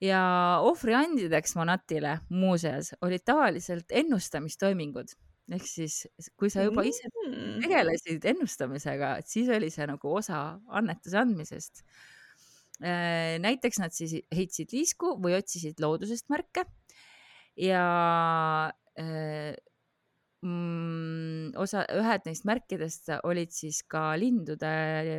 ja 0.00 0.22
ohvriandideks 0.64 1.56
Monatile 1.58 2.18
muuseas 2.32 2.94
olid 3.04 3.24
tavaliselt 3.26 3.92
ennustamistoimingud 3.92 5.12
ehk 5.56 5.66
siis, 5.66 6.04
kui 6.38 6.50
sa 6.52 6.64
juba 6.66 6.84
ise 6.86 7.08
mm. 7.10 7.58
tegelesid 7.64 8.26
ennustamisega, 8.32 9.16
et 9.20 9.30
siis 9.30 9.50
oli 9.52 9.70
see 9.72 9.86
nagu 9.90 10.12
osa 10.20 10.42
annetuse 10.78 11.18
andmisest. 11.20 11.82
Äh, 12.80 13.36
näiteks 13.42 13.80
nad 13.82 13.92
siis 13.92 14.14
heitsid 14.32 14.72
liisku 14.72 15.16
või 15.20 15.34
otsisid 15.36 15.82
loodusest 15.82 16.30
märke 16.32 16.64
ja 17.60 17.82
äh, 18.96 19.52
mm, 20.46 21.50
osa, 21.60 21.84
ühed 21.98 22.30
neist 22.30 22.46
märkidest 22.48 23.12
olid 23.20 23.52
siis 23.52 23.82
ka 23.84 24.14
lindude 24.20 24.70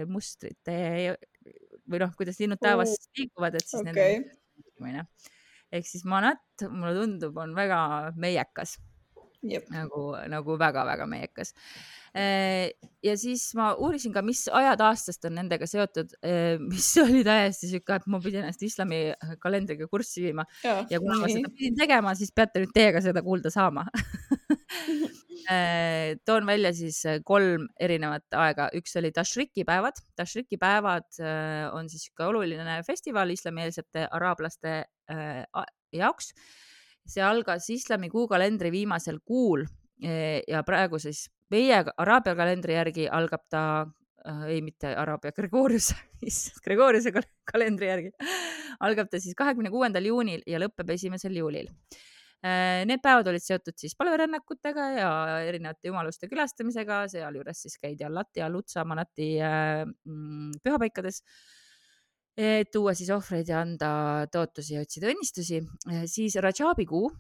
mustrite 0.10 1.18
või 1.92 2.02
noh, 2.02 2.16
kuidas 2.18 2.40
linnud 2.42 2.62
taevas 2.62 2.96
liiguvad, 3.20 3.60
et 3.60 3.68
siis 3.68 3.84
okay. 3.84 3.92
nende 3.92 4.41
rääkimine. 4.82 5.06
ehk 5.72 5.88
siis 5.88 6.04
Manat, 6.06 6.42
mulle 6.70 6.96
tundub, 6.96 7.38
on 7.38 7.56
väga 7.56 8.14
meiekas. 8.16 8.80
nagu, 9.72 10.16
nagu 10.30 10.58
väga-väga 10.60 11.08
meiekas. 11.08 11.54
Äh, 12.14 12.70
ja 13.02 13.16
siis 13.18 13.56
ma 13.56 13.74
uurisin 13.74 14.14
ka, 14.14 14.22
mis 14.22 14.48
ajad 14.52 14.82
aastast 14.82 15.26
on 15.26 15.34
nendega 15.34 15.66
seotud, 15.66 16.12
äh, 16.22 16.60
mis 16.60 16.92
oli 17.06 17.24
täiesti 17.24 17.72
sihuke, 17.72 17.96
et 17.96 18.06
ma 18.08 18.20
pidin 18.20 18.44
ennast 18.44 18.62
islami 18.62 19.14
kalendriga 19.40 19.88
kurssi 19.88 20.28
viima 20.28 20.46
ja, 20.64 20.86
ja 20.90 21.00
kuna 21.00 21.18
ma 21.24 21.32
seda 21.32 21.50
pidin 21.56 21.80
tegema, 21.80 22.14
siis 22.20 22.36
peate 22.36 22.62
nüüd 22.62 22.76
teiega 22.76 23.02
seda 23.02 23.24
kuulda 23.24 23.50
saama 23.50 23.88
toon 26.26 26.46
välja 26.46 26.74
siis 26.74 27.02
äh, 27.06 27.20
kolm 27.26 27.68
erinevat 27.80 28.38
aega, 28.38 28.70
üks 28.78 28.96
oli 29.00 29.12
Tashriki 29.16 29.66
päevad. 29.68 30.02
Tashriki 30.16 30.60
päevad 30.62 31.08
äh, 31.20 31.68
on 31.76 31.89
siis 31.89 32.08
sihuke 32.08 32.28
oluline 32.30 32.82
festival 32.88 33.34
islamieelsete 33.34 34.08
araablaste 34.12 34.84
jaoks. 35.92 36.34
see 37.12 37.24
algas 37.26 37.66
islami 37.74 38.08
kuukalendri 38.10 38.70
viimasel 38.72 39.18
kuul 39.26 39.66
ja 40.48 40.62
praegu 40.64 41.00
siis 41.02 41.26
meie 41.52 41.82
araabia 41.98 42.36
kalendri 42.38 42.78
järgi 42.78 43.08
algab 43.10 43.42
ta 43.50 43.64
äh, 44.28 44.46
ei, 44.54 44.62
mitte 44.62 44.94
araabia, 44.96 45.34
Gregoriuse, 45.36 45.98
issand, 46.30 46.62
Gregoriuse 46.64 47.12
kalendri 47.52 47.89
järgi 47.89 48.14
algab 48.80 49.12
ta 49.12 49.20
siis 49.20 49.36
kahekümne 49.36 49.74
kuuendal 49.74 50.08
juunil 50.08 50.46
ja 50.48 50.62
lõpeb 50.62 50.96
esimesel 50.96 51.36
juulil 51.42 51.68
Äh, 51.68 52.12
need 52.42 53.02
päevad 53.04 53.28
olid 53.30 53.44
seotud 53.46 53.78
siis 53.78 53.94
palverännakutega 53.98 54.86
ja 54.96 55.10
erinevate 55.46 55.92
jumaluste 55.92 56.30
külastamisega, 56.30 57.04
sealjuures 57.12 57.66
siis 57.68 57.78
käidi 57.82 58.06
Allati 58.08 58.42
ja 58.42 58.50
Lutsa 58.50 58.86
Manati 58.86 59.36
äh, 59.46 59.84
mm, 59.86 60.56
pühapaikades 60.64 61.22
et 62.42 62.72
tuua 62.74 62.96
siis 62.98 63.12
ohvreid 63.14 63.50
ja 63.52 63.60
anda 63.62 63.92
tõotusi 64.34 64.74
ja 64.74 64.82
otsida 64.82 65.12
õnnistusi. 65.12 65.60
Äh, 65.92 66.06
siis 66.10 66.38
Rajabi 66.42 66.88
kuu, 66.89 67.12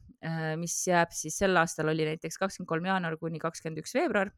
mis 0.61 0.75
jääb 0.87 1.13
siis 1.17 1.37
sel 1.41 1.57
aastal 1.57 1.89
oli 1.89 2.05
näiteks 2.05 2.37
kakskümmend 2.37 2.69
kolm 2.69 2.89
jaanuar 2.89 3.17
kuni 3.21 3.41
kakskümmend 3.41 3.81
üks 3.81 3.93
veebruar. 3.97 4.33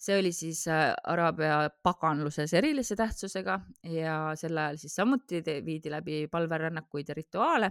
see 0.00 0.16
oli 0.16 0.30
siis 0.32 0.62
araabia 0.68 1.68
paganluses 1.84 2.54
erilise 2.56 2.96
tähtsusega 2.96 3.58
ja 3.84 4.32
sel 4.36 4.56
ajal 4.56 4.78
siis 4.80 4.94
samuti 4.96 5.42
viidi 5.64 5.92
läbi 5.92 6.26
palverännakuid 6.32 7.08
ja 7.08 7.14
rituaale 7.14 7.68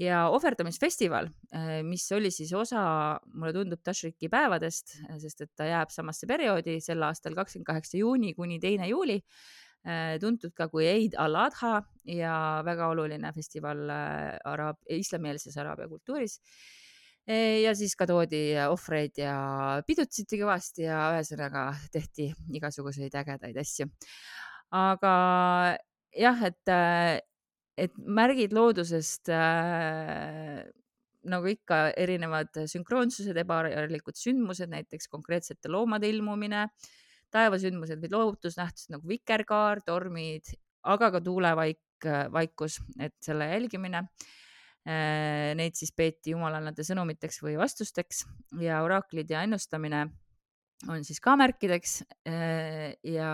ja 0.00 0.26
ohverdamisfestival, 0.32 1.28
äh, 1.54 1.80
mis 1.84 2.06
oli 2.12 2.30
siis 2.32 2.52
osa, 2.56 2.82
mulle 3.34 3.52
tundub, 3.52 3.82
Tashriki 3.84 4.30
päevadest, 4.32 4.96
äh, 5.04 5.18
sest 5.20 5.44
et 5.44 5.50
ta 5.56 5.66
jääb 5.68 5.92
samasse 5.92 6.28
perioodi 6.28 6.78
sel 6.80 7.02
aastal, 7.04 7.36
kakskümmend 7.36 7.68
kaheksa 7.68 7.98
juuni 8.00 8.32
kuni 8.34 8.58
teine 8.60 8.88
juuli, 8.88 9.18
äh, 9.86 10.16
tuntud 10.20 10.54
ka 10.56 10.68
kui 10.72 10.86
Eid 10.88 11.16
al-Adha 11.20 11.82
ja 12.08 12.36
väga 12.64 12.88
oluline 12.94 13.32
festival 13.36 13.90
araab, 13.90 14.80
islamieelses 14.88 15.56
araabia 15.60 15.90
kultuuris 15.90 16.40
ja 17.22 17.70
siis 17.78 17.92
ka 17.94 18.02
toodi 18.02 18.56
ohvreid 18.66 19.20
ja 19.20 19.34
pidutseti 19.86 20.40
kõvasti 20.40 20.88
ja 20.88 21.04
ühesõnaga 21.14 21.68
tehti 21.94 22.32
igasuguseid 22.58 23.14
ägedaid 23.14 23.60
asju. 23.62 23.86
aga 24.74 25.12
jah, 26.18 26.42
et 26.48 26.72
et 27.78 27.92
märgid 27.96 28.52
loodusest 28.54 29.30
äh, 29.32 30.62
nagu 31.32 31.52
ikka 31.52 31.92
erinevad 31.98 32.50
sünkroonsused, 32.70 33.38
ebaharilikud 33.44 34.18
sündmused, 34.18 34.70
näiteks 34.72 35.08
konkreetsete 35.12 35.70
loomade 35.70 36.10
ilmumine, 36.10 36.66
taevasündmused 37.32 38.02
või 38.02 38.12
loovutusnähtused 38.12 38.92
nagu 38.92 39.08
vikerkaar, 39.08 39.80
tormid, 39.86 40.52
aga 40.82 41.12
ka 41.14 41.22
tuulevaik, 41.24 41.80
vaikus, 42.34 42.80
et 42.98 43.14
selle 43.22 43.52
jälgimine 43.52 44.02
äh,. 44.02 45.52
Neid 45.54 45.76
siis 45.78 45.92
peeti 45.94 46.32
jumalannade 46.32 46.82
sõnumiteks 46.82 47.38
või 47.44 47.52
vastusteks 47.60 48.24
ja 48.58 48.80
oraaklid 48.82 49.30
ja 49.30 49.44
ennustamine 49.46 50.00
on 50.90 51.04
siis 51.06 51.22
ka 51.22 51.36
märkideks 51.38 51.92
äh, 52.26 52.96
ja 53.06 53.30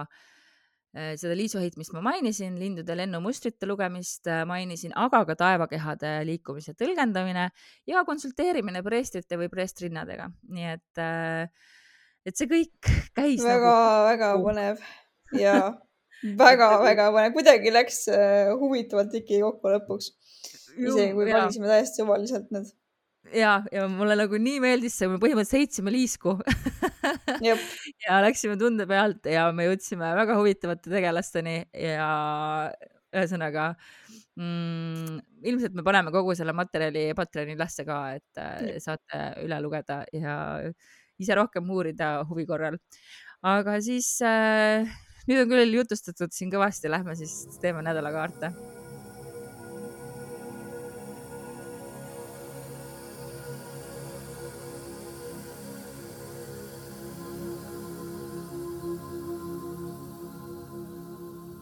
äh, 0.00 0.24
Äh, 0.96 1.12
seda 1.20 1.34
liisuheitmist 1.36 1.92
ma 1.92 2.00
mainisin, 2.00 2.54
lindude 2.56 2.94
lennumustrite 2.96 3.66
lugemist 3.68 4.28
äh, 4.32 4.46
mainisin, 4.48 4.94
aga 4.96 5.20
ka 5.28 5.34
taevakehade 5.36 6.12
liikumise 6.24 6.72
tõlgendamine 6.78 7.50
ja 7.90 8.04
konsulteerimine 8.08 8.80
preestrite 8.86 9.36
või 9.36 9.50
preestrinnadega, 9.52 10.30
nii 10.56 10.70
et, 10.70 11.02
äh, 11.02 11.74
et 12.24 12.40
see 12.40 12.48
kõik 12.48 12.92
käis 13.18 13.44
väga-väga 13.44 14.30
nagu... 14.30 14.46
põnev. 14.48 14.80
Ja 15.36 15.58
väga-väga 16.46 17.10
põnev, 17.12 17.36
kuidagi 17.36 17.74
läks 17.76 18.06
huvitavalt 18.56 19.20
ikkagi 19.20 19.44
kokku 19.44 19.76
lõpuks. 19.76 20.14
isegi 20.80 21.12
kui 21.12 21.28
valisime 21.28 21.68
täiesti 21.74 22.00
suvaliselt 22.00 22.48
need 22.56 22.72
ja, 23.34 23.60
ja 23.72 23.86
mulle 23.90 24.16
nagu 24.18 24.38
nii 24.40 24.60
meeldis 24.62 24.96
see, 24.98 25.08
me 25.10 25.20
põhimõtteliselt 25.22 25.62
heitsime 25.62 25.92
liisku 25.94 26.36
ja 27.46 28.20
läksime 28.24 28.58
tunde 28.60 28.86
pealt 28.90 29.26
ja 29.30 29.48
me 29.56 29.68
jõudsime 29.68 30.12
väga 30.18 30.36
huvitavate 30.38 30.92
tegelasteni 30.92 31.56
ja 31.80 32.10
ühesõnaga 33.16 33.70
mm, 34.36 35.18
ilmselt 35.48 35.76
me 35.78 35.84
paneme 35.86 36.12
kogu 36.14 36.36
selle 36.38 36.54
materjali 36.56 37.08
Patreoni 37.16 37.56
ülesse 37.56 37.86
ka, 37.88 38.00
et 38.18 38.42
äh, 38.42 38.78
saate 38.82 39.26
üle 39.44 39.60
lugeda 39.64 40.02
ja 40.14 40.36
ise 41.16 41.36
rohkem 41.38 41.68
uurida 41.72 42.18
huvi 42.28 42.46
korral. 42.48 42.78
aga 43.46 43.78
siis 43.84 44.16
äh, 44.26 44.88
nüüd 45.28 45.44
on 45.44 45.54
küll 45.54 45.78
jutustatud 45.80 46.34
siin 46.34 46.52
kõvasti, 46.52 46.92
lähme 46.92 47.16
siis 47.18 47.60
teeme 47.62 47.84
nädalakaarte 47.86 48.52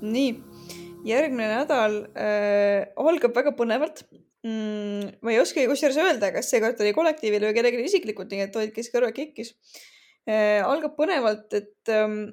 nii, 0.05 0.36
järgmine 1.09 1.48
nädal 1.50 1.98
äh, 2.16 2.92
algab 3.00 3.34
väga 3.36 3.52
põnevalt 3.57 4.05
mm,. 4.44 5.18
ma 5.24 5.34
ei 5.34 5.40
oskagi 5.42 5.68
kusjuures 5.70 5.98
öelda, 6.00 6.30
kas 6.34 6.48
seekord 6.52 6.80
oli 6.84 6.94
kollektiivile 6.96 7.50
või 7.50 7.57
kellelegi 7.57 7.90
isiklikult, 7.90 8.32
nii 8.32 8.46
et 8.46 8.57
hoidke 8.61 8.82
siis 8.84 8.94
kõrva 8.94 9.12
kikkis 9.16 9.55
äh,. 10.28 10.62
algab 10.64 10.96
põnevalt, 10.98 11.52
et 11.57 11.92
ähm, 11.92 12.32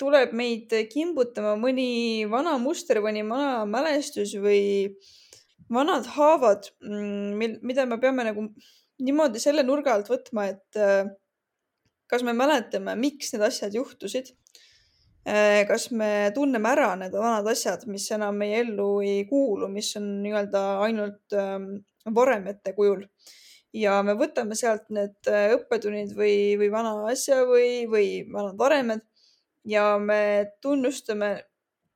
tuleb 0.00 0.32
meid 0.36 0.72
kimbutama 0.92 1.54
mõni 1.60 2.24
vana 2.30 2.56
muster, 2.60 3.00
mõni 3.04 3.24
vana 3.28 3.64
mälestus 3.68 4.34
või 4.40 4.96
vanad 5.72 6.08
haavad 6.16 6.70
mm,, 6.84 7.60
mida 7.66 7.86
me 7.88 8.00
peame 8.02 8.26
nagu 8.28 8.48
niimoodi 9.02 9.40
selle 9.42 9.64
nurga 9.66 9.96
alt 9.96 10.08
võtma, 10.12 10.50
et 10.54 10.80
äh, 10.80 11.08
kas 12.10 12.24
me 12.24 12.36
mäletame, 12.36 12.94
miks 13.00 13.32
need 13.34 13.44
asjad 13.44 13.74
juhtusid 13.76 14.32
kas 15.26 15.88
me 15.90 16.30
tunneme 16.34 16.70
ära 16.70 16.92
need 17.00 17.14
vanad 17.18 17.48
asjad, 17.50 17.82
mis 17.90 18.04
enam 18.14 18.36
meie 18.38 18.60
ellu 18.62 19.00
ei 19.02 19.24
kuulu, 19.26 19.66
mis 19.72 19.88
on 19.98 20.04
nii-öelda 20.22 20.60
ainult 20.84 21.34
ähm, 21.34 21.72
varemete 22.14 22.76
kujul 22.76 23.02
ja 23.76 23.98
me 24.06 24.14
võtame 24.18 24.56
sealt 24.58 24.88
need 24.94 25.28
äh, 25.30 25.50
õppetunnid 25.56 26.14
või, 26.16 26.56
või 26.60 26.70
vana 26.72 26.94
asja 27.10 27.42
või, 27.48 27.84
või 27.90 28.08
vanad 28.32 28.56
varemed 28.60 29.04
ja 29.66 29.96
me 29.98 30.20
tunnustame 30.62 31.30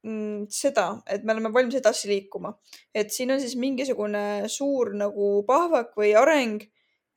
mm, 0.05 0.51
seda, 0.53 1.01
et 1.07 1.25
me 1.25 1.35
oleme 1.37 1.53
valmis 1.55 1.79
edasi 1.81 2.11
liikuma. 2.11 2.53
et 2.95 3.13
siin 3.15 3.33
on 3.33 3.41
siis 3.41 3.57
mingisugune 3.57 4.49
suur 4.49 4.93
nagu 4.99 5.33
pahvak 5.49 5.95
või 5.97 6.13
areng 6.19 6.67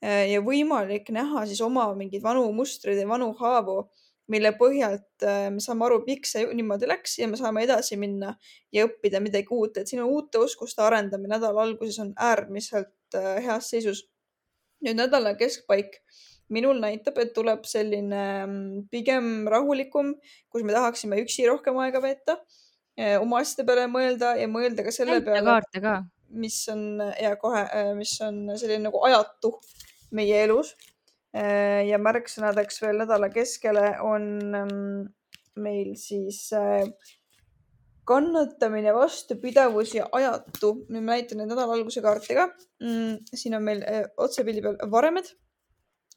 äh, 0.03 0.29
ja 0.31 0.43
võimalik 0.45 1.11
näha 1.15 1.45
siis 1.49 1.61
oma 1.61 1.89
mingeid 1.97 2.23
vanu 2.23 2.45
mustreid 2.55 3.01
ja 3.01 3.09
vanu 3.09 3.33
haavu, 3.39 3.83
mille 4.31 4.53
põhjalt 4.59 5.25
äh, 5.27 5.49
me 5.51 5.63
saame 5.63 5.87
aru, 5.87 6.01
miks 6.07 6.35
see 6.35 6.47
niimoodi 6.55 6.87
läks 6.89 7.17
ja 7.19 7.27
me 7.27 7.39
saame 7.39 7.65
edasi 7.65 7.97
minna 7.99 8.35
ja 8.71 8.87
õppida 8.87 9.19
midagi 9.23 9.51
uut, 9.51 9.77
et 9.77 9.89
siin 9.89 10.03
on 10.03 10.11
uute 10.13 10.39
oskuste 10.43 10.83
arendamine 10.85 11.35
nädala 11.35 11.65
alguses 11.67 11.99
on 11.99 12.13
äärmiselt 12.15 12.93
heas 13.13 13.69
seisus 13.69 14.05
nüüd 14.83 14.99
nädala 14.99 15.35
keskpaik 15.39 15.99
minul 16.53 16.79
näitab, 16.81 17.17
et 17.21 17.33
tuleb 17.35 17.63
selline 17.67 18.23
mm, 18.45 18.87
pigem 18.93 19.47
rahulikum, 19.49 20.13
kus 20.51 20.65
me 20.65 20.75
tahaksime 20.75 21.21
üksi 21.23 21.47
rohkem 21.49 21.79
aega 21.81 22.01
veeta, 22.03 22.37
eh, 22.99 23.15
oma 23.21 23.41
asjade 23.41 23.65
peale 23.69 23.87
mõelda 23.91 24.35
ja 24.39 24.49
mõelda 24.51 24.85
ka 24.85 24.93
selle 24.93 25.21
peale, 25.25 25.45
kaarte 25.47 25.83
ka. 25.83 25.95
mis 26.43 26.59
on 26.73 27.01
ja 27.21 27.35
kohe, 27.41 27.63
mis 27.97 28.15
on 28.25 28.45
selline 28.57 28.89
nagu 28.89 29.03
ajatu 29.07 29.55
meie 30.13 30.43
elus. 30.45 30.73
Eh, 31.33 31.81
ja 31.89 31.97
märksõnadeks 31.97 32.77
veel 32.83 32.99
nädala 33.01 33.31
keskele 33.33 33.95
on 34.05 34.25
mm, 34.53 35.05
meil 35.63 35.95
siis 35.97 36.51
kannatamine, 38.05 38.93
vastupidavus 38.93 39.95
ja 39.95 40.07
ajatu. 40.11 40.73
nüüd 40.91 41.03
ma 41.03 41.17
näitan 41.17 41.39
neid 41.41 41.51
nädala 41.51 41.77
alguse 41.77 42.03
kaarte 42.03 42.35
ka 42.37 42.47
mm,. 42.83 43.19
siin 43.33 43.55
on 43.57 43.63
meil 43.63 43.83
äh, 43.87 44.03
otsepildi 44.17 44.63
peal 44.65 44.77
varemed. 44.91 45.29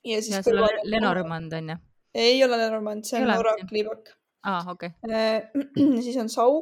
ja 0.04 0.22
siis. 0.22 0.46
on 0.46 0.80
Lenormand 0.84 1.52
on 1.52 1.70
ju? 1.70 1.76
ei 2.14 2.44
ole 2.44 2.58
Lenormand, 2.58 3.04
see 3.06 3.22
on 3.22 3.30
orakliivak. 3.36 4.10
aa, 4.42 4.64
okei 4.72 4.90
okay. 5.02 5.14
äh,. 5.14 6.02
siis 6.04 6.18
on 6.22 6.32
sau, 6.32 6.58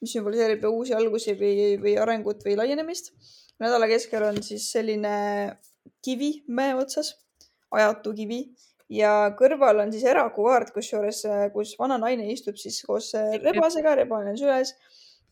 mis 0.00 0.16
sümboliseerib 0.16 0.64
uusi 0.70 0.96
algusi 0.96 1.36
või, 1.36 1.76
või 1.82 1.96
arengut 2.00 2.44
või 2.46 2.56
laienemist. 2.62 3.12
nädala 3.60 3.88
keskel 3.92 4.24
on 4.30 4.40
siis 4.42 4.70
selline 4.72 5.16
kivi 6.04 6.32
mäe 6.48 6.74
otsas, 6.78 7.12
ajatu 7.74 8.14
kivi. 8.16 8.40
Ja 8.92 9.32
kõrval 9.38 9.82
on 9.82 9.90
siis 9.90 10.04
Eraku 10.06 10.44
kaart, 10.46 10.70
kusjuures, 10.74 11.24
äh, 11.26 11.46
kus 11.54 11.74
vana 11.78 11.96
naine 11.98 12.28
istub 12.30 12.58
siis 12.60 12.78
koos 12.86 13.10
äh, 13.18 13.34
rebasega, 13.42 13.96
rebane 13.98 14.30
on 14.30 14.38
süles, 14.38 14.76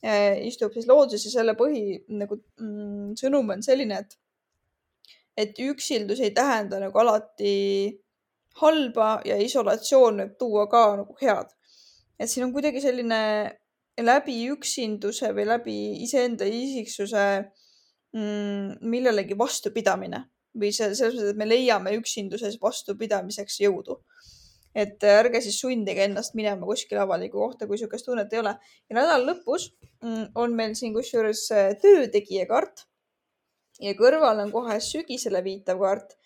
äh, 0.03 0.41
istub 0.49 0.75
siis 0.75 0.89
looduses 0.91 1.29
ja 1.29 1.37
selle 1.39 1.55
põhi 1.59 2.01
nagu 2.19 2.41
mm, 2.59 3.13
sõnum 3.21 3.55
on 3.55 3.63
selline, 3.63 4.01
et, 4.03 4.19
et 5.39 5.63
üksildus 5.63 6.25
ei 6.25 6.35
tähenda 6.35 6.83
nagu 6.83 6.99
alati 6.99 7.55
halba 8.59 9.21
ja 9.27 9.39
isolatsioon 9.39 10.25
võib 10.25 10.35
tuua 10.39 10.67
ka 10.71 10.85
nagu 11.05 11.15
head. 11.23 11.55
et 12.19 12.31
siin 12.31 12.49
on 12.49 12.53
kuidagi 12.55 12.83
selline 12.83 13.23
läbi 14.03 14.37
üksinduse 14.51 15.31
või 15.35 15.47
läbi 15.47 15.79
iseenda 16.03 16.47
isiksuse 16.47 17.25
mm, 18.15 18.83
millelegi 18.83 19.39
vastupidamine 19.39 20.25
või 20.59 20.71
see 20.75 20.91
selles 20.95 21.19
mõttes, 21.19 21.35
et 21.35 21.41
me 21.41 21.49
leiame 21.49 21.95
üksinduses 21.99 22.59
vastupidamiseks 22.63 23.61
jõudu. 23.67 24.01
et 24.75 25.05
ärge 25.07 25.39
siis 25.39 25.61
sundige 25.63 26.03
ennast 26.03 26.33
minema 26.35 26.67
kuskile 26.67 26.99
avalikku 27.05 27.39
kohta, 27.39 27.67
kui 27.67 27.77
niisugust 27.77 28.09
tunnet 28.09 28.33
ei 28.33 28.41
ole. 28.41 28.57
ja 28.91 28.97
nädala 28.97 29.33
lõpus 29.33 29.69
mm, 30.03 30.33
on 30.35 30.57
meil 30.57 30.75
siin 30.75 30.95
kusjuures 30.95 31.47
äh, 31.55 31.77
töötegija 31.79 32.47
kaart 32.51 32.87
ja 33.81 33.95
kõrval 33.99 34.43
on 34.43 34.51
kohe 34.55 34.79
sügisele 34.83 35.43
viitav 35.47 35.79
kaart, 35.79 36.17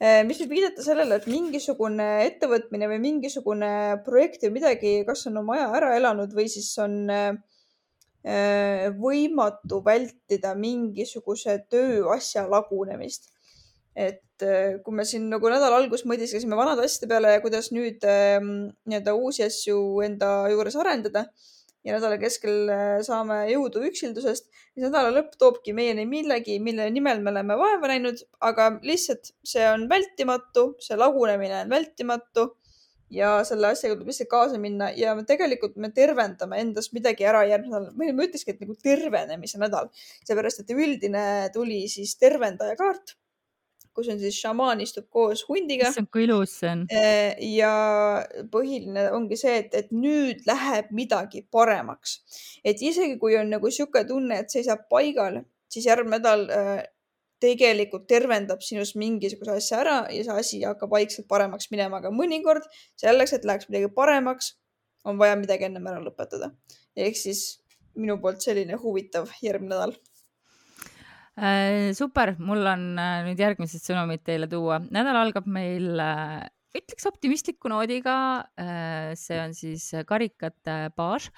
äh, 0.00 0.22
mis 0.24 0.40
võib 0.40 0.56
viidata 0.56 0.84
sellele, 0.84 1.20
et 1.20 1.28
mingisugune 1.28 2.08
ettevõtmine 2.24 2.88
või 2.88 3.00
mingisugune 3.04 3.72
projekt 4.04 4.48
või 4.48 4.56
midagi, 4.60 4.94
kas 5.08 5.26
on 5.28 5.40
oma 5.42 5.58
aja 5.58 5.68
ära 5.80 5.94
elanud 6.00 6.32
või 6.36 6.48
siis 6.52 6.72
on 6.80 7.02
äh, 7.12 7.34
võimatu 8.96 9.80
vältida 9.84 10.54
mingisuguse 10.56 11.56
tööasja 11.72 12.44
lagunemist 12.48 13.30
et 13.96 14.44
äh, 14.46 14.78
kui 14.84 14.94
me 14.94 15.04
siin 15.08 15.28
nagu 15.32 15.50
nädala 15.50 15.80
alguses 15.80 16.06
mõtisklesime 16.08 16.58
vanade 16.58 16.84
asjade 16.86 17.08
peale 17.10 17.32
ja 17.34 17.40
kuidas 17.42 17.70
nüüd 17.74 18.04
ähm, 18.06 18.70
nii-öelda 18.88 19.16
uusi 19.18 19.44
asju 19.46 19.80
enda 20.06 20.30
juures 20.52 20.76
arendada 20.78 21.26
ja 21.84 21.96
nädala 21.96 22.20
keskel 22.20 22.70
äh, 22.70 23.00
saame 23.06 23.42
jõudu 23.50 23.82
üksildusest, 23.88 24.48
siis 24.52 24.84
nädala 24.84 25.10
lõpp 25.14 25.34
toobki 25.40 25.74
meieni 25.76 26.06
millegi, 26.08 26.58
mille 26.62 26.86
nimel 26.92 27.22
me 27.24 27.32
oleme 27.34 27.56
vaeva 27.58 27.90
näinud, 27.90 28.22
aga 28.46 28.70
lihtsalt 28.86 29.32
see 29.46 29.66
on 29.72 29.88
vältimatu, 29.90 30.74
see 30.82 30.98
lagunemine 31.00 31.64
on 31.64 31.72
vältimatu 31.72 32.50
ja 33.10 33.32
selle 33.48 33.72
asjaga 33.72 33.96
tuleb 33.96 34.12
lihtsalt 34.12 34.30
kaasa 34.30 34.60
minna 34.62 34.90
ja 34.94 35.16
me 35.18 35.24
tegelikult 35.26 35.74
me 35.82 35.90
tervendame 35.94 36.60
endas 36.62 36.92
midagi 36.94 37.26
ära 37.26 37.42
järgmisel 37.48 37.88
nädalal. 37.88 38.14
ma 38.14 38.28
ütlekski, 38.28 38.54
et 38.54 38.62
nagu 38.62 38.76
tervenemise 38.78 39.58
nädal, 39.62 39.90
seepärast 40.28 40.62
et 40.62 40.70
üldine 40.76 41.24
tuli 41.54 41.82
siis 41.90 42.14
tervendaja 42.20 42.78
kaart 42.78 43.16
kus 43.96 44.10
on 44.12 44.20
siis 44.20 44.36
šamaan 44.40 44.80
istub 44.84 45.08
koos 45.10 45.42
hundiga. 45.48 45.90
issand, 45.90 46.10
kui 46.12 46.24
ilus 46.26 46.54
see 46.60 46.70
on. 46.70 46.84
Äh, 46.94 47.40
ja 47.56 47.72
põhiline 48.52 49.08
ongi 49.16 49.38
see, 49.40 49.56
et, 49.64 49.74
et 49.74 49.90
nüüd 49.94 50.46
läheb 50.48 50.92
midagi 50.96 51.42
paremaks. 51.52 52.20
et 52.64 52.82
isegi 52.82 53.18
kui 53.18 53.36
on 53.40 53.50
nagu 53.50 53.70
sihuke 53.70 54.04
tunne, 54.08 54.42
et 54.44 54.50
seisab 54.52 54.86
paigal, 54.92 55.42
siis 55.70 55.86
järgmine 55.90 56.18
nädal 56.18 56.46
äh, 56.54 56.80
tegelikult 57.40 58.06
tervendab 58.10 58.60
sinust 58.64 58.96
mingisuguse 59.00 59.56
asja 59.56 59.80
ära 59.80 59.96
ja 60.12 60.24
see 60.26 60.40
asi 60.42 60.60
hakkab 60.66 60.92
vaikselt 60.92 61.28
paremaks 61.28 61.70
minema, 61.72 62.00
aga 62.02 62.12
mõnikord 62.12 62.66
selleks, 63.00 63.32
et 63.36 63.48
läheks 63.48 63.70
midagi 63.70 63.88
paremaks, 63.96 64.54
on 65.08 65.16
vaja 65.20 65.38
midagi 65.40 65.64
ennem 65.68 65.86
ära 65.88 66.02
lõpetada. 66.04 66.52
ehk 66.96 67.16
siis 67.16 67.60
minu 67.96 68.18
poolt 68.20 68.44
selline 68.44 68.76
huvitav 68.78 69.30
järgmine 69.42 69.74
nädal 69.74 69.96
super, 71.96 72.34
mul 72.38 72.66
on 72.68 72.82
äh, 73.00 73.20
nüüd 73.24 73.40
järgmised 73.40 73.84
sõnumid 73.84 74.24
teile 74.26 74.48
tuua. 74.50 74.80
nädal 74.92 75.16
algab 75.22 75.46
meil, 75.48 75.94
äh, 76.02 76.42
ütleks 76.76 77.06
optimistliku 77.08 77.70
noodiga. 77.72 78.44
see 79.18 79.38
on 79.42 79.54
siis 79.56 79.88
karikate 80.06 80.92
baas, 80.96 81.30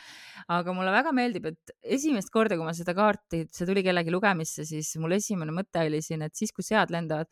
aga 0.53 0.75
mulle 0.77 0.93
väga 0.93 1.13
meeldib, 1.17 1.47
et 1.53 1.73
esimest 1.97 2.29
korda, 2.35 2.59
kui 2.59 2.67
ma 2.67 2.75
seda 2.77 2.93
kaarti, 2.99 3.47
see 3.49 3.69
tuli 3.69 3.85
kellegi 3.87 4.13
lugemisse, 4.13 4.67
siis 4.69 4.91
mul 5.01 5.17
esimene 5.17 5.55
mõte 5.57 5.87
oli 5.87 6.03
siin, 6.05 6.27
et 6.27 6.37
siis, 6.37 6.53
kui 6.53 6.67
sead 6.67 6.93
lendavad, 6.93 7.31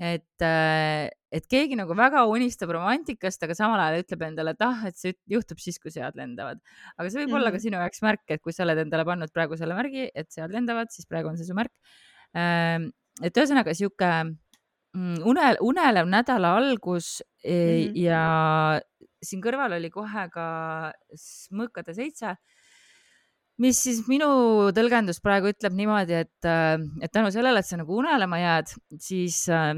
et, 0.00 0.44
et 0.44 1.46
keegi 1.50 1.76
nagu 1.78 1.94
väga 1.96 2.24
unistab 2.30 2.72
romantikast, 2.74 3.42
aga 3.44 3.56
samal 3.56 3.80
ajal 3.82 4.04
ütleb 4.04 4.24
endale, 4.28 4.54
et 4.56 4.64
ah, 4.66 4.86
et 4.88 4.98
see 4.98 5.16
juhtub 5.30 5.60
siis, 5.62 5.78
kui 5.82 5.92
sead 5.94 6.16
lendavad. 6.18 6.60
aga 6.96 7.08
see 7.08 7.20
võib 7.20 7.28
mm 7.28 7.32
-hmm. 7.32 7.36
olla 7.40 7.50
ka 7.50 7.56
mhm. 7.56 7.62
sinu 7.66 7.82
jaoks 7.82 8.02
märk, 8.02 8.24
et 8.28 8.42
kui 8.42 8.52
sa 8.52 8.64
oled 8.64 8.78
endale 8.78 9.04
pannud 9.04 9.32
praegu 9.32 9.56
selle 9.56 9.74
märgi, 9.74 10.10
et 10.14 10.30
sead 10.32 10.50
lendavad, 10.50 10.90
siis 10.90 11.06
praegu 11.06 11.28
on 11.28 11.36
see 11.36 11.46
su 11.46 11.54
märk. 11.54 11.72
Ehm, 12.34 12.90
et 13.22 13.36
ühesõnaga 13.36 13.74
sihuke 13.74 14.10
mm, 14.94 15.20
une, 15.28 15.56
unelev 15.60 16.08
nädala 16.08 16.56
algus 16.56 17.22
mm 17.44 17.50
-hmm. 17.50 17.96
ja 17.96 18.80
siin 19.22 19.42
kõrval 19.42 19.76
oli 19.78 19.90
kohe 19.90 20.28
ka 20.32 20.92
Mõõkade 21.52 21.94
seitse 21.94 22.36
mis 23.62 23.78
siis 23.86 24.02
minu 24.10 24.28
tõlgendus 24.74 25.22
praegu 25.22 25.52
ütleb 25.52 25.74
niimoodi, 25.78 26.22
et, 26.24 26.50
et 27.02 27.12
tänu 27.12 27.30
sellele, 27.34 27.62
et 27.62 27.68
sa 27.68 27.78
nagu 27.80 27.98
unelema 28.00 28.40
jääd, 28.40 28.72
siis 29.00 29.44
äh, 29.52 29.76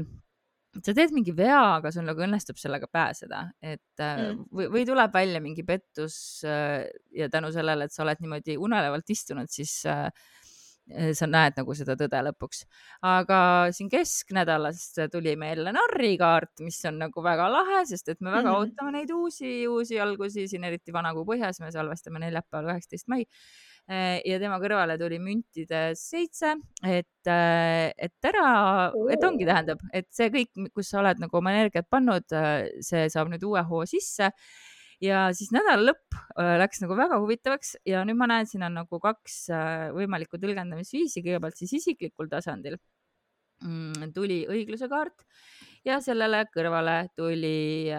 sa 0.83 0.95
teed 0.95 1.13
mingi 1.15 1.33
vea, 1.35 1.59
aga 1.77 1.91
sul 1.93 2.05
nagu 2.07 2.23
õnnestub 2.25 2.57
sellega 2.59 2.87
pääseda, 2.91 3.41
et 3.63 4.03
äh, 4.03 4.31
mm. 4.31 4.47
või, 4.55 4.69
või 4.73 4.87
tuleb 4.87 5.13
välja 5.13 5.41
mingi 5.43 5.63
pettus 5.67 6.17
äh, 6.47 6.87
ja 7.15 7.29
tänu 7.31 7.51
sellele, 7.55 7.87
et 7.87 7.95
sa 7.95 8.03
oled 8.05 8.23
niimoodi 8.23 8.57
unelevalt 8.59 9.13
istunud, 9.13 9.51
siis 9.51 9.77
äh, 9.89 10.09
sa 11.17 11.25
näed 11.25 11.55
nagu 11.57 11.73
seda 11.73 11.95
tõde 11.97 12.19
lõpuks. 12.27 12.59
aga 13.09 13.37
siin 13.73 13.87
kesknädalast 13.89 14.99
tuli 15.09 15.33
meile 15.39 15.71
narrikaart, 15.73 16.59
mis 16.61 16.77
on 16.85 16.99
nagu 17.01 17.23
väga 17.25 17.47
lahe, 17.49 17.79
sest 17.89 18.11
et 18.13 18.21
me 18.21 18.29
väga 18.29 18.51
mm 18.51 18.53
-hmm. 18.53 18.75
ootame 18.75 18.91
neid 18.99 19.11
uusi, 19.15 19.67
uusi 19.67 19.99
algusi 19.99 20.47
siin, 20.47 20.63
eriti 20.63 20.93
Vanakuu 20.93 21.25
põhjas, 21.25 21.61
me 21.61 21.71
salvestame 21.71 22.21
neljapäeval, 22.21 22.75
kaheksateist 22.75 23.07
mai 23.07 23.25
Äh, 23.25 23.74
ja 23.87 24.37
tema 24.41 24.57
kõrvale 24.61 24.97
tuli 24.97 25.19
müntide 25.21 25.91
seitse, 25.99 26.55
et, 26.81 27.27
äh, 27.29 27.91
et 27.93 28.29
ära, 28.29 28.91
et 29.13 29.25
ongi, 29.27 29.45
tähendab, 29.45 29.83
et 29.93 30.07
see 30.15 30.31
kõik, 30.33 30.71
kus 30.73 30.89
sa 30.89 31.03
oled 31.03 31.21
nagu 31.21 31.37
oma 31.37 31.53
energiat 31.53 31.87
pannud, 31.89 32.25
äh, 32.33 32.69
see 32.81 33.05
saab 33.13 33.29
nüüd 33.29 33.45
uue 33.45 33.61
hoo 33.69 33.83
sisse. 33.89 34.31
Ja 35.03 35.27
siis 35.35 35.51
nädala 35.51 35.83
lõpp 35.83 36.15
läks 36.61 36.79
nagu 36.79 36.95
väga 36.95 37.17
huvitavaks 37.19 37.73
ja 37.85 38.05
nüüd 38.07 38.15
ma 38.15 38.29
näen, 38.31 38.47
siin 38.47 38.63
on 38.63 38.77
nagu 38.79 38.99
kaks 39.03 39.49
võimalikku 39.93 40.39
tõlgendamisviisi, 40.39 41.19
kõigepealt 41.19 41.59
siis 41.59 41.73
isiklikul 41.81 42.29
tasandil 42.31 42.77
mm, 43.59 44.13
tuli 44.15 44.45
õigluse 44.47 44.87
kaart 44.87 45.27
ja 45.85 45.99
sellele 46.01 46.45
kõrvale 46.55 47.09
tuli 47.19 47.91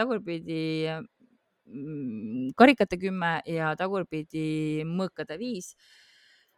tagurpidi 0.00 0.96
karikate 2.58 2.98
kümme 3.00 3.38
ja 3.46 3.74
tagurpidi 3.78 4.84
mõõkade 4.88 5.38
viis. 5.40 5.74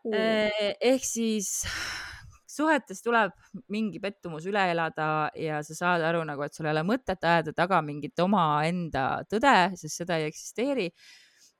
Uh.. 0.00 0.48
ehk 0.80 1.04
siis 1.04 1.60
suhetes 2.50 3.02
tuleb 3.04 3.34
mingi 3.72 4.00
pettumus 4.02 4.46
üle 4.48 4.62
elada 4.72 5.30
ja 5.38 5.60
sa 5.66 5.76
saad 5.76 6.04
aru 6.08 6.22
nagu, 6.28 6.42
et 6.44 6.56
sul 6.56 6.68
ei 6.68 6.74
ole 6.74 6.84
mõtet 6.88 7.22
ajada 7.26 7.54
taga 7.56 7.80
mingit 7.84 8.18
omaenda 8.22 9.22
tõde, 9.30 9.56
sest 9.80 10.02
seda 10.02 10.18
ei 10.18 10.30
eksisteeri. 10.30 10.88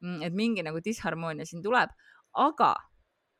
Mm, 0.01 0.23
et 0.25 0.37
mingi 0.37 0.65
nagu 0.65 0.81
disharmoonia 0.81 1.45
siin 1.45 1.63
tuleb, 1.63 1.93
aga 2.41 2.73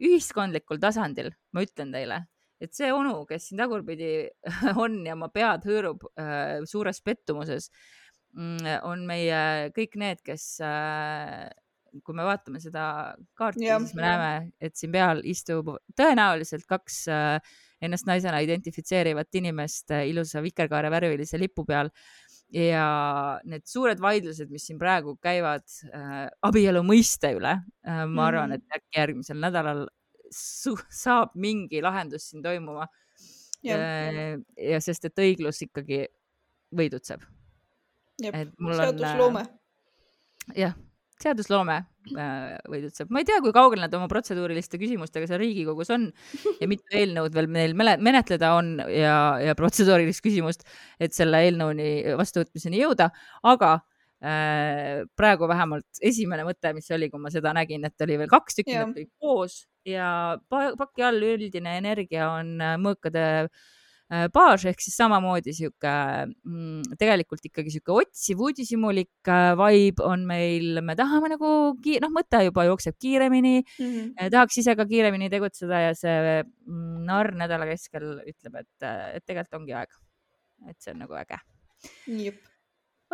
ühiskondlikul 0.01 0.81
tasandil 0.81 1.31
ma 1.57 1.65
ütlen 1.65 1.93
teile, 1.95 2.21
et 2.61 2.77
see 2.77 2.91
onu, 2.93 3.23
kes 3.29 3.49
siin 3.49 3.61
tagurpidi 3.63 4.29
on 4.85 5.01
ja 5.07 5.17
oma 5.17 5.31
pead 5.33 5.65
hõõrub 5.69 6.05
äh, 6.21 6.61
suures 6.69 7.01
pettumuses, 7.05 7.71
mm, 7.71 8.00
on 8.87 9.07
meie 9.09 9.71
kõik 9.75 9.97
need, 9.99 10.21
kes 10.27 10.45
äh, 10.63 11.49
kui 12.05 12.15
me 12.17 12.27
vaatame 12.27 12.61
seda 12.63 12.85
kaarti, 13.39 13.67
siis 13.67 13.95
me 13.99 14.05
näeme, 14.05 14.31
et 14.63 14.77
siin 14.79 14.93
peal 14.95 15.23
istub 15.27 15.73
tõenäoliselt 15.99 16.67
kaks 16.71 17.03
äh, 17.11 17.57
ennast 17.83 18.09
naisena 18.09 18.41
identifitseerivat 18.45 19.41
inimest 19.41 19.91
äh, 19.95 20.07
ilusa 20.11 20.43
vikerkaare 20.45 20.91
värvilise 20.93 21.41
lipu 21.41 21.65
peal. 21.69 21.91
ja 22.51 23.39
need 23.47 23.63
suured 23.71 24.01
vaidlused, 24.03 24.49
mis 24.51 24.65
siin 24.67 24.79
praegu 24.79 25.15
käivad 25.23 25.67
äh, 25.95 26.25
abielu 26.43 26.83
mõiste 26.83 27.31
üle 27.37 27.53
äh,, 27.61 28.01
ma 28.11 28.27
arvan, 28.27 28.57
et 28.57 28.65
äkki 28.75 28.99
järgmisel 28.99 29.39
nädalal 29.39 29.85
saab 30.31 31.35
mingi 31.35 31.83
lahendus 31.83 32.31
siin 32.31 32.43
toimuma. 32.43 32.89
Äh, 33.67 34.41
ja 34.57 34.81
sest, 34.83 35.05
et 35.05 35.23
õiglus 35.23 35.63
ikkagi 35.67 36.07
võidutseb. 36.75 37.23
Seadusloome. 38.21 39.45
jah 40.57 40.77
seadusloome 41.21 41.77
äh, 42.17 42.57
võidutseb. 42.71 43.11
ma 43.13 43.21
ei 43.21 43.29
tea, 43.29 43.41
kui 43.45 43.53
kaugel 43.55 43.83
nad 43.85 43.95
oma 43.97 44.09
protseduuriliste 44.11 44.81
küsimustega 44.81 45.29
seal 45.29 45.41
Riigikogus 45.43 45.93
on 45.95 46.09
ja 46.61 46.69
mitu 46.71 46.97
eelnõud 46.97 47.37
veel 47.37 47.51
meil 47.53 47.77
menetleda 47.77 48.55
on 48.57 48.79
ja, 48.89 49.15
ja 49.43 49.57
protseduurilist 49.59 50.25
küsimust, 50.25 50.65
et 51.01 51.17
selle 51.17 51.43
eelnõuni 51.47 52.17
vastuvõtmiseni 52.19 52.81
jõuda, 52.81 53.11
aga 53.53 53.73
äh, 53.77 55.03
praegu 55.19 55.49
vähemalt 55.51 56.01
esimene 56.13 56.47
mõte, 56.49 56.73
mis 56.77 56.89
oli, 56.97 57.11
kui 57.13 57.21
ma 57.23 57.33
seda 57.33 57.53
nägin, 57.57 57.85
et 57.89 58.07
oli 58.07 58.21
veel 58.23 58.33
kaks 58.33 58.61
tükki, 58.61 58.79
need 58.79 58.97
olid 58.97 59.13
koos 59.21 59.65
ja 59.89 60.39
paki 60.49 61.05
all 61.05 61.29
üldine 61.35 61.77
energia 61.81 62.33
on 62.39 62.57
äh, 62.65 62.79
mõõkade 62.81 63.27
äh, 63.45 63.69
Äh, 64.11 64.27
baas 64.35 64.65
ehk 64.67 64.81
siis 64.83 64.97
samamoodi 64.99 65.53
sihuke 65.55 65.91
mm, 66.27 66.97
tegelikult 66.99 67.45
ikkagi 67.47 67.71
sihuke 67.71 67.95
otsiv 67.95 68.41
uudishimulik 68.43 69.31
äh, 69.31 69.53
vibe 69.61 70.03
on 70.03 70.25
meil, 70.27 70.81
me 70.83 70.97
tahame 70.99 71.31
nagu, 71.31 71.51
noh, 71.79 72.11
mõte 72.17 72.41
juba 72.43 72.65
jookseb 72.67 72.97
kiiremini 72.99 73.61
mm, 73.63 73.93
-hmm. 73.93 74.33
tahaks 74.35 74.59
ise 74.65 74.75
ka 74.75 74.89
kiiremini 74.91 75.31
tegutseda 75.31 75.85
ja 75.85 75.95
see 75.95 76.43
mm, 76.43 77.05
narr 77.07 77.31
nädala 77.39 77.71
keskel 77.71 78.09
ütleb, 78.25 78.59
et, 78.65 78.89
et 79.15 79.23
tegelikult 79.23 79.61
ongi 79.61 79.79
aeg. 79.79 79.95
et 80.67 80.83
see 80.83 80.91
on 80.91 81.01
nagu 81.07 81.15
äge. 81.15 81.39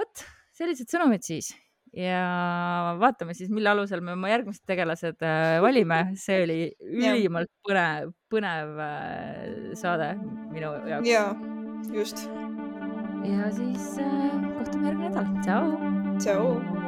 vot 0.01 0.25
sellised 0.57 0.89
sõnumid 0.89 1.29
siis 1.29 1.53
ja 1.97 2.97
vaatame 3.01 3.35
siis, 3.35 3.51
mille 3.53 3.71
alusel 3.73 4.03
me 4.05 4.15
oma 4.17 4.31
järgmised 4.31 4.65
tegelased 4.69 5.23
äh, 5.25 5.57
valime. 5.65 6.03
see 6.21 6.43
oli 6.45 6.61
ülimalt 7.03 7.53
põnev, 7.67 8.13
põnev 8.33 8.83
äh, 8.87 9.71
saade 9.79 10.13
minu 10.53 10.75
jaoks. 10.91 11.09
ja, 11.09 11.29
just. 11.95 12.27
ja 13.27 13.53
siis 13.57 13.97
äh, 14.03 14.43
kohtume 14.59 14.93
järgmine 14.93 15.15
nädal. 15.15 15.33
tšau. 15.47 15.73
tšau. 16.21 16.86